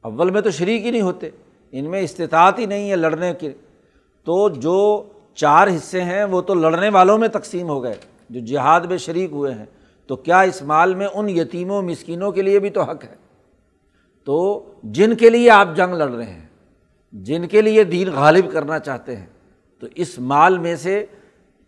اول 0.00 0.30
میں 0.30 0.40
تو 0.40 0.50
شریک 0.50 0.86
ہی 0.86 0.90
نہیں 0.90 1.02
ہوتے، 1.02 1.30
ان 1.72 1.90
میں 1.90 2.00
استطاعت 2.00 2.58
ہی 2.58 2.66
نہیں 2.66 2.90
ہے 2.90 2.96
لڑنے 2.96 3.34
کے۔ 3.34 3.52
تو 4.24 4.48
جو 4.48 5.02
چار 5.34 5.68
حصے 5.68 6.02
ہیں 6.02 6.24
وہ 6.24 6.40
تو 6.40 6.54
لڑنے 6.54 6.88
والوں 6.88 7.18
میں 7.18 7.28
تقسیم 7.28 7.68
ہو 7.68 7.82
گئے، 7.82 7.94
جو 8.30 8.40
جہاد 8.40 8.80
میں 8.80 8.96
شریک 8.96 9.30
ہوئے 9.32 9.54
ہیں۔ 9.54 9.66
تو 10.06 10.16
کیا 10.16 10.40
اس 10.40 10.62
مال 10.62 10.94
میں 10.94 11.06
ان 11.14 11.28
یتیموں، 11.28 11.82
مسکینوں 11.82 12.32
کے 12.32 12.42
لیے 12.42 12.58
بھی 12.58 12.70
تو 12.70 12.82
حق 12.82 13.04
ہے؟ 13.04 13.14
تو 14.24 14.64
جن 14.82 15.16
کے 15.16 15.30
لیے 15.30 15.50
آپ 15.50 15.68
جنگ 15.76 15.94
لڑ 15.94 16.08
رہے 16.08 16.32
ہیں، 16.32 16.46
جن 17.12 17.48
کے 17.48 17.62
لیے 17.62 17.84
دین 17.84 18.08
غالب 18.12 18.52
کرنا 18.52 18.78
چاہتے 18.78 19.16
ہیں 19.16 19.26
تو 19.80 19.86
اس 19.94 20.18
مال 20.18 20.58
میں 20.58 20.76
سے 20.76 21.06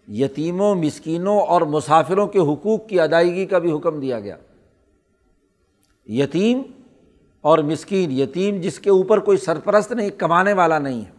یتیموں، 0.09 0.75
مسکینوں 0.75 1.40
اور 1.40 1.62
مسافروں 1.62 2.27
کے 2.27 2.38
حقوق 2.38 2.87
کی 2.88 3.01
ادائیگی 3.01 3.46
کا 3.46 3.59
بھی 3.59 3.72
حکم 3.72 4.01
دیا 4.01 4.20
گیا۔ 4.20 4.37
یتیم 6.07 6.62
اور 7.40 7.59
مسکین، 7.59 8.11
یتیم 8.11 8.61
جس 8.61 8.79
کے 8.81 8.90
اوپر 8.90 9.18
کوئی 9.18 9.38
سرپرست 9.38 9.92
نہیں، 9.92 10.11
کمانے 10.11 10.53
والا 10.53 10.79
نہیں 10.79 11.01
ہے۔ 11.01 11.11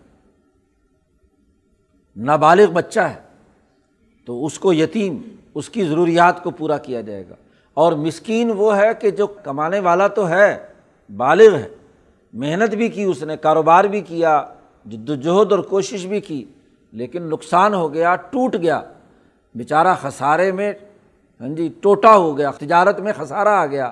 نابالغ 2.15 2.71
بچہ 2.71 2.99
ہے، 2.99 3.19
تو 4.25 4.45
اس 4.45 4.59
کو 4.59 4.73
یتیم، 4.73 5.17
اس 5.55 5.69
کی 5.69 5.85
ضروریات 5.85 6.43
کو 6.43 6.51
پورا 6.51 6.77
کیا 6.77 7.01
جائے 7.01 7.23
گا۔ 7.29 7.35
اور 7.73 7.93
مسکین 7.93 8.51
وہ 8.57 8.77
ہے 8.77 8.89
کہ 8.99 9.11
جو 9.11 9.27
کمانے 9.27 9.79
والا 9.79 10.07
تو 10.07 10.29
ہے، 10.29 10.67
بالغ 11.15 11.55
ہے۔ 11.55 11.67
محنت 12.33 12.75
بھی 12.75 12.89
کی 12.89 13.03
اس 13.03 13.23
نے، 13.23 13.37
کاروبار 13.37 13.83
بھی 13.83 14.01
کیا، 14.01 14.47
جد 14.85 15.09
وجہد 15.09 15.51
اور 15.51 15.59
کوشش 15.59 16.05
بھی 16.05 16.19
کی۔ 16.19 16.45
لیکن 16.93 17.23
نقصان 17.23 17.73
ہو 17.73 17.93
گیا، 17.93 18.15
ٹوٹ 18.15 18.55
گیا۔ 18.55 18.81
بیچارہ 19.55 19.95
خسارے 20.01 20.51
میں 20.51 20.73
ہاں 21.41 21.49
جی 21.49 21.73
ٹوٹا 21.81 22.17
ہو 22.17 22.37
گیا، 22.37 22.51
تجارت 22.51 22.99
میں 22.99 23.13
خسارہ 23.17 23.47
آ 23.47 23.65
گیا، 23.65 23.91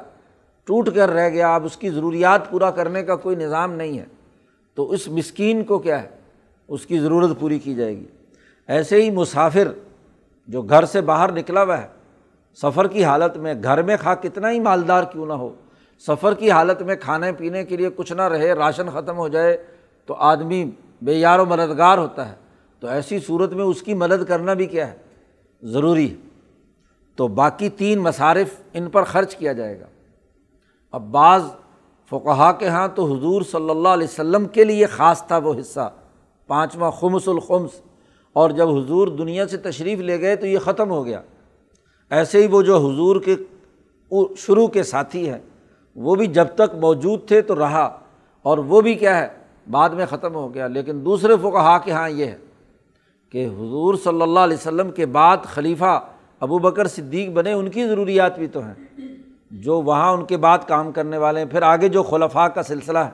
ٹوٹ 0.64 0.90
کر 0.96 1.10
رہ 1.10 1.30
گیا۔ 1.30 1.56
اب 1.56 1.66
اس 1.66 1.78
کی 1.78 1.90
ضروریات 1.90 2.50
پورا 2.50 2.72
کرنے 2.72 3.04
کا 3.04 3.16
کوئی 3.16 3.36
نظام 3.36 3.74
نہیں 3.74 4.00
ہے۔ 4.00 4.06
تو 4.76 4.92
اس 4.92 5.08
مسکین 5.08 5.64
کو 5.64 5.80
کیا 5.80 6.04
ہے؟ 6.04 6.10
اس 6.68 6.86
کی 6.86 7.00
ضرورت 7.00 7.40
پوری 7.40 7.60
کی 7.60 7.76
جائے 7.76 7.98
گی۔ 7.98 8.06
ایسے 8.68 9.02
ہی 9.02 9.10
مسافر 9.10 9.68
جو 10.48 10.62
گھر 10.62 10.86
سے 10.86 11.02
باہر 11.02 11.32
نکلا 11.32 11.64
ہوا 11.64 11.82
ہے، 11.82 11.88
سفر 12.62 12.88
کی 12.88 13.04
حالت 13.04 13.38
میں 13.38 13.54
گھر 13.64 13.82
میں 13.82 13.98
کھا، 14.02 14.16
کتنا 14.16 14.52
ہی 14.52 14.60
مالدار 14.60 15.04
کیوں 15.04 15.26
نہ 15.26 15.34
ہو، 15.34 15.54
سفر 16.00 16.34
کی 16.34 16.52
حالت 16.52 16.82
میں 16.82 16.96
کھانے 16.96 17.32
پینے 17.32 17.66
کے 17.66 17.78
لیے 17.78 17.90
کچھ 17.96 18.14
نہ 18.14 18.22
رہے، 18.22 18.54
راشن 18.54 18.90
ختم 18.90 19.18
ہو 19.18 19.28
جائے، 19.28 19.64
تو 20.06 20.14
آدمی 20.14 20.72
بے 21.02 21.14
یار 21.14 21.40
و 21.40 21.46
مددگار 21.46 21.98
ہوتا 21.98 22.30
ہے۔ 22.30 22.36
تو 22.82 22.88
ایسی 22.88 23.20
صورت 23.20 23.54
میں 23.54 23.64
اس 23.64 23.82
کی 23.82 23.94
مدد 23.94 24.24
کرنا 24.28 24.54
بھی 24.54 24.66
کیا 24.66 24.88
ہے؟ 24.88 24.98
ضروری 25.62 26.12
ہے۔ 26.12 26.16
تو 27.16 27.28
باقی 27.28 27.70
تین 27.70 28.00
مصارف 28.00 28.48
ان 28.74 28.90
پر 28.90 29.04
خرچ 29.04 29.36
کیا 29.36 29.54
جائے 29.54 29.80
گا۔ 29.80 29.86
اب 30.92 31.02
بعض 31.02 31.44
فقہا 32.10 32.52
کے 32.52 32.66
یہاں 32.66 32.88
تو 32.96 33.16
حضور 33.16 33.42
صلی 33.42 33.70
اللہ 33.70 33.88
علیہ 33.88 34.08
وسلم 34.08 34.46
کے 34.46 34.64
لیے 34.64 34.86
خاص 34.86 35.28
تھا 35.28 35.38
وہ 35.38 35.54
حصہ، 35.60 35.94
پانچواں 36.48 36.92
خمس 36.92 37.28
الخمس۔ 37.28 37.72
اور 38.34 38.50
جب 38.50 38.70
حضور 38.70 39.08
دنیا 39.08 39.48
سے 39.48 39.58
تشریف 39.58 40.00
لے 40.00 40.22
گئے 40.22 40.36
تو 40.36 40.48
یہ 40.48 40.60
ختم 40.60 40.92
ہو 40.92 41.06
گیا۔ 41.06 41.22
ایسے 42.10 42.42
ہی 42.42 42.48
وہ 42.48 42.62
جو 42.62 42.78
حضور 42.78 43.22
کے 43.22 43.36
شروع 44.38 44.68
کے 44.68 44.84
ساتھی 44.84 45.30
ہیں، 45.30 45.40
وہ 45.96 46.16
بھی 46.16 46.28
جب 46.28 46.46
تک 46.56 46.76
موجود 46.76 47.28
تھے 47.28 47.42
تو 47.42 47.60
رہا۔ 47.60 48.00
اور 48.42 48.58
وہ 48.58 48.82
بھی 48.82 48.96
کیا 48.96 49.18
ہے، 49.18 49.28
بعد 49.72 49.90
میں 49.90 50.06
ختم 50.06 50.36
ہو 50.36 50.54
گیا۔ 50.54 50.68
لیکن 50.68 51.06
دوسرے 51.06 51.34
فقہا 51.42 51.78
کے 51.78 51.92
یہاں 51.92 52.10
یہ 52.10 52.26
ہے۔ 52.26 52.38
کہ 53.32 53.46
حضور 53.48 53.96
صلی 54.04 54.22
اللہ 54.22 54.40
علیہ 54.40 54.58
وسلم 54.58 54.92
کے 54.92 55.06
بعد 55.06 55.38
خلیفہ 55.44 56.06
ابو 56.40 56.60
بکر 56.60 56.88
صدیق 56.88 57.30
بنے، 57.30 57.54
ان 57.54 57.70
کی 57.70 57.88
ضروریات 57.88 58.38
بھی 58.38 58.48
تو 58.48 58.60
ہیں۔ 58.60 58.74
جو 59.52 59.82
وہاں 59.82 60.14
ان 60.14 60.26
کے 60.26 60.38
بعد 60.38 60.60
کام 60.68 60.92
کرنے 60.92 61.18
والے 61.18 61.40
ہیں، 61.40 61.48
پھر 61.48 61.62
آگے 61.62 61.88
جو 61.88 62.04
خلفاء 62.04 62.48
کا 62.48 62.64
سلسلہ 62.64 63.00
ہے، 63.00 63.10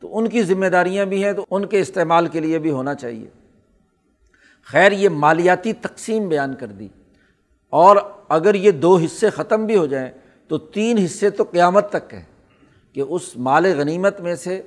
تو 0.00 0.18
ان 0.18 0.28
کی 0.28 0.42
ذمہ 0.42 0.66
داریاں 0.66 1.04
بھی 1.04 1.24
ہیں، 1.24 1.32
تو 1.32 1.46
ان 1.50 1.66
کے 1.66 1.80
استعمال 1.80 2.26
کے 2.26 2.40
لیے 2.40 2.58
بھی 2.58 2.70
ہونا 2.70 2.94
چاہیے۔ 2.94 3.28
خیر، 4.64 4.92
یہ 4.92 5.08
مالیاتی 5.08 5.72
تقسیم 5.72 6.28
بیان 6.28 6.54
کر 6.54 6.66
دی۔ 6.66 6.88
اور 7.70 7.96
اگر 8.28 8.54
یہ 8.54 8.70
دو 8.70 8.96
حصے 8.96 9.30
ختم 9.30 9.66
بھی 9.66 9.76
ہو 9.76 9.86
جائیں، 9.86 10.10
تو 10.48 10.58
تین 10.58 10.98
حصے 10.98 11.30
تو 11.30 11.44
قیامت 11.44 11.90
تک 11.90 12.14
ہیں 12.14 12.24
کہ 12.92 13.00
اس 13.00 13.36
مال 13.36 13.66
غنیمت 13.78 14.20
میں 14.20 14.34
سے 14.34 14.62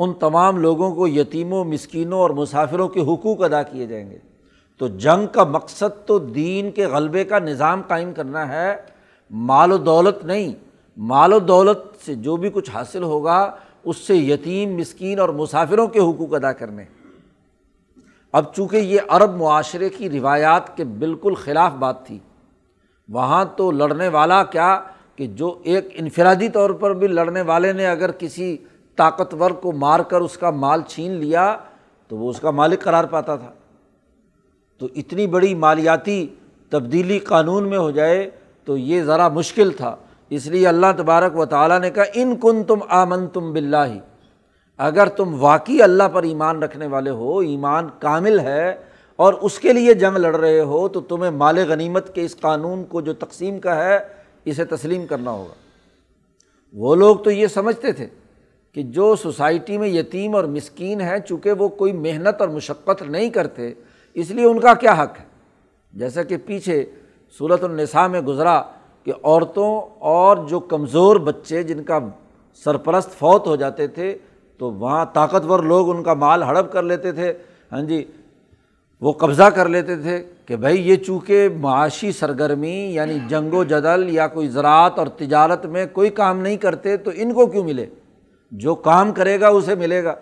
ان 0.00 0.12
تمام 0.12 0.56
لوگوں 0.56 0.94
کو 0.94 1.08
یتیموں، 1.08 1.64
مسکینوں 1.64 2.18
اور 2.18 2.30
مسافروں 2.30 2.88
کے 2.88 3.00
حقوق 3.00 3.42
ادا 3.42 3.62
کیے 3.62 3.86
جائیں 3.86 4.10
گے۔ 4.10 4.18
تو 4.78 4.88
جنگ 4.88 5.26
کا 5.26 5.44
مقصد 5.44 6.06
تو 6.06 6.18
دین 6.18 6.70
کے 6.70 6.86
غلبے 6.86 7.24
کا 7.24 7.38
نظام 7.38 7.82
قائم 7.88 8.12
کرنا 8.12 8.48
ہے۔ 8.48 8.76
مال 9.30 9.72
و 9.72 9.76
دولت 9.76 10.24
نہیں، 10.24 10.54
مال 10.96 11.32
و 11.32 11.38
دولت 11.38 12.06
سے 12.06 12.14
جو 12.14 12.36
بھی 12.36 12.50
کچھ 12.54 12.70
حاصل 12.70 13.02
ہوگا، 13.02 13.56
اس 13.84 13.96
سے 13.96 14.16
یتیم، 14.16 14.76
مسکین 14.76 15.20
اور 15.20 15.28
مسافروں 15.28 15.88
کے 15.88 15.98
حقوق 15.98 16.34
ادا 16.34 16.52
کرنے۔ 16.52 16.84
اب 18.32 18.54
چونکہ 18.54 18.76
یہ 18.76 19.00
عرب 19.08 19.36
معاشرے 19.36 19.88
کی 19.88 20.10
روایات 20.10 20.76
کے 20.76 20.84
بالکل 20.84 21.34
خلاف 21.34 21.72
بات 21.72 22.06
تھی، 22.06 22.18
وہاں 23.08 23.44
تو 23.56 23.70
لڑنے 23.70 24.08
والا 24.08 24.44
کیا 24.44 24.80
کہ 25.16 25.26
جو 25.26 25.58
ایک 25.62 25.88
انفرادی 25.94 26.48
طور 26.48 26.70
پر 26.70 26.94
بھی 26.94 27.06
لڑنے 27.06 27.42
والے 27.42 27.72
نے 27.72 27.86
اگر 27.86 28.10
کسی 28.10 28.56
طاقتور 28.96 29.50
کو 29.50 29.72
مار 29.72 30.00
کر 30.00 30.20
اس 30.20 30.38
کا 30.38 30.50
مال 30.50 30.82
چھین 30.88 31.12
لیا 31.12 31.56
تو 32.08 32.16
وہ 32.16 32.30
اس 32.30 32.40
کا 32.40 32.50
مالک 32.50 32.82
قرار 32.82 33.04
پاتا 33.04 33.36
تھا۔ 33.36 33.52
تو 34.78 34.88
اتنی 34.96 35.26
بڑی 35.26 35.54
مالیاتی 35.54 36.26
تبدیلی 36.70 37.18
قانون 37.18 37.68
میں 37.68 37.78
ہو 37.78 37.90
جائے 37.90 38.30
تو 38.64 38.76
یہ 38.76 39.02
ذرا 39.02 39.28
مشکل 39.28 39.70
تھا۔ 39.72 39.96
اس 40.30 40.46
لیے 40.46 40.68
اللہ 40.68 40.86
تبارک 40.96 41.38
و 41.38 41.44
تعالیٰ 41.44 41.80
نے 41.80 41.90
کہا، 41.90 42.02
ان 42.14 42.36
کن 42.36 42.64
تم 42.64 42.78
آمن 42.88 43.28
تم 43.28 43.52
بلّہ 43.52 43.86
ہی 43.86 43.98
اگر 44.78 45.06
تم 45.06 45.42
واقعی 45.42 45.82
اللہ 45.82 46.02
پر 46.12 46.22
ایمان 46.22 46.62
رکھنے 46.62 46.86
والے 46.86 47.10
ہو، 47.10 47.38
ایمان 47.38 47.88
کامل 47.98 48.40
ہے 48.40 48.76
اور 49.16 49.34
اس 49.34 49.58
کے 49.58 49.72
لیے 49.72 49.94
جنگ 49.94 50.16
لڑ 50.16 50.36
رہے 50.36 50.60
ہو، 50.60 50.88
تو 50.88 51.00
تمہیں 51.00 51.30
مال 51.30 51.58
غنیمت 51.68 52.14
کے 52.14 52.24
اس 52.24 52.36
قانون 52.40 52.84
کو 52.84 53.00
جو 53.00 53.12
تقسیم 53.12 53.60
کا 53.60 53.84
ہے، 53.84 53.98
اسے 54.44 54.64
تسلیم 54.64 55.06
کرنا 55.06 55.30
ہوگا۔ 55.30 55.54
وہ 56.72 56.94
لوگ 56.94 57.16
تو 57.16 57.30
یہ 57.30 57.46
سمجھتے 57.46 57.92
تھے۔ 57.92 58.06
کہ 58.72 58.82
جو 58.82 59.16
سوسائٹی 59.16 59.78
میں 59.78 59.88
یتیم 59.88 60.34
اور 60.34 60.44
مسکین 60.44 61.00
ہے 61.00 61.16
چونکہ 61.28 61.52
وہ 61.52 61.68
کوئی 61.68 61.92
محنت 61.92 62.40
اور 62.40 62.48
مشقت 62.48 63.02
نہیں 63.02 63.30
کرتے، 63.30 63.72
اس 64.14 64.30
لیے 64.30 64.44
ان 64.44 64.60
کا 64.60 64.74
کیا 64.74 64.92
حق 64.92 65.18
ہے؟ 65.20 65.24
جیسا 65.92 66.22
کہ 66.22 66.36
پیچھے 66.36 66.84
صورت 67.38 67.64
النساء 67.64 68.06
میں 68.06 68.20
گزرا 68.20 68.60
کہ 69.04 69.12
عورتوں 69.22 69.80
اور 69.98 70.36
جو 70.48 70.60
کمزور 70.60 71.16
بچے 71.16 71.62
جن 71.62 71.82
کا 71.82 71.98
سرپرست 72.64 73.18
فوت 73.18 73.46
ہو 73.46 73.56
جاتے 73.56 73.86
تھے، 73.86 74.16
تو 74.58 74.70
وہاں 74.70 75.04
طاقتور 75.12 75.60
لوگ 75.62 75.90
ان 75.90 76.02
کا 76.02 76.14
مال 76.14 76.42
ہڑپ 76.42 76.72
کر 76.72 76.82
لیتے 76.82 77.12
تھے۔ 77.12 77.32
ہاں 77.72 77.82
جی 77.82 78.04
وہ 79.00 79.12
قبضہ 79.12 79.42
کر 79.42 79.68
لیتے 79.68 79.96
تھے 79.96 80.22
کہ 80.46 80.56
بھائی 80.56 80.88
یہ 80.88 80.96
چونکہ 80.96 81.48
معاشی 81.60 82.12
سرگرمی 82.12 82.76
یعنی 82.94 83.18
جنگ 83.28 83.54
و 83.54 83.64
جدل 83.64 84.08
یا 84.08 84.26
کوئی 84.26 84.48
زراعت 84.48 84.98
اور 84.98 85.06
تجارت 85.06 85.66
میں 85.66 85.86
کوئی 85.92 86.10
کام 86.10 86.40
نہیں 86.40 86.56
کرتے، 86.56 86.96
تو 86.96 87.10
ان 87.14 87.32
کو 87.32 87.46
کیوں 87.46 87.64
ملے؟ 87.64 87.86
جو 88.50 88.74
کام 88.74 89.12
کرے 89.12 89.40
گا 89.40 89.48
اسے 89.48 89.74
ملے 89.74 90.02
گا۔ 90.04 90.14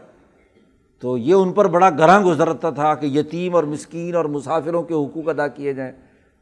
تو 1.01 1.17
یہ 1.19 1.35
ان 1.35 1.53
پر 1.53 1.69
بڑا 1.69 1.91
گراں 1.91 2.21
گزرتا 2.21 2.71
تھا 2.71 2.95
کہ 2.95 3.07
یتیم 3.07 3.55
اور 3.55 3.65
مسکین 3.65 4.15
اور 4.15 4.25
مسافروں 4.25 4.83
کے 4.83 4.95
حقوق 4.95 5.29
ادا 5.29 5.49
کیے 5.49 5.73
جائیں۔ 5.73 5.93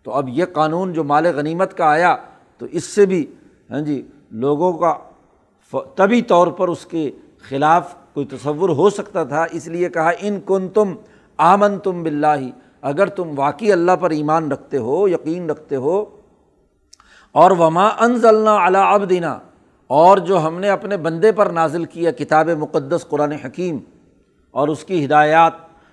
تو 0.03 0.13
اب 0.13 0.29
یہ 0.29 0.45
قانون 0.53 0.93
جو 0.93 1.05
مال 1.05 1.27
غنیمت 1.27 1.77
کا 1.77 1.85
آیا، 1.85 2.17
تو 2.59 2.67
اس 2.71 2.85
سے 2.85 3.07
بھی 3.07 3.25
ہاں 3.71 3.81
جی 3.81 4.03
لوگوں 4.31 4.73
کا 4.73 4.95
طبی 5.95 6.23
طور 6.23 6.47
پر 6.47 6.69
اس 6.69 6.87
کے 6.87 7.11
خلاف 7.49 7.95
کوئی 8.15 8.27
تصور 8.27 8.69
ہو 8.69 8.91
سکتا 8.91 9.25
تھا۔ 9.25 9.45
اس 9.53 9.67
لیے 9.67 9.89
کہا، 9.89 10.11
ان 10.21 10.39
کن 10.47 10.69
تم 10.69 10.95
آمن 11.39 11.79
تم 11.79 12.03
بلّہ 12.03 12.37
اگر 12.83 13.07
تم 13.07 13.33
واقعی 13.37 13.73
اللہ 13.73 13.97
پر 14.01 14.11
ایمان 14.11 14.51
رکھتے 14.53 14.79
ہو، 14.79 15.09
یقین 15.09 15.51
رکھتے 15.51 15.77
ہو، 15.77 16.05
اور 17.33 17.51
وما 17.51 17.89
انض 17.99 18.25
اللہ 18.25 18.79
اب 18.79 19.09
دینا 19.11 19.39
اور 19.89 20.19
جو 20.19 20.47
ہم 20.47 20.59
نے 20.59 20.71
اپنے 20.71 20.97
بندے 20.97 21.33
پر 21.33 21.47
نازل 21.47 21.85
کیا 21.85 22.11
کتاب 22.11 22.49
مقدس 22.49 23.09
قرآن 23.09 23.33
حکیم 23.33 23.79
اور 24.51 24.69
اس 24.69 24.85
کی 24.85 25.05
ہدایات 25.05 25.53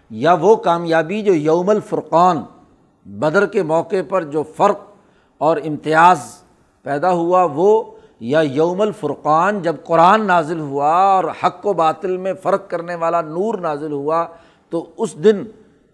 یا 0.10 0.34
وہ 0.34 0.56
کامیابی 0.56 1.22
جو 1.22 1.34
یوم 1.34 1.70
الفرقان 1.70 2.38
بدر 3.06 3.46
کے 3.46 3.64
موقع 3.64 3.96
پر 4.10 4.24
جو 4.24 4.44
فرق 4.58 4.80
اور 5.38 5.58
امتیاز 5.58 6.20
پیدا 6.84 7.12
ہوا 7.12 7.48
وہ 7.54 7.84
یا 8.20 8.40
یوم 8.40 8.82
الفرقان 8.82 9.62
جب 9.62 9.76
قرآن 9.84 10.28
نازل 10.28 10.60
ہوا 10.60 10.92
اور 10.92 11.24
حق 11.44 11.66
و 11.66 11.74
باطل 11.74 12.18
میں 12.18 12.34
فرق 12.34 12.70
کرنے 12.70 12.96
والا 12.96 13.22
نور 13.22 13.56
نازل 13.58 13.92
ہوا 13.92 14.26
تو 14.70 14.86
اس 14.98 15.24
دن 15.24 15.44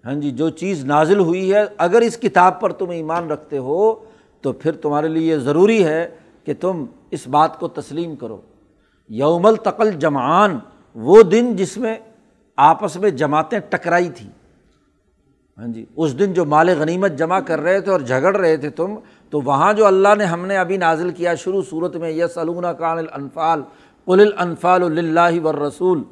ہاں 0.05 0.13
جی 0.13 0.31
جو 0.31 0.49
چیز 0.49 0.85
نازل 0.85 1.19
ہوئی 1.19 1.53
ہے، 1.53 1.65
اگر 1.77 2.01
اس 2.01 2.17
کتاب 2.17 2.61
پر 2.61 2.71
تم 2.71 2.89
ایمان 2.89 3.31
رکھتے 3.31 3.57
ہو 3.57 3.95
تو 4.41 4.51
پھر 4.51 4.71
تمہارے 4.71 5.07
لیے 5.07 5.33
یہ 5.33 5.37
ضروری 5.37 5.85
ہے 5.85 6.07
کہ 6.43 6.53
تم 6.59 6.85
اس 7.11 7.27
بات 7.27 7.59
کو 7.59 7.67
تسلیم 7.67 8.15
کرو۔ 8.15 8.39
یوم 9.09 9.45
التقل 9.45 9.91
جمعان، 9.91 10.57
وہ 10.95 11.21
دن 11.23 11.55
جس 11.55 11.77
میں 11.77 11.95
آپس 12.57 12.95
میں 12.95 13.09
جماعتیں 13.11 13.59
ٹکرائی 13.59 14.09
تھیں 14.09 14.29
ہاں 15.57 15.67
جی 15.67 15.85
اس 15.95 16.17
دن 16.19 16.33
جو 16.33 16.45
مال 16.45 16.69
غنیمت 16.79 17.17
جمع 17.17 17.39
کر 17.39 17.59
رہے 17.59 17.79
تھے 17.81 17.91
اور 17.91 17.99
جھگڑ 17.99 18.35
رہے 18.35 18.57
تھے 18.57 18.69
تم، 18.69 18.95
تو 19.33 19.41
وہاں 19.41 19.71
جو 19.73 19.85
اللہ 19.85 20.15
نے 20.17 20.25
ہم 20.25 20.45
نے 20.45 20.57
ابھی 20.57 20.77
نازل 20.77 21.09
کیا 21.11 21.33
شروع 21.35 21.61
صورت 21.69 21.95
میں 21.95 22.09
یس 22.09 22.33
سلون 22.33 22.65
کان 22.79 22.97
الانفال، 22.97 23.61
قل 24.07 24.19
الانفال 24.21 24.83
اللہ 24.83 25.39
و 25.43 25.51
رسول 25.67 26.03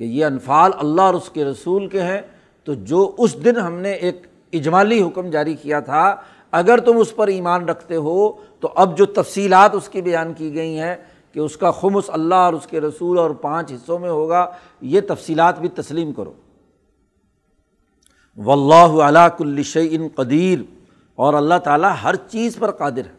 کہ 0.00 0.04
یہ 0.04 0.24
انفال 0.24 0.70
اللہ 0.78 1.02
اور 1.02 1.14
اس 1.14 1.28
کے 1.30 1.44
رسول 1.44 1.86
کے 1.88 2.02
ہیں، 2.02 2.20
تو 2.66 2.74
جو 2.74 3.10
اس 3.18 3.44
دن 3.44 3.56
ہم 3.56 3.78
نے 3.78 3.92
ایک 3.92 4.26
اجمالی 4.52 5.02
حکم 5.02 5.30
جاری 5.30 5.54
کیا 5.54 5.80
تھا 5.80 6.04
اگر 6.52 6.80
تم 6.80 6.96
اس 6.96 7.14
پر 7.16 7.28
ایمان 7.28 7.68
رکھتے 7.68 7.96
ہو، 7.96 8.30
تو 8.60 8.72
اب 8.74 8.96
جو 8.98 9.06
تفصیلات 9.06 9.74
اس 9.74 9.88
کی 9.88 10.02
بیان 10.02 10.32
کی 10.32 10.54
گئی 10.54 10.78
ہیں 10.78 10.96
کہ 11.32 11.40
اس 11.40 11.56
کا 11.56 11.70
خمس 11.70 12.10
اللہ 12.10 12.34
اور 12.34 12.52
اس 12.52 12.66
کے 12.66 12.80
رسول 12.80 13.18
اور 13.18 13.30
پانچ 13.42 13.72
حصوں 13.72 13.98
میں 13.98 14.10
ہوگا، 14.10 14.46
یہ 14.80 15.00
تفصیلات 15.08 15.60
بھی 15.60 15.68
تسلیم 15.74 16.12
کرو۔ 16.12 16.32
و 18.38 18.52
اللہ 18.52 19.02
علاء 19.02 19.28
ان 19.74 20.08
قدیر، 20.14 20.58
اور 21.18 21.34
اللہ 21.34 21.58
تعالیٰ 21.64 21.92
ہر 22.02 22.14
چیز 22.30 22.56
پر 22.56 22.70
قادر 22.70 23.04
ہے۔ 23.06 23.18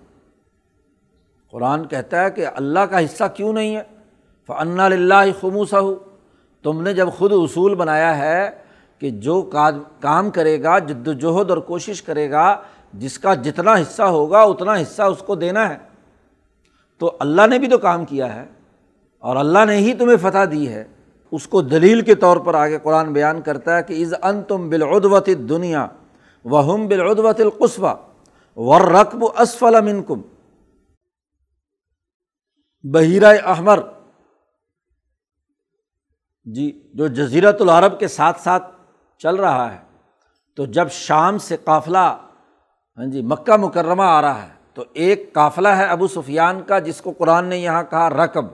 قرآن 1.53 1.85
کہتا 1.87 2.23
ہے 2.23 2.31
کہ 2.31 2.45
اللہ 2.47 2.79
کا 2.79 2.99
حصہ 2.99 3.23
کیوں 3.35 3.53
نہیں 3.53 3.75
ہے؟ 3.75 3.83
فن 4.49 4.79
اللہ 4.79 5.39
خموسہ 5.39 5.75
ہو 5.75 5.93
تم 6.65 6.81
نے 6.81 6.93
جب 6.93 7.07
خود 7.17 7.31
اصول 7.33 7.75
بنایا 7.75 8.17
ہے 8.17 8.49
کہ 9.01 9.09
جو 9.09 9.41
کام 10.01 10.29
کرے 10.29 10.61
گا، 10.63 10.77
جد 10.79 11.07
وجہد 11.07 11.49
اور 11.49 11.57
کوشش 11.57 12.01
کرے 12.01 12.29
گا 12.31 12.45
جس 12.93 13.19
کا 13.19 13.33
جتنا 13.33 13.73
حصہ 13.73 14.03
ہوگا 14.03 14.41
اتنا 14.41 14.73
حصہ 14.73 15.01
اس 15.01 15.23
کو 15.25 15.35
دینا 15.35 15.69
ہے۔ 15.69 15.77
تو 16.99 17.17
اللہ 17.19 17.47
نے 17.47 17.59
بھی 17.59 17.67
تو 17.67 17.77
کام 17.77 18.05
کیا 18.05 18.35
ہے 18.35 18.45
اور 19.19 19.35
اللہ 19.35 19.65
نے 19.65 19.77
ہی 19.77 19.93
تمہیں 19.93 20.17
فتح 20.17 20.45
دی 20.51 20.69
ہے۔ 20.69 20.83
اس 21.31 21.47
کو 21.47 21.61
دلیل 21.61 22.01
کے 22.01 22.15
طور 22.15 22.37
پر 22.37 22.53
آگے 22.53 22.79
قرآن 22.83 23.13
بیان 23.13 23.41
کرتا 23.41 23.77
ہے 23.77 23.83
کہ 23.83 24.03
از 24.03 24.13
ان 24.21 24.43
تم 24.43 24.69
بالعدوت 24.69 25.29
دنیا 25.49 25.87
و 26.45 26.75
ہم 26.75 26.87
بالعدوت 26.87 27.39
القصبہ 27.39 27.95
ور 28.55 28.81
رقب 28.81 29.25
اسفل 29.39 29.75
امن 29.75 30.03
کم 30.03 30.21
بحیرہ 32.83 33.37
احمر۔ 33.45 33.79
جی 36.45 36.91
جو 36.93 37.07
جزیرت 37.07 37.61
العرب 37.61 37.99
کے 37.99 38.07
ساتھ 38.07 38.41
ساتھ 38.41 38.75
چل 39.17 39.35
رہا 39.35 39.73
ہے۔ 39.73 39.79
تو 40.55 40.65
جب 40.65 40.91
شام 40.91 41.37
سے 41.37 41.57
قافلہ 41.57 42.17
ہاں 42.97 43.05
جی 43.05 43.21
مکہ 43.21 43.57
مکرمہ 43.57 44.03
آ 44.03 44.21
رہا 44.21 44.43
ہے۔ 44.43 44.47
تو 44.73 44.83
ایک 44.93 45.33
قافلہ 45.33 45.67
ہے 45.67 45.83
ابو 45.83 46.07
سفیان 46.07 46.61
کا، 46.61 46.79
جس 46.79 47.01
کو 47.01 47.13
قرآن 47.17 47.45
نے 47.45 47.57
یہاں 47.57 47.83
کہا 47.89 48.09
رقب 48.09 48.45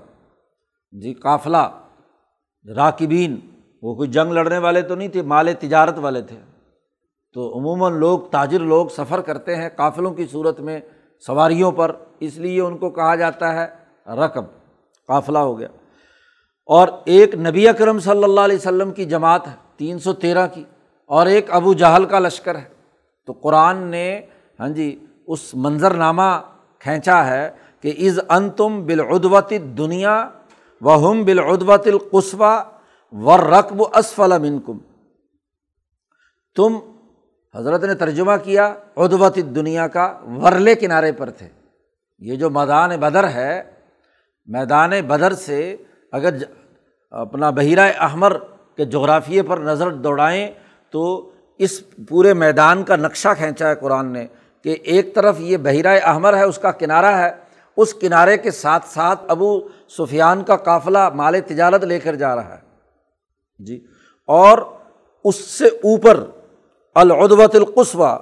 جی 0.91 1.13
قافلہ، 1.13 1.79
راکبین۔ 2.75 3.39
وہ 3.81 3.95
کوئی 3.95 4.09
جنگ 4.09 4.31
لڑنے 4.31 4.57
والے 4.57 4.81
تو 4.81 4.95
نہیں 4.95 5.07
تھے، 5.07 5.21
مال 5.21 5.53
تجارت 5.59 5.97
والے 5.97 6.21
تھے۔ 6.21 6.39
تو 7.33 7.59
عموماً 7.59 7.93
لوگ، 7.93 8.19
تاجر 8.19 8.59
لوگ 8.59 8.87
سفر 8.87 9.21
کرتے 9.21 9.55
ہیں 9.55 9.69
قافلوں 9.75 10.13
کی 10.13 10.25
صورت 10.31 10.59
میں 10.59 10.79
سواریوں 11.25 11.71
پر، 11.71 11.95
اس 12.19 12.37
لیے 12.37 12.61
ان 12.61 12.77
کو 12.77 12.89
کہا 12.89 13.15
جاتا 13.15 13.53
ہے 13.53 13.67
رقب 14.11 14.45
قافلہ 15.07 15.37
ہو 15.37 15.59
گیا۔ 15.59 15.67
اور 16.65 16.87
ایک 17.05 17.35
نبی 17.35 17.67
اکرم 17.67 17.99
صلی 17.99 18.23
اللہ 18.23 18.41
علیہ 18.41 18.57
وسلم 18.57 18.91
کی 18.91 19.05
جماعت 19.05 19.47
ہے، 19.47 19.53
تین 19.77 19.99
سو 19.99 20.13
تیرہ 20.13 20.47
کی۔ 20.53 20.63
اور 21.05 21.25
ایک 21.25 21.51
ابو 21.51 21.73
جہل 21.73 22.05
کا 22.05 22.19
لشکر 22.19 22.55
ہے۔ 22.55 22.76
تو 23.27 23.33
قرآن 23.33 23.77
نے 23.91 24.21
ہاں 24.59 24.69
جی 24.69 24.87
اس 25.27 25.53
منظر 25.55 25.93
نامہ 25.93 26.29
کھینچا 26.79 27.25
ہے 27.27 27.49
کہ 27.81 27.93
از 27.97 28.19
ان 28.29 28.49
تم 28.49 28.85
بالعدوت 28.85 29.53
دنیا 29.77 30.17
و 30.81 30.95
ہم 31.03 31.23
بالعدوت 31.23 31.87
القصبہ 31.87 32.53
و 33.13 33.37
رقب 33.37 33.83
اسفل 33.93 34.31
کم 34.65 34.77
تم، 36.55 36.77
حضرت 37.55 37.83
نے 37.83 37.95
ترجمہ 37.95 38.31
کیا 38.43 38.65
ادوت 38.95 39.37
دنیا 39.55 39.87
کا 39.87 40.05
ورلے 40.41 40.75
کنارے 40.75 41.11
پر 41.11 41.29
تھے۔ 41.29 41.47
یہ 42.21 42.35
جو 42.35 42.49
میدان 42.49 42.89
بدر 42.99 43.27
ہے، 43.29 43.61
میدان 44.47 44.91
بدر 45.07 45.33
سے 45.33 45.75
اگر 46.13 46.35
اپنا 47.13 47.49
بحیرہ 47.49 47.91
احمر 47.99 48.37
کے 48.75 48.85
جغرافیے 48.85 49.41
پر 49.43 49.57
نظر 49.57 49.91
دوڑائیں 49.91 50.51
تو 50.89 51.31
اس 51.59 51.81
پورے 52.09 52.33
میدان 52.33 52.83
کا 52.83 52.95
نقشہ 52.95 53.27
کھینچا 53.37 53.69
ہے 53.69 53.75
قرآن 53.75 54.13
نے 54.13 54.25
کہ 54.65 54.75
ایک 54.83 55.15
طرف 55.15 55.39
یہ 55.39 55.57
بحیرہ 55.57 55.99
احمر 56.03 56.37
ہے، 56.37 56.43
اس 56.43 56.57
کا 56.57 56.71
کنارہ 56.71 57.15
ہے، 57.17 57.29
اس 57.77 57.93
کنارے 57.93 58.37
کے 58.37 58.51
ساتھ 58.51 58.87
ساتھ 58.87 59.23
ابو 59.27 59.59
سفیان 59.89 60.43
کا 60.43 60.55
قافلہ 60.55 61.09
مال 61.09 61.39
تجارت 61.41 61.83
لے 61.83 61.99
کر 61.99 62.15
جا 62.15 62.35
رہا 62.35 62.55
ہے۔ 62.55 62.65
جی 63.59 63.79
اور 64.29 64.57
اس 65.25 65.35
سے 65.35 65.65
اوپر 65.65 66.23
العدوت 66.95 67.55
القصوہ 67.55 68.17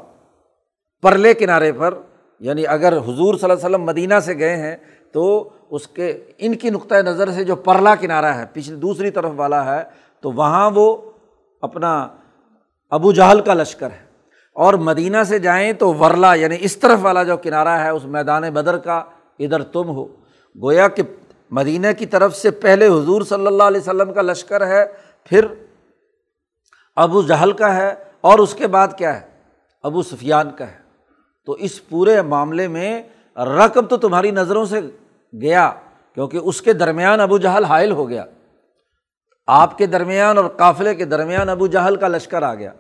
پرلے 1.04 1.34
کنارے 1.34 1.72
پر 1.72 1.94
یعنی 2.40 2.68
اگر 2.68 2.98
حضور 2.98 3.34
صلی 3.34 3.44
اللہ 3.44 3.54
علیہ 3.54 3.66
وسلم 3.66 3.84
مدینہ 3.84 4.20
سے 4.26 4.38
گئے 4.38 4.56
ہیں 4.58 4.76
تو 5.12 5.50
اس 5.70 5.88
کے، 5.88 6.08
ان 6.38 6.56
کی 6.56 6.70
نقطۂ 6.70 6.96
نظر 6.96 7.32
سے 7.32 7.44
جو 7.44 7.56
پرلا 7.56 7.96
کنارہ 7.96 8.34
ہے، 8.34 8.46
پچھلی 8.54 8.76
دوسری 8.76 9.12
طرف 9.12 9.32
والا 9.36 9.64
ہے، 9.66 9.84
تو 10.22 10.32
وہاں 10.32 10.72
وہ 10.76 10.96
اپنا 11.62 12.08
ابو 12.96 13.12
جہل 13.12 13.42
کا 13.42 13.54
لشکر 13.54 13.92
ہے۔ 13.92 14.06
اور 14.54 14.74
مدینہ 14.74 15.18
سے 15.28 15.40
جائیں 15.40 15.74
تو 15.74 15.94
ورلا 15.94 16.34
یعنی 16.34 16.58
اس 16.60 16.78
طرف 16.78 17.00
والا 17.02 17.24
جو 17.24 17.38
کنارہ 17.38 17.68
ہے، 17.68 17.90
اس 17.90 18.06
میدان 18.06 18.42
بدر 18.42 18.78
کا، 18.78 19.04
ادھر 19.40 19.64
تم 19.64 19.90
ہو۔ 19.90 20.06
گویا 20.62 20.88
کہ 20.88 21.04
مدینہ 21.52 21.88
کی 21.98 22.06
طرف 22.06 22.36
سے 22.36 22.52
پہلے 22.52 22.88
حضور 22.88 23.22
صلی 23.22 23.48
اللہ 23.48 23.64
علیہ 23.64 23.82
وسلم 23.82 24.14
کا 24.14 24.22
لشکر 24.22 24.68
ہے، 24.68 24.86
پھر 25.24 25.46
ابو 26.96 27.22
جہل 27.22 27.52
کا 27.52 27.76
ہے، 27.76 27.94
اور 28.22 28.40
اس 28.40 28.54
کے 28.54 28.68
بعد 28.68 28.88
کیا 28.98 29.22
ہے؟ 29.22 29.28
ابو 29.84 30.04
سفیان 30.04 30.52
کا 30.52 30.68
ہے۔ 30.68 30.78
تو 31.46 31.52
اس 31.52 31.90
پورے 31.90 32.22
معاملے 32.22 32.68
میں 32.68 33.04
رقب 33.38 33.90
تو 33.90 33.98
تمہاری 33.98 34.32
نظروں 34.32 34.66
سے 34.66 34.82
گیا، 35.42 35.72
کیونکہ 36.14 36.38
اس 36.38 36.62
کے 36.62 36.74
درمیان 36.74 37.20
ابو 37.20 37.38
جہل 37.38 37.64
حائل 37.64 37.92
ہو 37.92 38.10
گیا۔ 38.10 38.26
آپ 39.48 39.78
کے 39.78 39.86
درمیان 39.86 40.38
اور 40.38 40.46
قافلے 40.46 40.96
کے 40.96 41.06
درمیان 41.06 41.50
ابو 41.50 41.68
جہل 41.68 41.96
کا 41.96 42.08
لشکر 42.08 42.44
آ 42.44 42.56
گیا۔ 42.56 42.72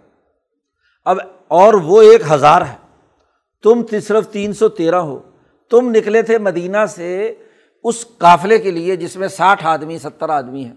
اب 1.05 1.17
اور 1.47 1.73
وہ 1.73 2.01
ایک 2.01 2.21
ہزار 2.31 2.61
ہے۔ 2.61 2.75
تم 3.63 3.81
صرف 3.99 4.27
تین 4.27 4.53
سو 4.53 4.69
تیرہ 4.69 4.95
ہو۔ 4.95 5.19
تم 5.69 5.89
نکلے 5.89 6.21
تھے 6.21 6.37
مدینہ 6.37 6.85
سے 6.89 7.35
اس 7.83 8.05
قافلے 8.17 8.59
کے 8.59 8.71
لیے 8.71 8.95
جس 8.95 9.17
میں 9.17 9.27
ساٹھ 9.27 9.65
آدمی، 9.65 9.97
ستر 9.97 10.29
آدمی 10.29 10.65
ہیں۔ 10.65 10.73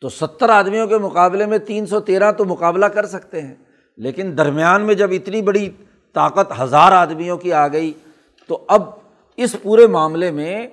تو 0.00 0.08
ستر 0.08 0.48
آدمیوں 0.48 0.86
کے 0.86 0.98
مقابلے 0.98 1.46
میں 1.46 1.58
تین 1.58 1.86
سو 1.86 2.00
تیرہ 2.00 2.32
تو 2.32 2.44
مقابلہ 2.44 2.86
کر 2.86 3.06
سکتے 3.06 3.42
ہیں۔ 3.42 3.54
لیکن 3.96 4.38
درمیان 4.38 4.82
میں 4.82 4.94
جب 4.94 5.10
اتنی 5.12 5.42
بڑی 5.42 5.70
طاقت 6.12 6.60
ہزار 6.60 6.92
آدمیوں 6.92 7.36
کی 7.36 7.52
آ 7.52 7.68
گئی، 7.68 7.92
تو 8.48 8.64
اب 8.68 8.82
اس 9.36 9.56
پورے 9.62 9.86
معاملے 9.86 10.30
میں 10.30 10.66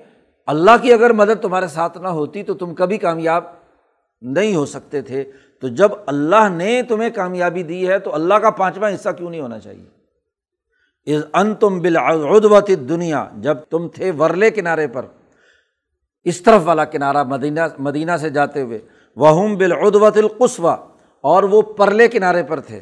اللہ 0.46 0.70
کی 0.82 0.92
اگر 0.92 1.12
مدد 1.12 1.42
تمہارے 1.42 1.66
ساتھ 1.66 1.98
نہ 1.98 2.08
ہوتی 2.08 2.42
تو 2.42 2.54
تم 2.54 2.74
کبھی 2.74 2.98
کامیاب 2.98 3.44
نہیں 4.22 4.54
ہو 4.54 4.64
سکتے 4.66 5.00
تھے، 5.02 5.22
تو 5.62 5.68
جب 5.70 5.90
اللہ 6.06 6.48
نے 6.50 6.82
تمہیں 6.88 7.10
کامیابی 7.10 7.62
دی 7.62 7.86
ہے، 7.88 7.98
تو 7.98 8.14
اللہ 8.14 8.34
کا 8.42 8.50
پانچواں 8.58 8.90
حصہ 8.94 9.08
کیوں 9.18 9.30
نہیں 9.30 9.40
ہونا 9.40 9.58
چاہیے؟ 9.58 11.16
ان 11.34 11.54
تم 11.60 11.78
بالعدوت 11.80 12.70
دنیا 12.88 13.24
جب 13.42 13.58
تم 13.70 13.88
تھے 13.88 14.10
ورلے 14.18 14.50
کنارے 14.50 14.86
پر، 14.86 15.06
اس 16.26 16.40
طرف 16.42 16.62
والا 16.64 16.84
کنارہ 16.84 17.22
مدینہ 17.24 17.66
مدینہ 17.78 18.16
سے 18.20 18.30
جاتے 18.30 18.62
ہوئے 18.62 18.78
وہ 19.16 19.46
بالعدوت 19.56 20.16
القصوہ 20.16 20.76
اور 21.24 21.42
وہ 21.52 21.62
پرلے 21.76 22.08
کنارے 22.08 22.42
پر 22.48 22.60
تھے، 22.60 22.80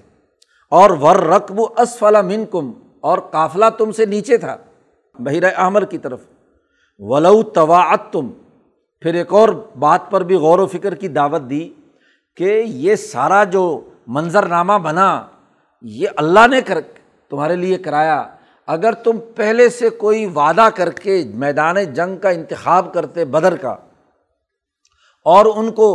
اور 0.73 0.91
ور 1.03 1.17
رقب 1.27 1.61
اسفلا 1.77 2.21
من 2.23 2.45
کم 2.51 2.73
اور 3.01 3.19
قافلہ 3.31 3.65
تم 3.79 3.93
سے 3.93 4.07
نیچے 4.07 4.37
تھا 4.39 4.57
بحیر 5.19 5.45
احمر 5.47 5.85
کی 5.85 5.99
طرف، 5.99 6.21
ولو 7.01 7.43
طواعت 7.55 8.13
تم 8.13 8.31
پھر 9.03 9.15
ایک 9.15 9.33
اور 9.33 9.49
بات 9.79 10.11
پر 10.11 10.21
بھی 10.21 10.35
غور 10.35 10.59
و 10.59 10.67
فکر 10.67 10.95
کی 10.95 11.09
دعوت 11.09 11.43
دی 11.51 11.69
کہ 12.39 12.63
یہ 12.67 12.95
سارا 12.95 13.43
جو 13.45 13.65
منظر 14.07 14.47
نامہ 14.47 14.79
بنا، 14.83 15.27
یہ 15.83 16.09
اللہ 16.17 16.47
نے 16.51 16.61
کر، 16.61 16.81
تمہارے 17.31 17.57
لیے 17.57 17.79
کرایا۔ 17.79 18.23
اگر 18.69 18.93
تم 19.05 19.19
پہلے 19.37 19.69
سے 19.69 19.89
کوئی 19.91 20.25
وعدہ 20.27 20.69
کر 20.75 20.91
کے 20.91 21.23
میدان 21.35 21.83
جنگ 21.85 22.17
کا 22.17 22.29
انتخاب 22.29 22.93
کرتے 22.95 23.25
بدر 23.25 23.57
کا 23.57 23.77
اور 25.27 25.47
ان 25.57 25.71
کو 25.73 25.89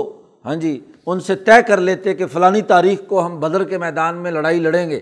ہاں 0.45 0.55
جی 0.55 0.79
ان 1.05 1.19
سے 1.19 1.35
طے 1.35 1.61
کر 1.67 1.79
لیتے 1.79 2.13
کہ 2.13 2.25
فلانی 2.25 2.61
تاریخ 2.61 3.01
کو 3.07 3.25
ہم 3.25 3.39
بدر 3.39 3.63
کے 3.63 3.77
میدان 3.77 4.15
میں 4.15 4.31
لڑائی 4.31 4.59
لڑیں 4.59 4.89
گے، 4.89 4.99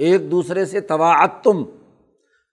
ایک 0.00 0.30
دوسرے 0.30 0.64
سے 0.64 0.80
طواعت 0.80 1.42
تم 1.44 1.64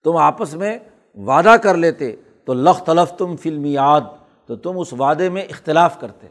تم 0.06 0.18
آپس 0.18 0.54
میں 0.54 0.78
وعدہ 1.18 1.56
کر 1.64 1.78
لیتے، 1.78 2.16
تو 2.46 2.54
لخ 2.54 2.84
تلف 2.84 3.18
تم 3.18 3.36
فلمی 3.36 3.74
یاد 3.74 4.02
تو 4.48 4.56
تم 4.56 4.80
اس 4.80 4.94
وعدے 4.94 5.30
میں 5.30 5.42
اختلاف 5.42 6.00
کرتے۔ 6.00 6.28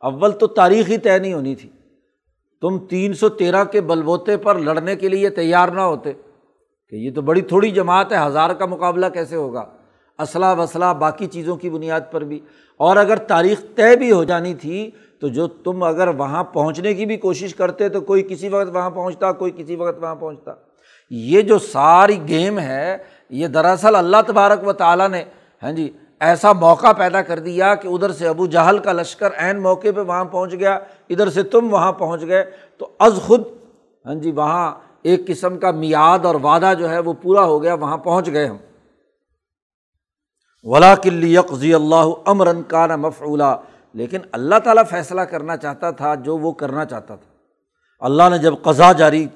اول 0.00 0.32
تو 0.32 0.46
تاریخ 0.46 0.88
ہی 0.88 0.98
طے 0.98 1.18
نہیں 1.18 1.32
ہونی 1.32 1.54
تھی۔ 1.54 1.70
تم 2.60 2.78
تین 2.78 3.14
سو 3.14 3.28
تیرہ 3.28 3.64
کے 3.64 3.80
بلبوتے 3.80 4.36
پر 4.36 4.58
لڑنے 4.58 4.96
کے 4.96 5.08
لیے 5.08 5.30
تیار 5.30 5.68
نہ 5.68 5.80
ہوتے۔ 5.80 6.12
کہ 6.88 6.96
یہ 6.96 7.10
تو 7.14 7.22
بڑی 7.22 7.40
تھوڑی 7.40 7.70
جماعت 7.70 8.12
ہے، 8.12 8.26
ہزار 8.26 8.50
کا 8.50 8.66
مقابلہ 8.66 9.06
کیسے 9.06 9.36
ہوگا؟ 9.36 9.64
اسلحہ 10.18 10.60
وسلح 10.60 10.92
باقی 10.92 11.26
چیزوں 11.26 11.56
کی 11.56 11.70
بنیاد 11.70 12.00
پر 12.10 12.24
بھی۔ 12.24 12.40
اور 12.76 12.96
اگر 12.96 13.16
تاریخ 13.16 13.60
طے 13.74 13.96
بھی 13.96 14.12
ہو 14.12 14.24
جانی 14.24 14.54
تھی، 14.54 14.90
تو 15.20 15.28
جو 15.28 15.46
تم 15.46 15.82
اگر 15.82 16.08
وہاں 16.08 16.44
پہنچنے 16.44 16.94
کی 16.94 17.06
بھی 17.06 17.16
کوشش 17.16 17.54
کرتے، 17.54 17.88
تو 17.88 18.00
کوئی 18.00 18.22
کسی 18.22 18.48
وقت 18.48 18.76
وہاں 18.76 18.90
پہنچتا، 18.90 19.32
کوئی 19.32 19.52
کسی 19.56 19.76
وقت 19.76 20.02
وہاں 20.02 20.14
پہنچتا۔ 20.14 20.52
یہ 21.10 21.40
جو 21.40 21.58
ساری 21.58 22.28
گیم 22.28 22.58
ہے، 22.58 22.96
یہ 23.30 23.46
دراصل 23.46 23.94
اللہ 23.94 24.16
تبارک 24.26 24.68
و 24.68 24.72
تعالیٰ 24.72 25.08
نے 25.08 25.24
ہاں 25.62 25.72
جی 25.72 25.90
ایسا 26.20 26.52
موقع 26.52 26.92
پیدا 26.92 27.22
کر 27.22 27.38
دیا 27.38 27.74
کہ 27.74 27.88
ادھر 27.88 28.12
سے 28.12 28.28
ابو 28.28 28.46
جہل 28.46 28.78
کا 28.78 28.92
لشکر 28.92 29.30
عین 29.36 29.62
موقع 29.62 29.88
پہ 29.96 30.00
وہاں 30.00 30.24
پہنچ 30.24 30.52
گیا، 30.52 30.78
ادھر 31.08 31.30
سے 31.30 31.42
تم 31.42 31.72
وہاں 31.72 31.92
پہنچ 31.92 32.22
گئے۔ 32.26 32.50
تو 32.78 32.88
از 32.98 33.20
خود 33.26 33.42
ہاں 34.06 34.14
جی 34.14 34.30
وہاں 34.30 34.74
ایک 35.02 35.26
قسم 35.26 35.58
کا 35.58 35.70
میاد 35.70 36.24
اور 36.24 36.34
وعدہ 36.34 36.72
جو 36.78 36.90
ہے 36.90 36.98
وہ 36.98 37.12
پورا 37.12 37.44
ہو 37.44 37.62
گیا، 37.62 37.74
وہاں 37.74 37.96
پہنچ 37.96 38.30
گئے 38.32 38.46
ہم۔ 38.46 38.56
ولا 40.64 40.94
کلی 40.94 41.34
یکزی 41.34 41.74
اللہ 41.74 42.08
امرن 42.26 42.62
کا 42.62 42.86
نہ 42.86 43.56
لیکن 43.94 44.18
اللہ 44.32 44.54
تعالیٰ 44.64 44.82
فیصلہ 44.90 45.20
کرنا 45.20 45.56
چاہتا 45.56 45.90
تھا 45.90 46.14
جو 46.14 46.38
وہ 46.38 46.52
کرنا 46.52 46.84
چاہتا 46.84 47.16
تھا۔ 47.16 47.34
اللہ 48.00 48.22
نے 48.30 48.38
جب 48.38 48.54
قضا 48.62 48.92
جاری 48.92 49.26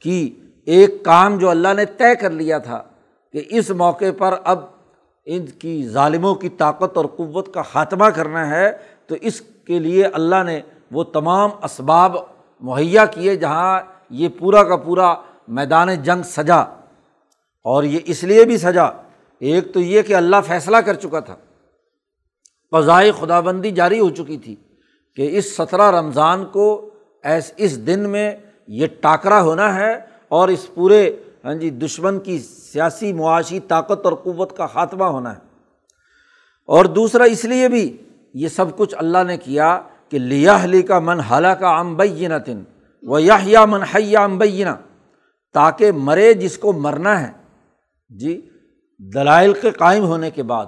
کی، 0.00 0.40
ایک 0.66 1.04
کام 1.04 1.38
جو 1.38 1.50
اللہ 1.50 1.68
نے 1.76 1.84
طے 1.84 2.14
کر 2.14 2.30
لیا 2.30 2.58
تھا 2.58 2.82
کہ 3.32 3.44
اس 3.48 3.70
موقع 3.70 4.04
پر 4.18 4.34
اب 4.44 4.58
ان 5.24 5.46
کی 5.46 5.88
ظالموں 5.88 6.34
کی 6.34 6.48
طاقت 6.48 6.96
اور 6.96 7.04
قوت 7.04 7.54
کا 7.54 7.62
خاتمہ 7.62 8.04
کرنا 8.04 8.50
ہے، 8.50 8.72
تو 9.06 9.14
اس 9.20 9.40
کے 9.40 9.78
لیے 9.78 10.04
اللہ 10.04 10.42
نے 10.46 10.60
وہ 10.90 11.04
تمام 11.04 11.50
اسباب 11.62 12.16
مہیا 12.60 13.04
کیے 13.04 13.36
جہاں 13.36 13.80
یہ 14.10 14.28
پورا 14.38 14.62
کا 14.62 14.76
پورا 14.76 15.14
میدان 15.48 16.02
جنگ 16.02 16.22
سجا۔ 16.22 16.60
اور 17.64 17.84
یہ 17.84 17.98
اس 18.04 18.24
لیے 18.24 18.44
بھی 18.44 18.58
سجا، 18.58 18.84
ایک 19.38 19.74
تو 19.74 19.80
یہ 19.80 20.02
کہ 20.02 20.14
اللہ 20.14 20.36
فیصلہ 20.46 20.76
کر 20.76 20.94
چکا 20.94 21.20
تھا۔ 21.20 21.36
قضائے 22.70 23.12
خدا 23.20 23.40
بندی 23.40 23.70
جاری 23.70 24.00
ہو 24.00 24.10
چکی 24.10 24.36
تھی 24.36 24.56
کہ 25.16 25.38
اس 25.38 25.56
سترہ 25.56 25.90
رمضان 25.90 26.44
کو 26.44 26.90
ایس، 27.22 27.52
اس 27.56 27.86
دن 27.86 28.00
میں 28.00 28.36
یہ 28.68 28.86
ٹاکرا 29.00 29.42
ہونا 29.42 29.74
ہے 29.74 30.00
اور 30.28 30.48
اس 30.48 30.74
پورے 30.74 31.16
ہاں 31.44 31.54
جی 31.54 31.70
دشمن 31.70 32.20
کی 32.20 32.38
سیاسی 32.38 33.12
معاشی 33.12 33.60
طاقت 33.60 34.04
اور 34.04 34.12
قوت 34.12 34.56
کا 34.56 34.66
خاتمہ 34.66 35.04
ہونا 35.04 35.32
ہے۔ 35.32 35.38
اور 36.66 36.84
دوسرا، 36.84 37.24
اس 37.24 37.44
لیے 37.44 37.68
بھی 37.68 37.96
یہ 38.34 38.48
سب 38.48 38.76
کچھ 38.76 38.94
اللہ 38.98 39.18
نے 39.26 39.36
کیا 39.36 39.80
کہ 40.08 40.18
لیا 40.18 40.58
کا 40.88 40.98
من 40.98 41.20
حلا 41.20 41.54
کا 41.54 41.78
امبینہ 41.78 42.38
تن 42.46 42.62
و 43.02 43.18
یا 43.18 43.64
من 43.64 43.82
حیا 43.82 44.24
امبینہ 44.24 44.70
تاکہ 45.52 45.92
مرے 45.92 46.34
جس 46.34 46.58
کو 46.58 46.72
مرنا 46.72 47.26
ہے۔ 47.26 47.32
جی 48.08 48.48
دلائل 48.98 49.52
کے 49.52 49.70
قائم 49.70 50.04
ہونے 50.04 50.30
کے 50.30 50.42
بعد 50.42 50.66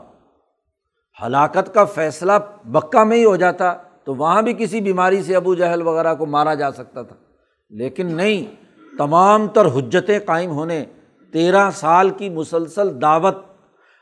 ہلاکت 1.22 1.74
کا 1.74 1.84
فیصلہ 1.84 2.32
بکا 2.64 3.04
میں 3.04 3.16
ہی 3.16 3.24
ہو 3.24 3.36
جاتا 3.36 3.74
تو 4.04 4.14
وہاں 4.14 4.42
بھی 4.42 4.52
کسی 4.52 4.80
بیماری 4.80 5.22
سے 5.22 5.36
ابو 5.36 5.54
جہل 5.54 5.82
وغیرہ 5.82 6.14
کو 6.14 6.26
مارا 6.26 6.54
جا 6.54 6.72
سکتا 6.72 7.02
تھا۔ 7.02 7.16
لیکن 7.70 8.14
نہیں 8.14 8.63
تمام 8.98 9.48
تر 9.48 9.66
حجتیں 9.66 10.18
قائم 10.26 10.50
ہونے، 10.50 10.84
تیرہ 11.32 11.70
سال 11.70 12.10
کی 12.10 12.30
مسلسل 12.30 13.02
دعوت، 13.02 13.36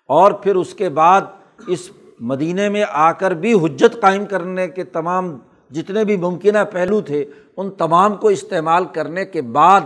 اور 0.07 0.32
پھر 0.32 0.57
اس 0.57 0.74
کے 0.74 0.88
بعد 0.88 1.20
اس 1.66 1.90
مدینے 2.20 2.68
میں 2.68 2.84
آ 2.88 3.12
کر 3.12 3.30
بھی 3.30 3.53
حجت 3.53 4.01
قائم 4.01 4.26
کرنے 4.26 4.68
کے 4.68 4.84
تمام 4.84 5.38
جتنے 5.70 6.05
بھی 6.05 6.16
ممکنہ 6.16 6.59
پہلو 6.72 7.01
تھے، 7.01 7.24
ان 7.57 7.70
تمام 7.70 8.14
کو 8.14 8.28
استعمال 8.28 8.84
کرنے 8.84 9.24
کے 9.24 9.43
بعد 9.43 9.80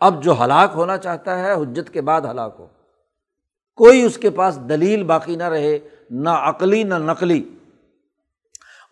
اب 0.00 0.22
جو 0.22 0.44
ہلاک 0.44 0.72
ہونا 0.74 0.96
چاہتا 0.96 1.38
ہے، 1.38 1.52
حجت 1.52 1.92
کے 1.92 2.00
بعد 2.00 2.20
ہلاک 2.20 2.56
ہو۔ 2.58 2.66
کوئی 3.76 4.02
اس 4.02 4.18
کے 4.18 4.30
پاس 4.30 4.58
دلیل 4.68 5.02
باقی 5.04 5.36
نہ 5.36 5.44
رہے، 5.44 5.78
نہ 6.10 6.28
عقلی 6.28 6.82
نہ 6.82 6.94
نقلی۔ 6.94 7.44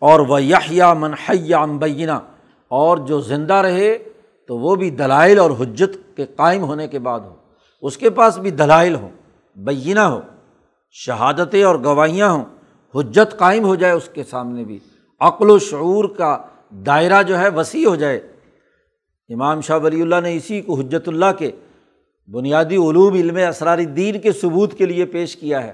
اور 0.01 0.19
وہ 0.19 0.41
یا 0.41 0.93
منحیا 0.93 1.59
امبینہ 1.59 2.19
اور 2.67 2.97
جو 2.97 3.19
زندہ 3.19 3.53
رہے 3.53 3.97
تو 4.47 4.57
وہ 4.57 4.75
بھی 4.75 4.89
دلائل 4.89 5.39
اور 5.39 5.51
حجت 5.51 6.17
کے 6.17 6.25
قائم 6.25 6.63
ہونے 6.63 6.87
کے 6.87 6.99
بعد 6.99 7.19
ہو 7.19 7.35
اس 7.81 7.97
کے 7.97 8.09
پاس 8.09 8.37
بھی 8.37 8.51
دلائل 8.51 8.95
ہوں 8.95 9.09
بینہ 9.55 9.99
ہو 9.99 10.21
شہادتیں 10.91 11.63
اور 11.63 11.75
گواہیاں 11.75 12.29
ہوں۔ 12.29 12.45
حجت 12.95 13.37
قائم 13.37 13.63
ہو 13.63 13.75
جائے 13.75 13.93
اس 13.93 14.09
کے 14.13 14.23
سامنے 14.23 14.63
بھی۔ 14.63 14.79
عقل 15.19 15.49
و 15.49 15.59
شعور 15.59 16.05
کا 16.05 16.37
دائرہ 16.69 17.23
جو 17.23 17.39
ہے 17.39 17.49
وسیع 17.49 17.87
ہو 17.87 17.95
جائے۔ 17.95 18.17
امام 19.29 19.61
شاہ 19.61 19.79
ولی 19.83 20.01
اللہ 20.01 20.15
نے 20.23 20.35
اسی 20.35 20.61
کو 20.61 20.73
حجت 20.73 21.07
اللہ 21.07 21.31
کے 21.37 21.51
بنیادی 22.31 22.75
علوم، 22.75 23.13
علم 23.13 23.37
اسرار 23.49 23.77
دین 23.77 24.19
کے 24.19 24.31
ثبوت 24.31 24.73
کے 24.73 24.85
لیے 24.85 25.05
پیش 25.05 25.35
کیا 25.35 25.63
ہے 25.63 25.71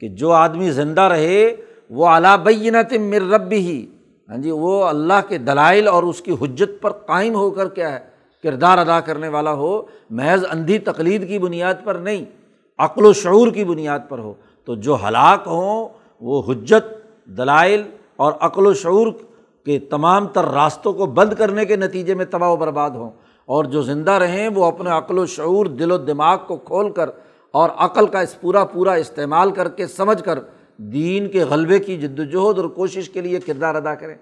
کہ 0.00 0.08
جو 0.08 0.32
آدمی 0.32 0.70
زندہ 0.70 1.00
رہے، 1.00 1.56
وہ 1.90 2.06
اعلیٰ 2.06 2.38
بینت 2.38 2.92
مر 2.92 3.30
رب 3.30 3.52
ہی 3.52 3.86
ہاں 4.28 4.36
جی 4.36 4.50
وہ 4.50 4.84
اللہ 4.84 5.28
کے 5.28 5.38
دلائل 5.38 5.88
اور 5.88 6.02
اس 6.02 6.20
کی 6.20 6.32
حجت 6.40 6.82
پر 6.82 6.90
قائم 6.90 7.34
ہو 7.34 7.50
کر 7.50 7.68
کیا 7.68 7.92
ہے؟ 7.92 8.13
کردار 8.44 8.78
ادا 8.78 9.00
کرنے 9.00 9.28
والا 9.28 9.52
ہو، 9.52 9.82
محض 10.10 10.44
اندھی 10.50 10.78
تقلید 10.78 11.28
کی 11.28 11.38
بنیاد 11.38 11.74
پر 11.84 11.94
نہیں، 11.94 12.24
عقل 12.78 13.06
و 13.06 13.12
شعور 13.12 13.48
کی 13.48 13.64
بنیاد 13.64 13.98
پر 14.08 14.18
ہو۔ 14.18 14.34
تو 14.64 14.74
جو 14.74 14.96
ہلاک 15.08 15.42
ہوں، 15.46 15.88
وہ 16.20 16.42
حجت، 16.48 16.94
دلائل 17.24 17.82
اور 18.16 18.32
عقل 18.40 18.66
و 18.66 18.74
شعور 18.74 19.06
کے 19.64 19.78
تمام 19.78 20.26
تر 20.26 20.44
راستوں 20.44 20.92
کو 20.92 21.06
بند 21.06 21.32
کرنے 21.32 21.64
کے 21.64 21.76
نتیجے 21.76 22.14
میں 22.14 22.24
تباہ 22.24 22.50
و 22.50 22.56
برباد 22.56 22.90
ہوں۔ 22.90 23.10
اور 23.46 23.64
جو 23.64 23.82
زندہ 23.82 24.10
رہیں، 24.10 24.48
وہ 24.54 24.64
اپنے 24.64 24.90
عقل 24.90 25.18
و 25.18 25.26
شعور، 25.26 25.66
دل 25.66 25.92
و 25.92 25.96
دماغ 25.96 26.38
کو 26.46 26.56
کھول 26.56 26.92
کر 26.92 27.10
اور 27.50 27.70
عقل 27.76 28.06
کا 28.06 28.20
اس 28.20 28.40
پورا 28.40 28.64
پورا 28.64 28.92
استعمال 28.92 29.50
کر 29.50 29.68
کے 29.68 29.86
سمجھ 29.86 30.22
کر 30.22 30.38
دین 30.76 31.28
کے 31.28 31.44
غلبے 31.44 31.78
کی 31.78 31.96
جد 31.96 32.18
وجہد 32.18 32.58
اور 32.58 32.68
کوشش 32.68 33.10
کے 33.10 33.20
لیے 33.20 33.40
کردار 33.40 33.74
ادا 33.74 33.94
کریں۔ 33.94 34.14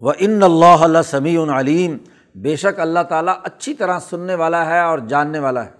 وہ 0.00 0.12
ان 0.18 0.42
اللہ 0.42 0.64
اللہ 0.64 0.98
سمیع 1.04 1.60
علیم 1.60 1.96
بے 2.34 2.56
شک 2.56 2.80
اللہ 2.80 3.00
تعالیٰ 3.08 3.34
اچھی 3.44 3.74
طرح 3.74 3.98
سننے 3.98 4.34
والا 4.34 4.66
ہے 4.66 4.80
اور 4.80 4.98
جاننے 4.98 5.38
والا 5.38 5.64
ہے۔ 5.64 5.70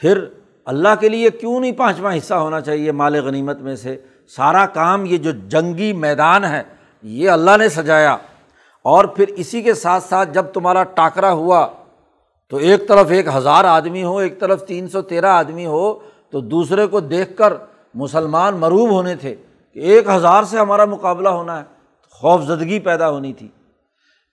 پھر 0.00 0.24
اللہ 0.64 0.88
کے 1.00 1.08
لیے 1.08 1.30
کیوں 1.30 1.60
نہیں 1.60 1.72
پانچواں 1.72 2.16
حصہ 2.16 2.34
ہونا 2.34 2.60
چاہیے 2.60 2.92
مال 2.92 3.14
غنیمت 3.14 3.60
میں 3.60 3.76
سے؟ 3.76 3.96
سارا 4.28 4.66
کام 4.66 5.04
یہ 5.04 5.16
جو 5.16 5.30
جنگی 5.30 5.92
میدان 5.92 6.44
ہے، 6.44 6.62
یہ 7.02 7.30
اللہ 7.30 7.56
نے 7.58 7.68
سجایا۔ 7.68 8.16
اور 8.82 9.04
پھر 9.04 9.28
اسی 9.28 9.62
کے 9.62 9.74
ساتھ 9.74 10.04
ساتھ 10.04 10.30
جب 10.32 10.46
تمہارا 10.52 10.82
ٹاکرا 10.82 11.32
ہوا، 11.32 11.68
تو 12.48 12.56
ایک 12.56 12.88
طرف 12.88 13.06
ایک 13.10 13.26
ہزار 13.34 13.64
آدمی 13.64 14.04
ہو، 14.04 14.18
ایک 14.18 14.40
طرف 14.40 14.66
تین 14.66 14.88
سو 14.88 15.02
تیرہ 15.02 15.26
آدمی 15.26 15.66
ہو، 15.66 15.98
تو 16.30 16.40
دوسرے 16.40 16.86
کو 16.86 17.00
دیکھ 17.00 17.36
کر 17.36 17.52
مسلمان 17.94 18.56
مروب 18.56 18.90
ہونے 18.90 19.16
تھے 19.16 19.34
کہ 19.72 19.78
ایک 19.78 20.08
ہزار 20.08 20.42
سے 20.42 20.58
ہمارا 20.58 20.84
مقابلہ 20.84 21.28
ہونا 21.28 21.58
ہے۔ 21.58 21.73
خوف 22.14 22.42
زدگی 22.42 22.78
پیدا 22.80 23.10
ہونی 23.10 23.32
تھی۔ 23.32 23.48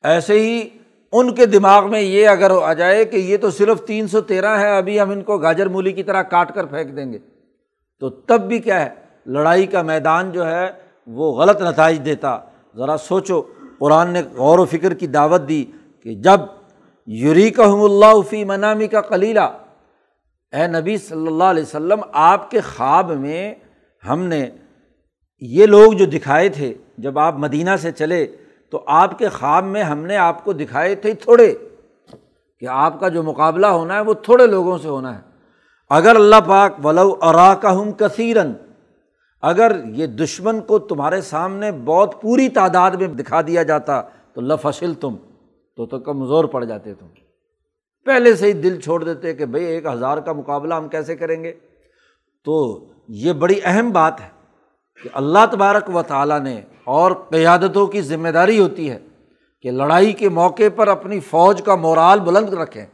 ایسے 0.03 0.39
ہی 0.39 0.69
ان 1.11 1.33
کے 1.35 1.45
دماغ 1.45 1.89
میں 1.91 2.01
یہ 2.01 2.27
اگر 2.27 2.51
آ 2.63 2.73
جائے 2.73 3.05
کہ 3.05 3.17
یہ 3.17 3.37
تو 3.37 3.49
صرف 3.51 3.83
تین 3.85 4.07
سو 4.07 4.21
تیرہ 4.21 4.59
ہے، 4.59 4.77
ابھی 4.77 4.99
ہم 5.01 5.09
ان 5.09 5.21
کو 5.21 5.37
گاجر 5.37 5.67
مولی 5.67 5.91
کی 5.91 6.03
طرح 6.03 6.21
کاٹ 6.21 6.53
کر 6.55 6.65
پھینک 6.65 6.95
دیں 6.95 7.13
گے۔ 7.13 7.19
تو 7.99 8.09
تب 8.09 8.41
بھی 8.41 8.59
کیا 8.59 8.85
ہے، 8.85 8.89
لڑائی 9.25 9.65
کا 9.65 9.81
میدان 9.81 10.31
جو 10.31 10.47
ہے 10.47 10.71
وہ 11.07 11.31
غلط 11.31 11.61
نتائج 11.61 12.05
دیتا۔ 12.05 12.37
ذرا 12.77 12.97
سوچو، 12.97 13.41
قرآن 13.79 14.09
نے 14.09 14.21
غور 14.35 14.59
و 14.59 14.65
فکر 14.65 14.93
کی 14.93 15.07
دعوت 15.07 15.49
دی 15.49 15.65
کہ 16.03 16.15
جب 16.15 16.41
یوری 17.07 17.49
اللہ 17.57 18.21
فی 18.29 18.43
منامی 18.43 18.87
کا 18.87 19.01
کلیلہ 19.01 19.47
اے 20.53 20.67
نبی 20.67 20.97
صلی 20.97 21.27
اللہ 21.27 21.43
علیہ 21.43 21.63
وسلم، 21.63 22.01
آپ 22.13 22.51
کے 22.51 22.61
خواب 22.61 23.11
میں 23.11 23.53
ہم 24.03 24.23
نے 24.23 24.49
یہ 25.41 25.65
لوگ 25.65 25.93
جو 25.93 26.05
دکھائے 26.05 26.49
تھے، 26.49 26.73
جب 26.97 27.19
آپ 27.19 27.35
مدینہ 27.35 27.75
سے 27.81 27.91
چلے 27.91 28.25
تو 28.69 28.83
آپ 28.87 29.17
کے 29.19 29.29
خواب 29.29 29.65
میں 29.65 29.83
ہم 29.83 30.05
نے 30.05 30.17
آپ 30.17 30.43
کو 30.43 30.53
دکھائے 30.53 30.95
تھے 30.95 31.13
تھوڑے، 31.13 31.53
کہ 32.61 32.67
آپ 32.67 32.99
کا 32.99 33.07
جو 33.07 33.23
مقابلہ 33.23 33.67
ہونا 33.67 33.95
ہے 33.95 34.01
وہ 34.01 34.13
تھوڑے 34.13 34.47
لوگوں 34.47 34.77
سے 34.77 34.87
ہونا 34.87 35.15
ہے۔ 35.15 35.21
اگر 35.91 36.15
اللہ 36.15 36.41
پاک 36.47 36.85
ولو 36.85 37.15
ارا 37.21 37.53
کا 37.55 37.79
ہم 37.79 37.91
کثیرن 37.91 38.51
اگر 39.43 39.71
یہ 39.85 40.07
دشمن 40.07 40.59
کو 40.61 40.79
تمہارے 40.79 41.21
سامنے 41.21 41.71
بہت 41.85 42.21
پوری 42.21 42.47
تعداد 42.49 42.91
میں 42.91 43.07
دکھا 43.07 43.41
دیا 43.41 43.63
جاتا، 43.63 44.01
تو 44.33 44.41
لفشل 44.41 44.93
تم 44.93 45.15
تو 45.77 45.85
تو 45.85 45.99
کمزور 45.99 46.45
پڑ 46.45 46.63
جاتے 46.63 46.93
تم۔ 46.93 47.07
پہلے 48.05 48.33
سے 48.35 48.47
ہی 48.47 48.53
دل 48.53 48.79
چھوڑ 48.79 49.03
دیتے 49.03 49.33
کہ 49.33 49.45
بھائی 49.45 49.65
ایک 49.65 49.85
ہزار 49.85 50.17
کا 50.17 50.33
مقابلہ 50.33 50.73
ہم 50.73 50.87
کیسے 50.87 51.15
کریں 51.15 51.43
گے؟ 51.43 51.53
تو 52.45 52.85
یہ 53.07 53.33
بڑی 53.33 53.59
اہم 53.63 53.89
بات 53.89 54.21
ہے۔ 54.21 54.29
کہ 55.03 55.09
اللہ 55.13 55.45
تبارک 55.51 55.95
و 55.95 56.01
تعالیٰ 56.01 56.39
نے 56.39 56.61
اور 56.83 57.11
قیادتوں 57.11 57.87
کی 57.87 58.01
ذمہ 58.01 58.29
داری 58.29 58.59
ہوتی 58.59 58.89
ہے 58.89 58.99
کہ 59.61 59.71
لڑائی 59.71 60.13
کے 60.13 60.29
موقع 60.29 60.63
پر 60.75 60.87
اپنی 60.87 61.19
فوج 61.19 61.61
کا 61.61 61.75
مورال 61.75 62.19
بلند 62.19 62.53
رکھیں 62.53 62.85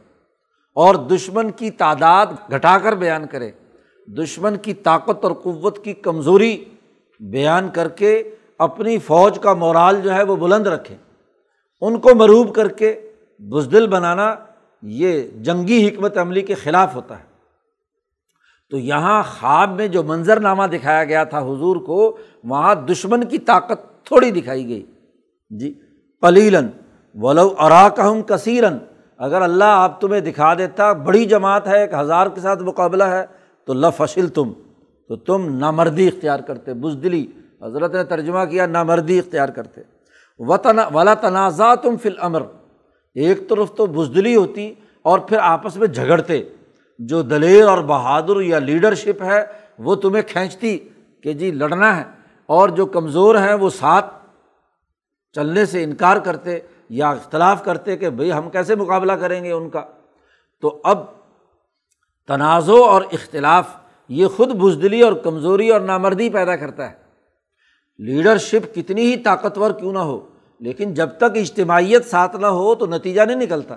اور 0.74 0.94
دشمن 0.94 1.50
کی 1.50 1.70
تعداد 1.70 2.26
گھٹا 2.26 2.78
کر 2.78 2.94
بیان 2.94 3.26
کرے 3.26 3.50
دشمن 4.06 4.56
کی 4.56 4.74
طاقت 4.74 5.24
اور 5.24 5.32
قوت 5.32 5.84
کی 5.84 5.92
کمزوری 5.92 6.64
بیان 7.20 7.68
کر 7.68 7.88
کے 7.88 8.22
اپنی 8.58 8.98
فوج 8.98 9.38
کا 9.38 9.54
مورال 9.54 10.00
جو 10.00 10.14
ہے 10.14 10.22
وہ 10.22 10.36
بلند 10.36 10.66
رکھیں۔ 10.66 10.96
ان 11.80 12.00
کو 12.00 12.14
مروب 12.14 12.54
کر 12.54 12.68
کے 12.68 13.10
بزدل 13.38 13.86
بنانا 13.86 14.34
یہ 14.82 15.22
جنگی 15.22 15.88
حکمت 15.88 16.18
عملی 16.18 16.42
کے 16.42 16.54
خلاف 16.54 16.94
ہوتا 16.94 17.18
ہے۔ 17.18 17.27
تو 18.70 18.78
یہاں 18.78 19.22
خواب 19.22 19.70
میں 19.70 19.88
جو 19.88 20.02
منظر 20.02 20.40
نامہ 20.40 20.62
دکھایا 20.64 21.04
گیا 21.04 21.24
تھا 21.24 21.38
حضور 21.38 21.76
کو، 21.76 22.16
وہاں 22.44 22.74
دشمن 22.74 23.24
کی 23.24 23.38
طاقت 23.38 24.06
تھوڑی 24.06 24.30
دکھائی 24.30 24.68
گئی۔ 24.68 24.86
جی 25.50 25.80
پلیلن 26.20 26.68
ولو 27.14 27.54
اراکہم 27.58 28.22
کثیرن 28.22 28.78
اگر 29.18 29.42
اللہ 29.42 29.64
آپ 29.64 30.00
تمہیں 30.00 30.20
دکھا 30.20 30.54
دیتا، 30.54 30.92
بڑی 30.92 31.24
جماعت 31.24 31.68
ہے، 31.68 31.80
ایک 31.80 31.94
ہزار 31.94 32.26
کے 32.26 32.40
ساتھ 32.40 32.62
مقابلہ 32.62 33.04
ہے، 33.04 33.26
تو 33.66 33.72
لفشل 33.72 34.28
تم 34.28 34.52
تو 35.08 35.16
تم 35.16 35.58
نامردی 35.58 36.06
اختیار 36.06 36.40
کرتے، 36.40 36.74
بزدلی۔ 36.74 37.26
حضرت 37.62 37.94
نے 37.94 38.04
ترجمہ 38.04 38.44
کیا، 38.44 38.66
نامردی 38.66 39.18
اختیار 39.18 39.48
کرتے۔ 39.48 39.80
وطن 40.38 40.78
ولا 40.94 41.14
تنازع 41.14 41.74
تم 41.74 41.96
فل 41.96 42.14
امر 42.20 42.42
ایک 43.14 43.48
طرف 43.48 43.74
تو 43.74 43.86
بزدلی 43.86 44.36
ہوتی 44.36 44.74
اور 45.02 45.18
پھر 45.18 45.38
آپس 45.38 45.76
میں 45.76 45.86
جھگڑتے۔ 45.86 46.42
جو 46.98 47.22
دلیر 47.22 47.64
اور 47.64 47.78
بہادر 47.78 48.40
یا 48.40 48.58
لیڈرشپ 48.58 49.22
ہے، 49.22 49.44
وہ 49.78 49.94
تمہیں 49.94 50.22
کھینچتی 50.22 50.78
کہ 51.22 51.32
جی 51.32 51.50
لڑنا 51.50 51.96
ہے 51.96 52.02
اور 52.46 52.68
جو 52.68 52.86
کمزور 52.86 53.34
ہیں 53.34 53.54
وہ 53.54 53.70
ساتھ 53.70 54.06
چلنے 55.32 55.66
سے 55.66 55.84
انکار 55.84 56.16
کرتے 56.16 56.58
یا 56.88 57.10
اختلاف 57.10 57.64
کرتے 57.64 57.96
کہ 57.96 58.10
بھائی 58.10 58.32
ہم 58.32 58.50
کیسے 58.50 58.74
مقابلہ 58.74 59.12
کریں 59.12 59.44
گے 59.44 59.52
ان 59.52 59.70
کا۔ 59.70 59.84
تو 60.60 60.80
اب 60.84 61.04
تنازع 62.28 62.72
اور 62.72 63.02
اختلاف 63.12 63.64
یہ 64.08 64.26
خود 64.26 64.48
بزدلی 64.48 65.00
اور 65.00 65.12
کمزوری 65.12 65.70
اور 65.70 65.80
نامردی 65.80 66.30
پیدا 66.30 66.56
کرتا 66.56 66.90
ہے۔ 66.90 66.96
لیڈرشپ 67.98 68.74
کتنی 68.74 69.02
ہی 69.02 69.16
طاقتور 69.16 69.70
کیوں 69.70 69.92
نہ 69.92 69.98
ہو، 69.98 70.26
لیکن 70.60 70.94
جب 70.94 71.08
تک 71.16 71.24
اجتماعیت 71.24 72.06
ساتھ 72.06 72.36
نہ 72.36 72.46
ہو 72.46 72.74
تو 72.74 72.86
نتیجہ 72.86 73.22
نہیں 73.22 73.36
نکلتا۔ 73.36 73.76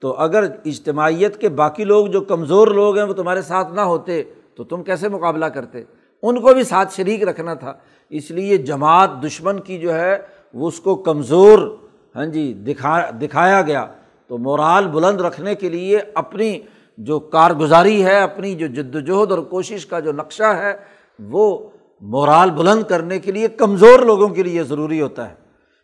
تو 0.00 0.12
اگر 0.12 0.44
اجتماعیت 0.64 1.40
کے 1.40 1.48
باقی 1.48 1.84
لوگ 1.84 2.06
جو 2.06 2.20
کمزور 2.20 2.68
لوگ 2.68 2.96
ہیں 2.96 3.04
وہ 3.04 3.12
تمہارے 3.12 3.42
ساتھ 3.42 3.72
نہ 3.72 3.80
ہوتے، 3.80 4.22
تو 4.54 4.64
تم 4.64 4.82
کیسے 4.82 5.08
مقابلہ 5.08 5.44
کرتے؟ 5.44 5.82
ان 6.22 6.40
کو 6.40 6.54
بھی 6.54 6.62
ساتھ 6.62 6.94
شریک 6.94 7.28
رکھنا 7.28 7.54
تھا۔ 7.54 7.72
اس 8.10 8.30
لیے 8.30 8.56
جماعت 8.56 9.10
دشمن 9.24 9.60
کی 9.60 9.78
جو 9.78 9.94
ہے، 9.94 10.18
وہ 10.54 10.68
اس 10.68 10.80
کو 10.80 10.94
کمزور 10.94 11.76
ہاں 12.16 12.26
جی 12.26 12.52
دکھا، 12.54 13.10
دکھایا 13.10 13.62
گیا۔ 13.62 13.86
تو 14.26 14.38
مورال 14.38 14.88
بلند 14.88 15.20
رکھنے 15.20 15.54
کے 15.54 15.68
لیے 15.68 16.00
اپنی 16.14 16.60
جو 16.98 17.20
کارگزاری 17.20 18.04
ہے، 18.04 18.18
اپنی 18.18 18.54
جو 18.54 18.66
جد 18.66 18.94
وجہد 18.94 19.30
اور 19.30 19.38
کوشش 19.38 19.86
کا 19.86 20.00
جو 20.00 20.12
نقشہ 20.12 20.42
ہے، 20.42 20.76
وہ 21.18 21.70
مورال 22.00 22.50
بلند 22.50 22.82
کرنے 22.82 23.18
کے 23.18 23.32
لیے 23.32 23.48
کمزور 23.48 23.98
لوگوں 23.98 24.28
کے 24.28 24.42
لیے 24.42 24.62
ضروری 24.62 25.00
ہوتا 25.00 25.30
ہے۔ 25.30 25.34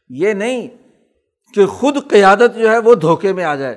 یہ 0.08 0.32
نہیں 0.32 0.68
کہ 1.54 1.66
خود 1.66 1.96
قیادت 2.10 2.58
جو 2.58 2.70
ہے، 2.70 2.78
وہ 2.78 2.94
دھوکے 2.94 3.32
میں 3.32 3.44
آ 3.44 3.54
جائے۔ 3.54 3.76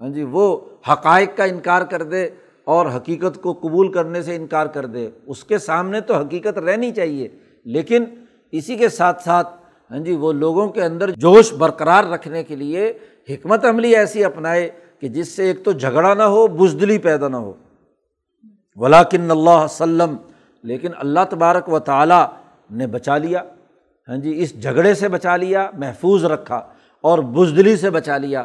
ہاں 0.00 0.08
جی 0.08 0.22
وہ 0.22 0.60
حقائق 0.92 1.36
کا 1.36 1.44
انکار 1.44 1.82
کر 1.82 2.02
دے 2.02 2.28
اور 2.64 2.86
حقیقت 2.86 3.40
کو 3.42 3.52
قبول 3.52 3.92
کرنے 3.92 4.22
سے 4.22 4.36
انکار 4.36 4.66
کر 4.66 4.86
دے۔ 4.86 5.08
اس 5.26 5.44
کے 5.44 5.58
سامنے 5.58 6.00
تو 6.00 6.14
حقیقت 6.14 6.58
رہنی 6.58 6.90
چاہیے، 6.92 7.28
لیکن 7.64 8.04
اسی 8.52 8.76
کے 8.76 8.88
ساتھ 8.88 9.22
ساتھ 9.22 9.48
ہاں 9.90 9.98
جی 9.98 10.12
وہ 10.12 10.32
لوگوں 10.32 10.68
کے 10.68 10.82
اندر 10.82 11.10
جوش 11.10 11.52
برقرار 11.52 12.04
رکھنے 12.04 12.42
کے 12.44 12.56
لیے 12.56 12.92
حکمت 13.28 13.64
عملی 13.64 13.96
ایسی 13.96 14.24
اپنائے 14.24 14.70
کہ 15.00 15.08
جس 15.08 15.28
سے 15.28 15.44
ایک 15.44 15.64
تو 15.64 15.72
جھگڑا 15.72 16.14
نہ 16.14 16.22
ہو، 16.22 16.46
بزدلی 16.46 16.98
پیدا 16.98 17.28
نہ 17.28 17.36
ہو۔ 17.36 17.52
ولاکن 18.76 19.30
اللہ 19.30 19.64
وسلم 19.64 20.16
لیکن 20.62 20.90
اللہ 20.96 21.20
تبارک 21.30 21.68
و 21.68 21.78
تعالیٰ 21.78 22.24
نے 22.70 22.86
بچا 22.86 23.18
لیا۔ 23.18 23.42
ہاں 24.08 24.16
جی 24.16 24.42
اس 24.42 24.62
جھگڑے 24.62 24.94
سے 24.94 25.08
بچا 25.08 25.36
لیا، 25.36 25.70
محفوظ 25.78 26.24
رکھا 26.24 26.56
اور 27.00 27.18
بزدلی 27.18 27.76
سے 27.76 27.90
بچا 27.90 28.18
لیا۔ 28.18 28.44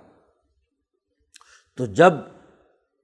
تو 1.81 1.85
جب 1.85 2.13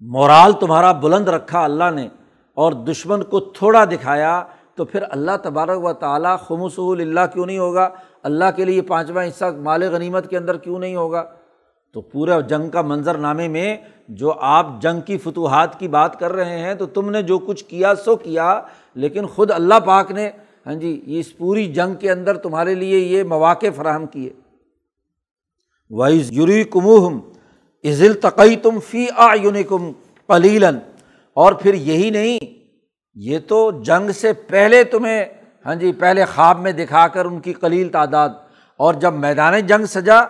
مورال 0.01 0.51
تمہارا 0.59 0.91
بلند 0.91 1.28
رکھا 1.28 1.63
اللہ 1.63 1.89
نے 1.93 2.07
اور 2.53 2.71
دشمن 2.71 3.23
کو 3.23 3.39
تھوڑا 3.39 3.86
دکھایا، 3.86 4.43
تو 4.75 4.86
پھر 4.86 5.03
اللہ 5.09 5.32
تبارک 5.43 5.84
و 5.84 5.93
تعالیٰ 5.93 6.39
خمس 6.39 6.80
اللہ 6.80 7.19
کیوں 7.34 7.45
نہیں 7.45 7.57
ہوگا؟ 7.57 7.89
اللہ 8.23 8.45
کے 8.55 8.65
لیے 8.65 8.82
پانچواں 8.82 9.25
حصہ 9.25 9.45
مال 9.45 9.84
غنیمت 9.84 10.30
کے 10.30 10.38
اندر 10.38 10.57
کیوں 10.57 10.80
نہیں 10.80 10.95
ہوگا؟ 10.95 11.23
تو 11.91 12.01
پورے 12.01 12.41
جنگ 12.41 12.69
کا 12.69 12.82
منظر 12.82 13.17
نامے 13.17 13.47
میں 13.47 13.78
جو 14.09 14.34
آپ 14.39 14.67
جنگ 14.82 15.01
کی 15.01 15.17
فتوحات 15.17 15.80
کی 15.80 15.88
بات 15.88 16.19
کر 16.19 16.34
رہے 16.34 16.59
ہیں، 16.59 16.73
تو 16.73 16.86
تم 16.86 17.09
نے 17.09 17.21
جو 17.21 17.39
کچھ 17.39 17.65
کیا 17.65 17.95
سو 17.95 18.15
کیا، 18.15 18.61
لیکن 18.95 19.25
خود 19.25 19.51
اللہ 19.51 19.80
پاک 19.86 20.11
نے 20.11 20.30
ہاں 20.65 20.75
جی 20.75 21.01
اس 21.07 21.38
پوری 21.38 21.65
جنگ 21.73 21.95
کے 21.95 22.11
اندر 22.11 22.38
تمہارے 22.38 22.75
لیے 22.75 22.99
یہ 22.99 23.23
مواقع 23.23 23.67
فراہم 23.75 24.05
کیے۔ 24.05 24.30
وائز 25.91 26.32
یوری 26.32 26.63
کموہم 26.63 27.19
عزل 27.84 28.13
تقئی 28.13 28.55
تم 28.55 28.80
فی 28.80 29.07
آ 29.15 29.34
یونیکم 29.34 29.91
پلیلن 30.28 30.78
اور 31.34 31.53
پھر 31.53 31.73
یہی 31.73 32.09
نہیں، 32.09 32.39
یہ 33.15 33.39
تو 33.47 33.71
جنگ 33.84 34.11
سے 34.11 34.34
پہلے 34.34 34.84
تمہیں 34.84 35.25
ہاں 35.65 35.75
جی 35.75 35.91
پہلے 35.91 36.25
خواب 36.25 36.59
میں 36.59 36.71
دکھا 36.71 37.07
کر 37.07 37.25
ان 37.25 37.39
کی 37.39 37.53
کلیل 37.53 37.89
تعداد۔ 37.89 38.30
اور 38.78 38.93
جب 38.93 39.13
میدان 39.13 39.59
جنگ 39.59 39.86
سجا، 39.86 40.21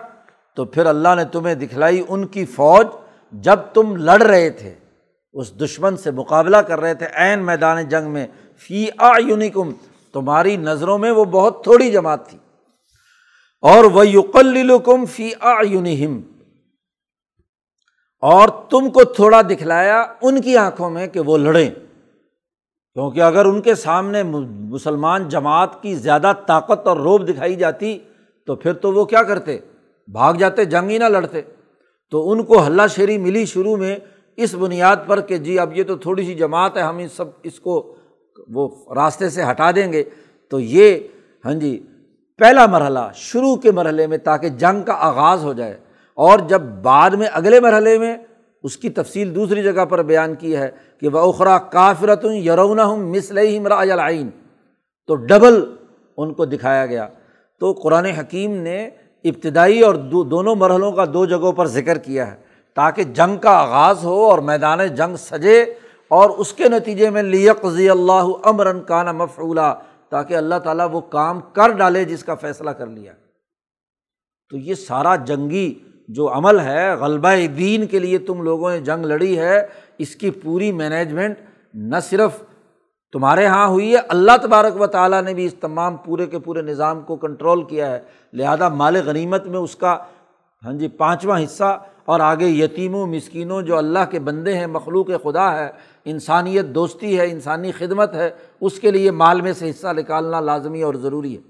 تو 0.56 0.64
پھر 0.64 0.86
اللہ 0.86 1.08
نے 1.16 1.24
تمہیں 1.24 1.54
دکھلائی 1.54 2.02
ان 2.08 2.26
کی 2.26 2.44
فوج 2.44 2.86
جب 3.32 3.56
تم 3.74 3.96
لڑ 3.96 4.22
رہے 4.22 4.50
تھے، 4.50 4.74
اس 5.32 5.60
دشمن 5.60 5.96
سے 5.96 6.10
مقابلہ 6.10 6.56
کر 6.56 6.80
رہے 6.80 6.94
تھے 6.94 7.06
عین 7.14 7.38
میدان 7.38 7.88
جنگ 7.88 8.10
میں۔ 8.10 8.26
فی 8.58 8.86
آ 8.98 9.10
یونیکم 9.18 9.70
تمہاری 10.12 10.56
نظروں 10.56 10.98
میں 10.98 11.10
وہ 11.10 11.24
بہت 11.24 11.62
تھوڑی 11.64 11.92
جماعت 11.92 12.28
تھی۔ 12.28 12.38
اور 13.60 13.84
وہ 13.84 14.08
یقلکم 14.08 15.04
فی 15.06 15.30
آ 15.40 15.62
یونیم 15.62 16.20
اور 18.20 18.48
تم 18.70 18.90
کو 18.90 19.04
تھوڑا 19.04 19.42
دکھلایا 19.42 20.04
ان 20.22 20.40
کی 20.40 20.56
آنکھوں 20.56 20.90
میں 20.90 21.06
کہ 21.06 21.20
وہ 21.20 21.38
لڑیں۔ 21.38 21.70
کیونکہ 22.94 23.20
اگر 23.20 23.44
ان 23.44 23.60
کے 23.60 23.74
سامنے 23.74 24.22
مسلمان 24.22 25.28
جماعت 25.28 25.82
کی 25.82 25.94
زیادہ 25.94 26.32
طاقت 26.46 26.86
اور 26.86 26.96
روب 26.96 27.28
دکھائی 27.28 27.54
جاتی، 27.54 27.98
تو 28.46 28.56
پھر 28.56 28.72
تو 28.72 28.92
وہ 28.92 29.04
کیا 29.04 29.22
کرتے؟ 29.22 29.58
بھاگ 30.12 30.34
جاتے، 30.34 30.64
جنگ 30.64 30.90
ہی 30.90 30.98
نہ 30.98 31.04
لڑتے۔ 31.04 31.40
تو 32.10 32.30
ان 32.30 32.42
کو 32.42 32.66
ہلہ 32.66 32.82
شیری 32.90 33.18
ملی 33.18 33.46
شروع 33.46 33.76
میں 33.76 33.96
اس 34.36 34.54
بنیاد 34.54 34.96
پر 35.06 35.20
کہ 35.20 35.38
جی 35.38 35.58
اب 35.58 35.76
یہ 35.76 35.84
تو 35.84 35.96
تھوڑی 35.96 36.24
سی 36.24 36.34
جماعت 36.34 36.76
ہے، 36.76 36.82
ہم 36.82 36.98
اس 36.98 37.12
سب، 37.12 37.24
اس 37.42 37.60
کو 37.60 37.96
وہ 38.48 38.94
راستے 38.94 39.28
سے 39.28 39.42
ہٹا 39.50 39.70
دیں 39.70 39.92
گے۔ 39.92 40.04
تو 40.50 40.60
یہ 40.60 40.98
ہاں 41.44 41.54
جی 41.54 41.86
پہلا 42.38 42.66
مرحلہ 42.66 42.98
شروع 43.14 43.56
کے 43.56 43.70
مرحلے 43.70 44.06
میں 44.06 44.18
تاکہ 44.18 44.48
جنگ 44.48 44.82
کا 44.82 44.92
آغاز 44.92 45.44
ہو 45.44 45.52
جائے۔ 45.52 45.80
اور 46.18 46.38
جب 46.38 46.60
بعد 46.60 47.10
میں 47.10 47.28
اگلے 47.32 47.60
مرحلے 47.60 47.98
میں 47.98 48.16
اس 48.62 48.76
کی 48.76 48.90
تفصیل 48.90 49.34
دوسری 49.34 49.62
جگہ 49.62 49.84
پر 49.84 50.02
بیان 50.02 50.34
کی 50.34 50.56
ہے 50.56 50.70
کہ 51.00 51.08
وہ 51.08 51.18
اخرا 51.18 51.58
کافرت 51.58 52.24
یرون 52.24 52.80
ہوں 52.80 52.96
مسلم 52.96 53.66
راجلعین 53.66 54.28
تو 55.06 55.14
ڈبل 55.14 55.74
ان 56.16 56.34
کو 56.34 56.44
دکھایا 56.44 56.86
گیا۔ 56.86 57.08
تو 57.60 57.72
قرآن 57.72 58.04
حکیم 58.04 58.52
نے 58.52 58.90
ابتدائی 59.24 59.80
اور 59.80 59.94
دو 59.94 60.22
دونوں 60.24 60.54
مرحلوں 60.54 60.92
کا 60.92 61.04
دو 61.04 61.24
جگہوں 61.26 61.52
پر 61.52 61.66
ذکر 61.66 61.98
کیا 61.98 62.30
ہے، 62.30 62.36
تاکہ 62.74 63.04
جنگ 63.04 63.36
کا 63.36 63.50
آغاز 63.50 64.04
ہو 64.04 64.24
اور 64.24 64.38
میدان 64.38 64.86
جنگ 64.86 65.16
سجے 65.16 65.62
اور 66.08 66.30
اس 66.30 66.52
کے 66.52 66.68
نتیجے 66.68 67.10
میں 67.10 67.22
لیقضی 67.22 67.90
اللہ 67.90 68.26
امراً 68.42 68.80
کانا 68.80 69.12
مفعولہ 69.12 69.74
تاکہ 70.08 70.34
اللہ 70.34 70.54
تعالیٰ 70.64 70.88
وہ 70.92 71.00
کام 71.00 71.40
کر 71.52 71.68
ڈالے 71.68 72.04
جس 72.04 72.24
کا 72.24 72.34
فیصلہ 72.34 72.70
کر 72.70 72.86
لیا۔ 72.86 73.12
تو 74.50 74.56
یہ 74.56 74.74
سارا 74.74 75.16
جنگی 75.16 75.74
جو 76.08 76.32
عمل 76.34 76.60
ہے، 76.60 76.94
غلبہ 76.94 77.46
دین 77.58 77.86
کے 77.86 77.98
لیے 77.98 78.18
تم 78.18 78.42
لوگوں 78.42 78.70
نے 78.70 78.80
جنگ 78.80 79.04
لڑی 79.04 79.38
ہے، 79.38 79.66
اس 79.98 80.16
کی 80.16 80.30
پوری 80.30 80.72
مینجمنٹ 80.72 81.36
نہ 81.74 81.96
صرف 82.02 82.42
تمہارے 83.12 83.42
یہاں 83.42 83.68
ہوئی 83.68 83.92
ہے، 83.92 83.98
اللہ 84.08 84.36
تبارک 84.42 84.80
و 84.80 84.86
تعالیٰ 84.86 85.22
نے 85.22 85.34
بھی 85.34 85.44
اس 85.44 85.54
تمام 85.54 85.96
پورے 85.96 86.26
کے 86.26 86.38
پورے 86.38 86.62
نظام 86.62 87.02
کو 87.02 87.16
کنٹرول 87.16 87.62
کیا 87.62 87.90
ہے۔ 87.90 87.98
لہٰذا 88.32 88.68
مال 88.68 88.96
غنیمت 88.96 89.46
میں 89.46 89.58
اس 89.58 89.76
کا 89.76 89.96
ہاں 90.64 90.72
جی 90.72 90.88
پانچواں 90.88 91.44
حصہ 91.44 91.78
اور 92.04 92.20
آگے 92.20 92.46
یتیموں، 92.46 93.06
مسکینوں، 93.06 93.62
جو 93.62 93.76
اللہ 93.76 93.98
کے 94.10 94.18
بندے 94.18 94.58
ہیں، 94.58 94.66
مخلوق 94.66 95.06
خدا 95.22 95.58
ہے، 95.58 95.70
انسانیت 96.04 96.66
دوستی 96.66 97.18
ہے، 97.18 97.30
انسانی 97.30 97.72
خدمت 97.72 98.14
ہے، 98.14 98.30
اس 98.60 98.80
کے 98.80 98.90
لیے 98.90 99.10
مال 99.10 99.40
میں 99.40 99.52
سے 99.52 99.70
حصہ 99.70 99.88
نکالنا 99.88 100.40
لازمی 100.40 100.82
اور 100.82 100.94
ضروری 100.94 101.36
ہے۔ 101.36 101.40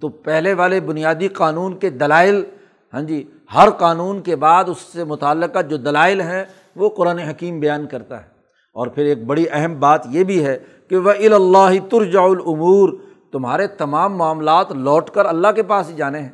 تو 0.00 0.08
پہلے 0.08 0.54
والے 0.54 0.80
بنیادی 0.80 1.28
قانون 1.28 1.78
کے 1.78 1.90
دلائل 1.90 2.44
ہاں 2.92 3.02
جی 3.02 3.24
ہر 3.54 3.70
قانون 3.70 4.20
کے 4.20 4.36
بعد 4.36 4.64
اس 4.68 4.78
سے 4.78 5.04
متعلقہ 5.04 5.62
جو 5.62 5.76
دلائل 5.76 6.20
ہیں، 6.20 6.44
وہ 6.76 6.88
قرآن 6.88 7.18
حکیم 7.18 7.60
بیان 7.60 7.86
کرتا 7.86 8.22
ہے۔ 8.22 8.36
اور 8.72 8.86
پھر 8.86 9.04
ایک 9.04 9.24
بڑی 9.24 9.44
اہم 9.52 9.80
بات 9.80 10.06
یہ 10.10 10.24
بھی 10.24 10.44
ہے 10.44 10.58
کہ 10.88 10.96
وہ 10.96 11.10
اللہ 11.10 11.88
ترجا 11.90 12.20
العمور 12.20 12.88
تمہارے 13.32 13.66
تمام 13.66 14.16
معاملات 14.16 14.72
لوٹ 14.72 15.10
کر 15.10 15.26
اللہ 15.26 15.48
کے 15.48 15.62
پاس 15.62 15.88
ہی 15.88 15.94
جانے 15.94 16.20
ہیں۔ 16.20 16.28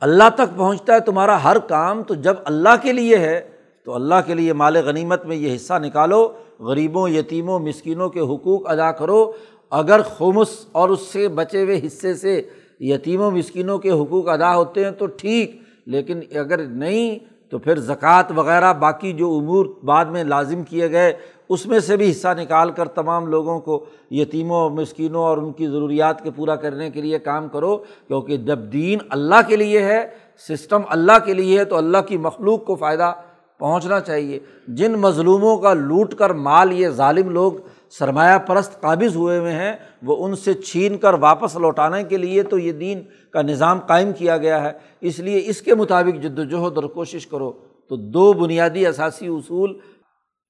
اللہ 0.00 0.24
تک 0.34 0.56
پہنچتا 0.56 0.94
ہے 0.94 1.00
تمہارا 1.00 1.44
ہر 1.44 1.58
کام۔ 1.58 2.02
تو 2.02 2.14
جب 2.14 2.34
اللہ 2.44 2.68
کے 2.82 2.92
لیے 2.92 3.16
ہے، 3.16 3.50
تو 3.84 3.94
اللہ 3.94 4.14
کے 4.26 4.34
لیے 4.34 4.52
مال 4.52 4.76
غنیمت 4.76 5.24
میں 5.24 5.36
یہ 5.36 5.56
حصہ 5.56 5.74
نکالو۔ 5.78 6.32
غریبوں، 6.58 7.08
یتیموں، 7.08 7.58
مسکینوں 7.58 8.08
کے 8.08 8.20
حقوق 8.20 8.70
ادا 8.70 8.92
کرو۔ 8.92 9.32
اگر 9.70 10.02
خمس 10.02 10.66
اور 10.72 10.88
اس 10.88 11.00
سے 11.00 11.28
بچے 11.28 11.64
ہوئے 11.64 11.80
حصے 11.86 12.14
سے 12.14 12.42
یتیموں 12.80 13.30
مسکینوں 13.30 13.78
کے 13.78 13.90
حقوق 13.90 14.28
ادا 14.28 14.54
ہوتے 14.56 14.84
ہیں 14.84 14.90
تو 14.90 15.06
ٹھیک، 15.06 15.60
لیکن 15.86 16.20
اگر 16.34 16.66
نہیں 16.66 17.18
تو 17.50 17.58
پھر 17.58 17.78
زکوٰۃ 17.78 18.30
وغیرہ 18.36 18.72
باقی 18.72 19.12
جو 19.12 19.28
امور 19.38 19.66
بعد 19.84 20.04
میں 20.04 20.24
لازم 20.24 20.62
کیے 20.62 20.90
گئے، 20.90 21.12
اس 21.48 21.66
میں 21.66 21.80
سے 21.80 21.96
بھی 21.96 22.10
حصہ 22.10 22.28
نکال 22.38 22.70
کر 22.70 22.88
تمام 22.88 23.26
لوگوں 23.26 23.58
کو، 23.60 23.84
یتیموں، 24.10 24.68
مسکینوں 24.70 25.22
اور 25.22 25.38
ان 25.38 25.52
کی 25.52 25.66
ضروریات 25.66 26.22
کے 26.22 26.30
پورا 26.30 26.56
کرنے 26.56 26.90
کے 26.90 27.00
لیے 27.00 27.18
کام 27.18 27.48
کرو، 27.48 27.76
کیونکہ 27.76 28.36
جب 28.36 28.58
دین 28.72 28.98
اللہ 29.08 29.48
کے 29.48 29.56
لیے 29.56 29.82
ہے، 29.82 30.06
سسٹم 30.48 30.82
اللہ 30.88 31.24
کے 31.24 31.34
لیے 31.34 31.58
ہے، 31.58 31.64
تو 31.64 31.76
اللہ 31.76 31.98
کی 31.98 32.16
مخلوق 32.16 32.64
کو 32.64 32.74
فائدہ 32.74 33.12
پہنچنا 33.58 34.00
چاہیے۔ 34.00 34.38
جن 34.68 34.92
مظلوموں 34.92 35.56
کا 35.56 35.72
لوٹ 35.74 36.14
کر 36.14 36.30
مال، 36.30 36.72
یہ 36.72 36.88
ظالم 36.88 37.30
لوگ 37.30 37.52
سرمایہ 37.90 38.38
پرست 38.38 38.80
قابض 38.80 39.16
ہوئے 39.16 39.38
ہوئے 39.38 39.52
ہیں، 39.52 39.72
وہ 40.02 40.26
ان 40.26 40.36
سے 40.36 40.54
چھین 40.54 40.98
کر 40.98 41.14
واپس 41.14 41.56
لوٹانے 41.56 42.04
کے 42.04 42.16
لیے 42.16 42.42
تو 42.42 42.58
یہ 42.58 42.72
دین 42.72 43.02
کا 43.30 43.42
نظام 43.42 43.80
قائم 43.80 44.12
کیا 44.12 44.36
گیا 44.36 44.62
ہے۔ 44.62 44.72
اس 45.00 45.18
لیے 45.18 45.42
اس 45.46 45.62
کے 45.62 45.74
مطابق 45.74 46.22
جد 46.22 46.38
وجہد 46.38 46.76
اور 46.76 46.84
کوشش 46.84 47.26
کرو۔ 47.26 47.52
تو 47.88 47.96
دو 47.96 48.32
بنیادی 48.32 48.86
اثاثی 48.86 49.26
اصول، 49.26 49.78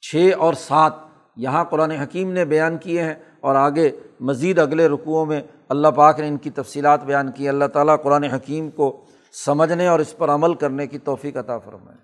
چھ 0.00 0.30
اور 0.38 0.54
سات، 0.54 0.92
یہاں 1.36 1.64
قرآن 1.64 1.90
حکیم 1.90 2.32
نے 2.32 2.44
بیان 2.44 2.76
کیے 2.76 3.02
ہیں۔ 3.02 3.14
اور 3.40 3.54
آگے 3.54 3.90
مزید 4.20 4.58
اگلے 4.58 4.88
رقوؤں 4.88 5.26
میں 5.26 5.40
اللہ 5.68 5.88
پاک 5.88 6.20
نے 6.20 6.28
ان 6.28 6.36
کی 6.36 6.50
تفصیلات 6.50 7.04
بیان 7.04 7.32
کی۔ 7.32 7.48
اللہ 7.48 7.64
تعالیٰ 7.64 7.96
قرآن 8.02 8.24
حکیم 8.24 8.70
کو 8.70 9.04
سمجھنے 9.46 9.86
اور 9.86 10.00
اس 10.00 10.16
پر 10.16 10.28
عمل 10.28 10.54
کرنے 10.54 10.86
کی 10.86 10.98
توفیق 10.98 11.36
عطا 11.36 11.58
فرمائے۔ 11.58 11.98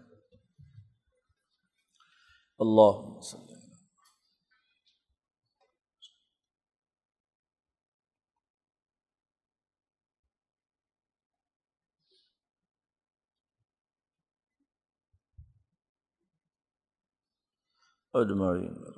اللہ 2.58 3.20
اجمعین 18.14 18.91